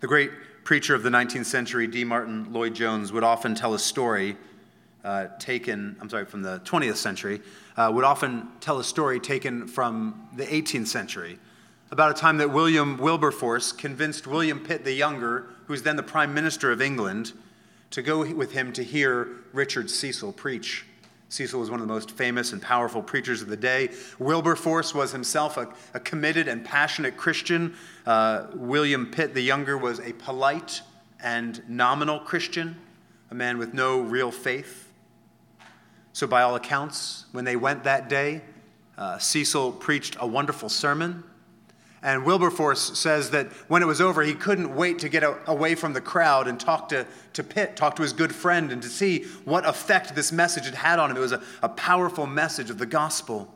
The 0.00 0.08
great 0.08 0.32
preacher 0.64 0.96
of 0.96 1.04
the 1.04 1.08
19th 1.08 1.44
century, 1.44 1.86
D. 1.86 2.02
Martyn 2.02 2.52
Lloyd 2.52 2.74
Jones, 2.74 3.12
would 3.12 3.22
often 3.22 3.54
tell 3.54 3.74
a 3.74 3.78
story 3.78 4.36
uh, 5.04 5.28
taken, 5.38 5.96
I'm 6.00 6.10
sorry, 6.10 6.24
from 6.24 6.42
the 6.42 6.58
20th 6.64 6.96
century, 6.96 7.42
uh, 7.76 7.92
would 7.94 8.02
often 8.02 8.48
tell 8.58 8.80
a 8.80 8.84
story 8.84 9.20
taken 9.20 9.68
from 9.68 10.28
the 10.34 10.46
18th 10.46 10.88
century 10.88 11.38
about 11.92 12.10
a 12.10 12.14
time 12.14 12.38
that 12.38 12.50
William 12.50 12.96
Wilberforce 12.96 13.70
convinced 13.70 14.26
William 14.26 14.58
Pitt 14.58 14.84
the 14.84 14.92
Younger, 14.92 15.46
who 15.66 15.72
was 15.72 15.84
then 15.84 15.94
the 15.94 16.02
Prime 16.02 16.34
Minister 16.34 16.72
of 16.72 16.82
England, 16.82 17.34
to 17.92 18.02
go 18.02 18.24
with 18.34 18.50
him 18.50 18.72
to 18.72 18.82
hear 18.82 19.28
Richard 19.52 19.88
Cecil 19.88 20.32
preach. 20.32 20.84
Cecil 21.28 21.58
was 21.58 21.70
one 21.70 21.80
of 21.80 21.86
the 21.86 21.92
most 21.92 22.12
famous 22.12 22.52
and 22.52 22.62
powerful 22.62 23.02
preachers 23.02 23.42
of 23.42 23.48
the 23.48 23.56
day. 23.56 23.90
Wilberforce 24.18 24.94
was 24.94 25.12
himself 25.12 25.56
a, 25.56 25.68
a 25.92 26.00
committed 26.00 26.46
and 26.46 26.64
passionate 26.64 27.16
Christian. 27.16 27.74
Uh, 28.06 28.46
William 28.54 29.10
Pitt 29.10 29.34
the 29.34 29.40
Younger 29.40 29.76
was 29.76 29.98
a 30.00 30.12
polite 30.12 30.82
and 31.20 31.62
nominal 31.68 32.20
Christian, 32.20 32.76
a 33.30 33.34
man 33.34 33.58
with 33.58 33.74
no 33.74 34.00
real 34.00 34.30
faith. 34.30 34.92
So, 36.12 36.26
by 36.26 36.42
all 36.42 36.54
accounts, 36.54 37.26
when 37.32 37.44
they 37.44 37.56
went 37.56 37.84
that 37.84 38.08
day, 38.08 38.42
uh, 38.96 39.18
Cecil 39.18 39.72
preached 39.72 40.16
a 40.20 40.26
wonderful 40.26 40.68
sermon. 40.68 41.24
And 42.06 42.24
Wilberforce 42.24 42.96
says 42.96 43.30
that 43.30 43.50
when 43.66 43.82
it 43.82 43.86
was 43.86 44.00
over, 44.00 44.22
he 44.22 44.32
couldn't 44.32 44.72
wait 44.76 45.00
to 45.00 45.08
get 45.08 45.24
away 45.48 45.74
from 45.74 45.92
the 45.92 46.00
crowd 46.00 46.46
and 46.46 46.58
talk 46.58 46.88
to, 46.90 47.04
to 47.32 47.42
Pitt, 47.42 47.74
talk 47.74 47.96
to 47.96 48.02
his 48.02 48.12
good 48.12 48.32
friend, 48.32 48.70
and 48.70 48.80
to 48.80 48.88
see 48.88 49.24
what 49.44 49.66
effect 49.66 50.14
this 50.14 50.30
message 50.30 50.66
had 50.66 50.76
had 50.76 50.98
on 51.00 51.10
him. 51.10 51.16
It 51.16 51.20
was 51.20 51.32
a, 51.32 51.42
a 51.62 51.68
powerful 51.68 52.24
message 52.24 52.70
of 52.70 52.78
the 52.78 52.86
gospel. 52.86 53.52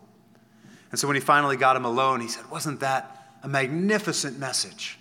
And 0.90 0.98
so 0.98 1.06
when 1.06 1.14
he 1.14 1.20
finally 1.20 1.56
got 1.56 1.76
him 1.76 1.84
alone, 1.84 2.20
he 2.20 2.26
said, 2.26 2.50
Wasn't 2.50 2.80
that 2.80 3.36
a 3.44 3.48
magnificent 3.48 4.36
message? 4.36 4.98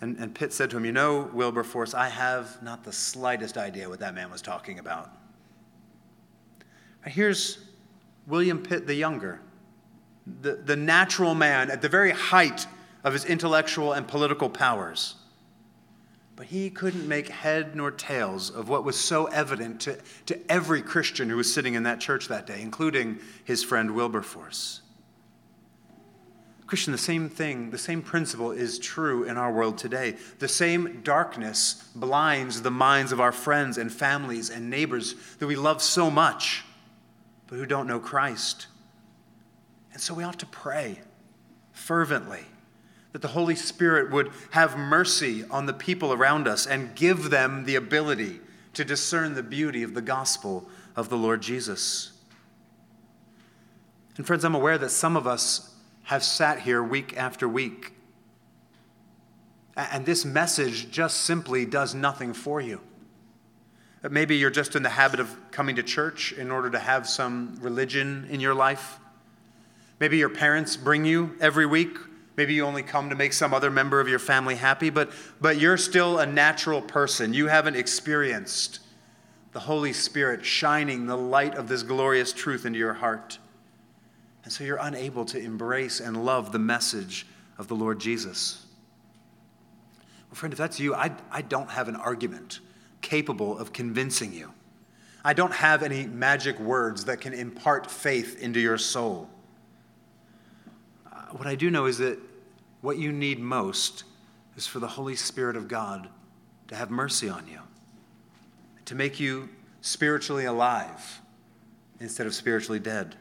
And, 0.00 0.18
and 0.18 0.34
Pitt 0.34 0.52
said 0.52 0.70
to 0.70 0.76
him, 0.76 0.84
You 0.84 0.90
know, 0.92 1.30
Wilberforce, 1.32 1.94
I 1.94 2.08
have 2.08 2.60
not 2.64 2.82
the 2.82 2.92
slightest 2.92 3.56
idea 3.56 3.88
what 3.88 4.00
that 4.00 4.12
man 4.12 4.28
was 4.32 4.42
talking 4.42 4.80
about. 4.80 5.08
Here's 7.06 7.60
William 8.26 8.60
Pitt 8.60 8.88
the 8.88 8.94
Younger 8.96 9.40
the, 10.26 10.54
the 10.54 10.76
natural 10.76 11.34
man 11.34 11.70
at 11.70 11.82
the 11.82 11.88
very 11.88 12.10
height 12.10 12.66
of 13.02 13.12
his 13.12 13.24
intellectual 13.24 13.92
and 13.92 14.08
political 14.08 14.48
powers. 14.48 15.16
But 16.36 16.46
he 16.46 16.70
couldn't 16.70 17.06
make 17.06 17.28
head 17.28 17.76
nor 17.76 17.90
tails 17.90 18.50
of 18.50 18.68
what 18.68 18.84
was 18.84 18.98
so 18.98 19.26
evident 19.26 19.80
to, 19.82 19.98
to 20.26 20.40
every 20.50 20.82
Christian 20.82 21.28
who 21.28 21.36
was 21.36 21.52
sitting 21.52 21.74
in 21.74 21.84
that 21.84 22.00
church 22.00 22.28
that 22.28 22.46
day, 22.46 22.60
including 22.60 23.18
his 23.44 23.62
friend 23.62 23.94
Wilberforce. 23.94 24.80
Christian, 26.66 26.92
the 26.92 26.98
same 26.98 27.28
thing, 27.28 27.70
the 27.70 27.78
same 27.78 28.00
principle 28.00 28.50
is 28.50 28.78
true 28.78 29.24
in 29.24 29.36
our 29.36 29.52
world 29.52 29.76
today. 29.76 30.16
The 30.38 30.48
same 30.48 31.02
darkness 31.02 31.88
blinds 31.94 32.62
the 32.62 32.70
minds 32.70 33.12
of 33.12 33.20
our 33.20 33.32
friends 33.32 33.76
and 33.76 33.92
families 33.92 34.48
and 34.48 34.70
neighbors 34.70 35.14
that 35.38 35.46
we 35.46 35.56
love 35.56 35.82
so 35.82 36.10
much, 36.10 36.64
but 37.46 37.56
who 37.56 37.66
don't 37.66 37.86
know 37.86 38.00
Christ. 38.00 38.66
And 39.94 40.02
so 40.02 40.12
we 40.12 40.24
ought 40.24 40.40
to 40.40 40.46
pray 40.46 41.00
fervently 41.72 42.42
that 43.12 43.22
the 43.22 43.28
Holy 43.28 43.54
Spirit 43.54 44.10
would 44.10 44.30
have 44.50 44.76
mercy 44.76 45.44
on 45.44 45.66
the 45.66 45.72
people 45.72 46.12
around 46.12 46.48
us 46.48 46.66
and 46.66 46.94
give 46.96 47.30
them 47.30 47.64
the 47.64 47.76
ability 47.76 48.40
to 48.74 48.84
discern 48.84 49.34
the 49.34 49.42
beauty 49.42 49.84
of 49.84 49.94
the 49.94 50.02
gospel 50.02 50.68
of 50.96 51.08
the 51.08 51.16
Lord 51.16 51.40
Jesus. 51.40 52.12
And 54.16 54.26
friends, 54.26 54.44
I'm 54.44 54.56
aware 54.56 54.78
that 54.78 54.90
some 54.90 55.16
of 55.16 55.28
us 55.28 55.74
have 56.02 56.24
sat 56.24 56.58
here 56.58 56.82
week 56.82 57.16
after 57.16 57.48
week 57.48 57.92
And 59.76 60.06
this 60.06 60.24
message 60.24 60.90
just 60.90 61.22
simply 61.22 61.66
does 61.66 61.94
nothing 61.94 62.32
for 62.32 62.60
you. 62.60 62.80
Maybe 64.08 64.36
you're 64.36 64.50
just 64.50 64.76
in 64.76 64.82
the 64.82 64.88
habit 64.88 65.18
of 65.18 65.34
coming 65.50 65.76
to 65.76 65.82
church 65.82 66.32
in 66.32 66.50
order 66.50 66.70
to 66.70 66.78
have 66.78 67.08
some 67.08 67.56
religion 67.60 68.26
in 68.30 68.38
your 68.38 68.54
life. 68.54 68.98
Maybe 70.00 70.16
your 70.18 70.28
parents 70.28 70.76
bring 70.76 71.04
you 71.04 71.36
every 71.40 71.66
week. 71.66 71.96
Maybe 72.36 72.54
you 72.54 72.64
only 72.64 72.82
come 72.82 73.10
to 73.10 73.16
make 73.16 73.32
some 73.32 73.54
other 73.54 73.70
member 73.70 74.00
of 74.00 74.08
your 74.08 74.18
family 74.18 74.56
happy, 74.56 74.90
but, 74.90 75.10
but 75.40 75.58
you're 75.58 75.76
still 75.76 76.18
a 76.18 76.26
natural 76.26 76.82
person. 76.82 77.32
You 77.32 77.46
haven't 77.46 77.76
experienced 77.76 78.80
the 79.52 79.60
Holy 79.60 79.92
Spirit 79.92 80.44
shining 80.44 81.06
the 81.06 81.16
light 81.16 81.54
of 81.54 81.68
this 81.68 81.84
glorious 81.84 82.32
truth 82.32 82.66
into 82.66 82.78
your 82.78 82.94
heart. 82.94 83.38
And 84.42 84.52
so 84.52 84.64
you're 84.64 84.78
unable 84.80 85.24
to 85.26 85.38
embrace 85.38 86.00
and 86.00 86.24
love 86.24 86.50
the 86.50 86.58
message 86.58 87.26
of 87.56 87.68
the 87.68 87.76
Lord 87.76 88.00
Jesus. 88.00 88.66
Well, 90.28 90.34
friend, 90.34 90.52
if 90.52 90.58
that's 90.58 90.80
you, 90.80 90.94
I, 90.94 91.12
I 91.30 91.42
don't 91.42 91.70
have 91.70 91.86
an 91.86 91.96
argument 91.96 92.58
capable 93.00 93.56
of 93.56 93.72
convincing 93.72 94.32
you. 94.32 94.52
I 95.24 95.34
don't 95.34 95.52
have 95.52 95.84
any 95.84 96.06
magic 96.06 96.58
words 96.58 97.04
that 97.04 97.20
can 97.20 97.32
impart 97.32 97.88
faith 97.88 98.42
into 98.42 98.58
your 98.58 98.76
soul. 98.76 99.30
What 101.34 101.48
I 101.48 101.56
do 101.56 101.68
know 101.68 101.86
is 101.86 101.98
that 101.98 102.16
what 102.80 102.96
you 102.96 103.10
need 103.10 103.40
most 103.40 104.04
is 104.56 104.68
for 104.68 104.78
the 104.78 104.86
Holy 104.86 105.16
Spirit 105.16 105.56
of 105.56 105.66
God 105.66 106.08
to 106.68 106.76
have 106.76 106.92
mercy 106.92 107.28
on 107.28 107.48
you, 107.48 107.58
to 108.84 108.94
make 108.94 109.18
you 109.18 109.48
spiritually 109.80 110.44
alive 110.44 111.20
instead 111.98 112.28
of 112.28 112.36
spiritually 112.36 112.78
dead, 112.78 113.16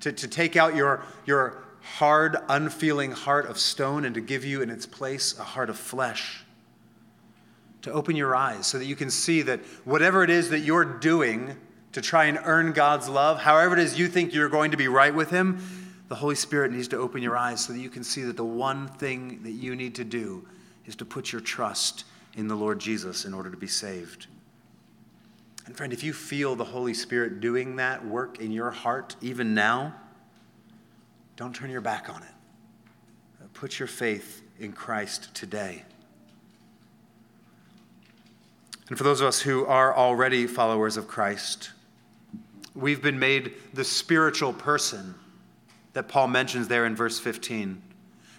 to, 0.00 0.10
to 0.10 0.26
take 0.26 0.56
out 0.56 0.74
your, 0.74 1.04
your 1.26 1.62
hard, 1.80 2.36
unfeeling 2.48 3.12
heart 3.12 3.46
of 3.46 3.56
stone 3.56 4.04
and 4.04 4.16
to 4.16 4.20
give 4.20 4.44
you 4.44 4.60
in 4.60 4.68
its 4.68 4.84
place 4.84 5.38
a 5.38 5.44
heart 5.44 5.70
of 5.70 5.78
flesh 5.78 6.42
to 7.82 7.92
open 7.92 8.16
your 8.16 8.34
eyes 8.34 8.66
so 8.66 8.78
that 8.78 8.86
you 8.86 8.96
can 8.96 9.10
see 9.10 9.42
that 9.42 9.60
whatever 9.84 10.24
it 10.24 10.30
is 10.30 10.50
that 10.50 10.60
you're 10.60 10.84
doing 10.84 11.56
to 11.92 12.00
try 12.00 12.24
and 12.24 12.40
earn 12.42 12.72
God's 12.72 13.08
love, 13.08 13.38
however 13.38 13.74
it 13.74 13.80
is 13.80 13.96
you 13.96 14.08
think 14.08 14.34
you're 14.34 14.48
going 14.48 14.72
to 14.72 14.76
be 14.76 14.88
right 14.88 15.14
with 15.14 15.30
Him, 15.30 15.83
the 16.14 16.20
Holy 16.20 16.36
Spirit 16.36 16.70
needs 16.70 16.86
to 16.86 16.96
open 16.96 17.24
your 17.24 17.36
eyes 17.36 17.64
so 17.64 17.72
that 17.72 17.80
you 17.80 17.90
can 17.90 18.04
see 18.04 18.22
that 18.22 18.36
the 18.36 18.44
one 18.44 18.86
thing 18.86 19.42
that 19.42 19.50
you 19.50 19.74
need 19.74 19.96
to 19.96 20.04
do 20.04 20.46
is 20.86 20.94
to 20.94 21.04
put 21.04 21.32
your 21.32 21.40
trust 21.40 22.04
in 22.36 22.46
the 22.46 22.54
Lord 22.54 22.78
Jesus 22.78 23.24
in 23.24 23.34
order 23.34 23.50
to 23.50 23.56
be 23.56 23.66
saved. 23.66 24.28
And 25.66 25.76
friend, 25.76 25.92
if 25.92 26.04
you 26.04 26.12
feel 26.12 26.54
the 26.54 26.62
Holy 26.62 26.94
Spirit 26.94 27.40
doing 27.40 27.74
that 27.76 28.06
work 28.06 28.38
in 28.38 28.52
your 28.52 28.70
heart 28.70 29.16
even 29.22 29.54
now, 29.54 29.92
don't 31.34 31.52
turn 31.52 31.68
your 31.68 31.80
back 31.80 32.08
on 32.08 32.22
it. 32.22 33.48
Put 33.52 33.80
your 33.80 33.88
faith 33.88 34.40
in 34.60 34.72
Christ 34.72 35.34
today. 35.34 35.82
And 38.88 38.96
for 38.96 39.02
those 39.02 39.20
of 39.20 39.26
us 39.26 39.40
who 39.40 39.66
are 39.66 39.92
already 39.92 40.46
followers 40.46 40.96
of 40.96 41.08
Christ, 41.08 41.72
we've 42.72 43.02
been 43.02 43.18
made 43.18 43.54
the 43.72 43.82
spiritual 43.82 44.52
person 44.52 45.16
that 45.94 46.08
Paul 46.08 46.28
mentions 46.28 46.68
there 46.68 46.84
in 46.86 46.94
verse 46.94 47.18
15. 47.18 47.82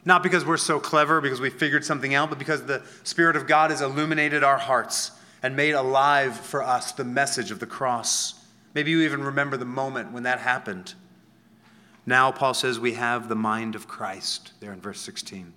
Not 0.06 0.22
because 0.22 0.46
we're 0.46 0.58
so 0.58 0.80
clever, 0.80 1.20
because 1.20 1.42
we 1.42 1.50
figured 1.50 1.84
something 1.84 2.14
out, 2.14 2.30
but 2.30 2.38
because 2.38 2.64
the 2.66 2.84
Spirit 3.04 3.36
of 3.36 3.48
God 3.48 3.72
has 3.72 3.82
illuminated 3.82 4.44
our 4.44 4.58
hearts 4.58 5.12
and 5.42 5.56
made 5.56 5.72
alive 5.74 6.40
for 6.40 6.64
us 6.64 6.92
the 6.92 7.04
message 7.04 7.50
of 7.50 7.60
the 7.60 7.66
cross. 7.66 8.36
Maybe 8.76 8.92
you 8.92 9.02
even 9.02 9.24
remember 9.24 9.58
the 9.58 9.66
moment 9.66 10.12
when 10.12 10.24
that 10.24 10.40
happened. 10.40 10.94
Now, 12.06 12.32
Paul 12.32 12.54
says 12.54 12.80
we 12.80 12.94
have 12.94 13.30
the 13.30 13.36
mind 13.36 13.74
of 13.74 13.88
Christ, 13.88 14.54
there 14.60 14.72
in 14.72 14.80
verse 14.80 15.02
16. 15.02 15.54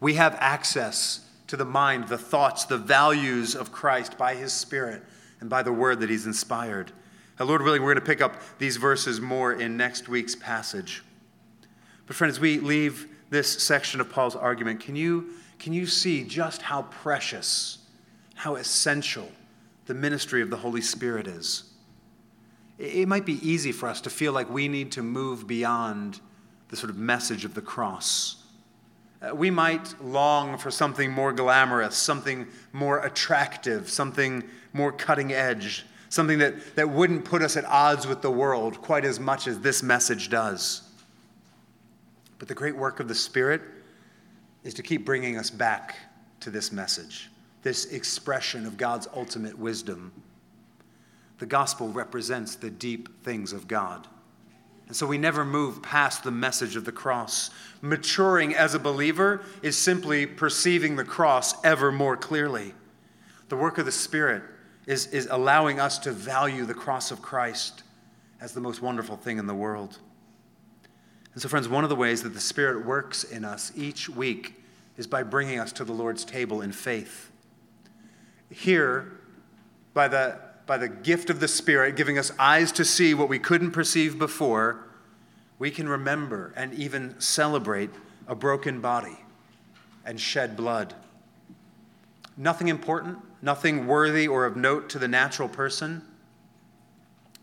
We 0.00 0.14
have 0.14 0.36
access 0.40 1.28
to 1.48 1.56
the 1.56 1.64
mind, 1.64 2.08
the 2.08 2.16
thoughts, 2.16 2.64
the 2.64 2.78
values 2.78 3.54
of 3.54 3.70
Christ 3.70 4.16
by 4.16 4.34
his 4.34 4.52
Spirit 4.52 5.02
and 5.40 5.50
by 5.50 5.62
the 5.62 5.72
word 5.72 6.00
that 6.00 6.08
he's 6.08 6.26
inspired. 6.26 6.92
Now, 7.38 7.44
Lord 7.46 7.62
willing, 7.62 7.82
we're 7.82 7.92
going 7.92 8.04
to 8.04 8.10
pick 8.10 8.22
up 8.22 8.36
these 8.58 8.76
verses 8.78 9.20
more 9.20 9.52
in 9.52 9.76
next 9.76 10.08
week's 10.08 10.34
passage. 10.34 11.02
But, 12.06 12.16
friends, 12.16 12.36
as 12.36 12.40
we 12.40 12.58
leave 12.58 13.08
this 13.30 13.62
section 13.62 14.00
of 14.00 14.10
Paul's 14.10 14.36
argument, 14.36 14.80
can 14.80 14.96
you, 14.96 15.30
can 15.58 15.72
you 15.72 15.86
see 15.86 16.24
just 16.24 16.62
how 16.62 16.82
precious, 16.82 17.78
how 18.34 18.56
essential 18.56 19.30
the 19.86 19.94
ministry 19.94 20.42
of 20.42 20.50
the 20.50 20.56
Holy 20.56 20.80
Spirit 20.80 21.26
is? 21.26 21.64
It 22.78 23.08
might 23.08 23.24
be 23.24 23.46
easy 23.48 23.72
for 23.72 23.88
us 23.88 24.00
to 24.02 24.10
feel 24.10 24.32
like 24.32 24.50
we 24.50 24.68
need 24.68 24.92
to 24.92 25.02
move 25.02 25.46
beyond 25.46 26.20
the 26.68 26.76
sort 26.76 26.90
of 26.90 26.98
message 26.98 27.44
of 27.44 27.54
the 27.54 27.62
cross 27.62 28.44
uh, 29.24 29.34
we 29.34 29.50
might 29.50 29.94
long 30.02 30.58
for 30.58 30.70
something 30.70 31.10
more 31.10 31.32
glamorous, 31.32 31.96
something 31.96 32.46
more 32.72 33.00
attractive, 33.00 33.88
something 33.88 34.42
more 34.72 34.92
cutting 34.92 35.32
edge, 35.32 35.86
something 36.08 36.38
that, 36.38 36.76
that 36.76 36.88
wouldn't 36.88 37.24
put 37.24 37.42
us 37.42 37.56
at 37.56 37.64
odds 37.64 38.06
with 38.06 38.22
the 38.22 38.30
world 38.30 38.82
quite 38.82 39.04
as 39.04 39.18
much 39.18 39.46
as 39.46 39.60
this 39.60 39.82
message 39.82 40.28
does. 40.28 40.82
But 42.44 42.48
the 42.50 42.54
great 42.54 42.76
work 42.76 43.00
of 43.00 43.08
the 43.08 43.14
Spirit 43.14 43.62
is 44.64 44.74
to 44.74 44.82
keep 44.82 45.06
bringing 45.06 45.38
us 45.38 45.48
back 45.48 45.96
to 46.40 46.50
this 46.50 46.72
message, 46.72 47.30
this 47.62 47.86
expression 47.86 48.66
of 48.66 48.76
God's 48.76 49.08
ultimate 49.16 49.58
wisdom. 49.58 50.12
The 51.38 51.46
gospel 51.46 51.88
represents 51.88 52.54
the 52.54 52.68
deep 52.68 53.24
things 53.24 53.54
of 53.54 53.66
God. 53.66 54.06
And 54.88 54.94
so 54.94 55.06
we 55.06 55.16
never 55.16 55.42
move 55.42 55.82
past 55.82 56.22
the 56.22 56.30
message 56.30 56.76
of 56.76 56.84
the 56.84 56.92
cross. 56.92 57.48
Maturing 57.80 58.54
as 58.54 58.74
a 58.74 58.78
believer 58.78 59.42
is 59.62 59.78
simply 59.78 60.26
perceiving 60.26 60.96
the 60.96 61.04
cross 61.04 61.54
ever 61.64 61.90
more 61.90 62.14
clearly. 62.14 62.74
The 63.48 63.56
work 63.56 63.78
of 63.78 63.86
the 63.86 63.90
Spirit 63.90 64.42
is, 64.84 65.06
is 65.06 65.28
allowing 65.30 65.80
us 65.80 65.98
to 66.00 66.12
value 66.12 66.66
the 66.66 66.74
cross 66.74 67.10
of 67.10 67.22
Christ 67.22 67.84
as 68.38 68.52
the 68.52 68.60
most 68.60 68.82
wonderful 68.82 69.16
thing 69.16 69.38
in 69.38 69.46
the 69.46 69.54
world. 69.54 69.98
And 71.34 71.42
so, 71.42 71.48
friends, 71.48 71.68
one 71.68 71.84
of 71.84 71.90
the 71.90 71.96
ways 71.96 72.22
that 72.22 72.32
the 72.32 72.40
Spirit 72.40 72.86
works 72.86 73.24
in 73.24 73.44
us 73.44 73.72
each 73.76 74.08
week 74.08 74.62
is 74.96 75.06
by 75.06 75.24
bringing 75.24 75.58
us 75.58 75.72
to 75.72 75.84
the 75.84 75.92
Lord's 75.92 76.24
table 76.24 76.62
in 76.62 76.70
faith. 76.70 77.30
Here, 78.50 79.12
by 79.92 80.08
the 80.08 80.38
by 80.66 80.78
the 80.78 80.88
gift 80.88 81.28
of 81.28 81.40
the 81.40 81.48
Spirit, 81.48 81.94
giving 81.94 82.18
us 82.18 82.32
eyes 82.38 82.72
to 82.72 82.86
see 82.86 83.12
what 83.12 83.28
we 83.28 83.38
couldn't 83.38 83.72
perceive 83.72 84.18
before, 84.18 84.86
we 85.58 85.70
can 85.70 85.86
remember 85.86 86.54
and 86.56 86.72
even 86.72 87.20
celebrate 87.20 87.90
a 88.26 88.34
broken 88.34 88.80
body 88.80 89.18
and 90.06 90.18
shed 90.18 90.56
blood. 90.56 90.94
Nothing 92.38 92.68
important, 92.68 93.18
nothing 93.42 93.86
worthy 93.86 94.26
or 94.26 94.46
of 94.46 94.56
note 94.56 94.88
to 94.90 94.98
the 94.98 95.06
natural 95.06 95.48
person, 95.48 96.00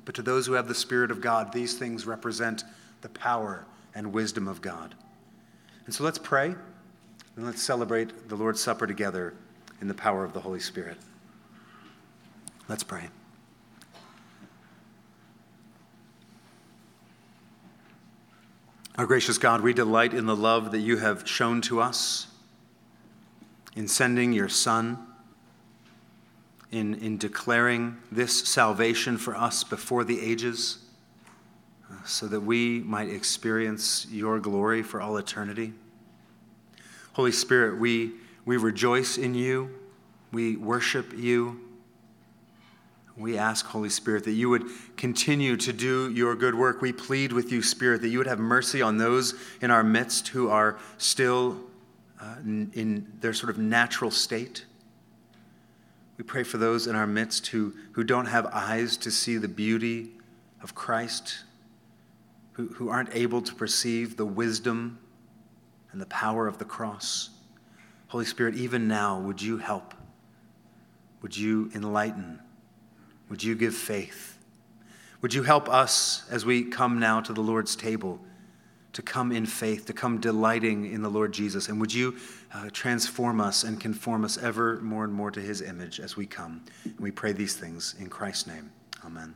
but 0.03 0.15
to 0.15 0.23
those 0.23 0.47
who 0.47 0.53
have 0.53 0.67
the 0.67 0.73
Spirit 0.73 1.11
of 1.11 1.21
God, 1.21 1.53
these 1.53 1.77
things 1.77 2.07
represent 2.07 2.63
the 3.01 3.09
power 3.09 3.65
and 3.93 4.13
wisdom 4.13 4.47
of 4.47 4.61
God. 4.61 4.95
And 5.85 5.93
so 5.93 6.03
let's 6.03 6.17
pray 6.17 6.55
and 7.35 7.45
let's 7.45 7.61
celebrate 7.61 8.29
the 8.29 8.35
Lord's 8.35 8.61
Supper 8.61 8.87
together 8.87 9.33
in 9.79 9.87
the 9.87 9.93
power 9.93 10.23
of 10.23 10.33
the 10.33 10.41
Holy 10.41 10.59
Spirit. 10.59 10.97
Let's 12.67 12.83
pray. 12.83 13.09
Our 18.97 19.05
gracious 19.05 19.37
God, 19.37 19.61
we 19.61 19.73
delight 19.73 20.13
in 20.13 20.25
the 20.25 20.35
love 20.35 20.71
that 20.71 20.79
you 20.79 20.97
have 20.97 21.27
shown 21.27 21.61
to 21.61 21.81
us 21.81 22.27
in 23.75 23.87
sending 23.87 24.33
your 24.33 24.49
Son, 24.49 24.99
in, 26.71 26.93
in 26.95 27.17
declaring 27.17 27.97
this 28.11 28.47
salvation 28.47 29.17
for 29.17 29.35
us 29.35 29.63
before 29.63 30.03
the 30.03 30.21
ages, 30.21 30.80
so 32.05 32.27
that 32.27 32.41
we 32.41 32.79
might 32.81 33.09
experience 33.09 34.07
your 34.09 34.39
glory 34.39 34.83
for 34.83 35.01
all 35.01 35.17
eternity. 35.17 35.73
Holy 37.13 37.31
Spirit, 37.31 37.79
we, 37.79 38.13
we 38.45 38.57
rejoice 38.57 39.17
in 39.17 39.35
you, 39.35 39.69
we 40.31 40.55
worship 40.55 41.13
you. 41.15 41.59
We 43.17 43.37
ask, 43.37 43.65
Holy 43.65 43.89
Spirit, 43.89 44.23
that 44.23 44.31
you 44.31 44.49
would 44.49 44.63
continue 44.95 45.57
to 45.57 45.73
do 45.73 46.09
your 46.11 46.33
good 46.33 46.55
work. 46.55 46.81
We 46.81 46.93
plead 46.93 47.33
with 47.33 47.51
you, 47.51 47.61
Spirit, 47.61 48.01
that 48.01 48.07
you 48.07 48.17
would 48.17 48.27
have 48.27 48.39
mercy 48.39 48.81
on 48.81 48.97
those 48.97 49.35
in 49.61 49.69
our 49.69 49.83
midst 49.83 50.29
who 50.29 50.49
are 50.49 50.79
still 50.97 51.57
uh, 52.19 52.35
in, 52.43 52.71
in 52.73 53.11
their 53.19 53.33
sort 53.33 53.49
of 53.49 53.57
natural 53.57 54.11
state. 54.11 54.65
We 56.17 56.23
pray 56.23 56.43
for 56.43 56.57
those 56.57 56.87
in 56.87 56.95
our 56.95 57.07
midst 57.07 57.47
who, 57.47 57.73
who 57.91 58.03
don't 58.03 58.27
have 58.27 58.45
eyes 58.47 58.95
to 58.97 59.11
see 59.11 59.37
the 59.37 59.47
beauty 59.47 60.11
of 60.61 60.73
Christ, 60.75 61.43
who, 62.67 62.73
who 62.75 62.89
aren't 62.89 63.13
able 63.15 63.41
to 63.41 63.55
perceive 63.55 64.17
the 64.17 64.25
wisdom 64.25 64.99
and 65.91 66.01
the 66.01 66.05
power 66.07 66.47
of 66.47 66.57
the 66.57 66.65
cross. 66.65 67.29
Holy 68.07 68.25
Spirit, 68.25 68.55
even 68.55 68.87
now, 68.87 69.19
would 69.19 69.41
you 69.41 69.57
help? 69.57 69.93
Would 71.21 71.35
you 71.35 71.71
enlighten? 71.73 72.39
Would 73.29 73.43
you 73.43 73.55
give 73.55 73.75
faith? 73.75 74.37
Would 75.21 75.33
you 75.33 75.43
help 75.43 75.69
us 75.69 76.23
as 76.29 76.45
we 76.45 76.63
come 76.63 76.99
now 76.99 77.21
to 77.21 77.33
the 77.33 77.41
Lord's 77.41 77.75
table 77.75 78.19
to 78.93 79.01
come 79.01 79.31
in 79.31 79.45
faith, 79.45 79.85
to 79.85 79.93
come 79.93 80.19
delighting 80.19 80.91
in 80.91 81.01
the 81.01 81.09
Lord 81.09 81.31
Jesus. 81.31 81.69
And 81.69 81.79
would 81.79 81.93
you 81.93 82.17
uh, 82.53 82.69
transform 82.73 83.39
us 83.39 83.63
and 83.63 83.79
conform 83.79 84.25
us 84.25 84.37
ever 84.37 84.81
more 84.81 85.05
and 85.05 85.13
more 85.13 85.31
to 85.31 85.39
his 85.39 85.61
image 85.61 86.01
as 86.01 86.17
we 86.17 86.25
come? 86.25 86.61
And 86.83 86.99
we 86.99 87.11
pray 87.11 87.31
these 87.31 87.55
things 87.55 87.95
in 87.99 88.09
Christ's 88.09 88.47
name. 88.47 88.69
Amen. 89.05 89.33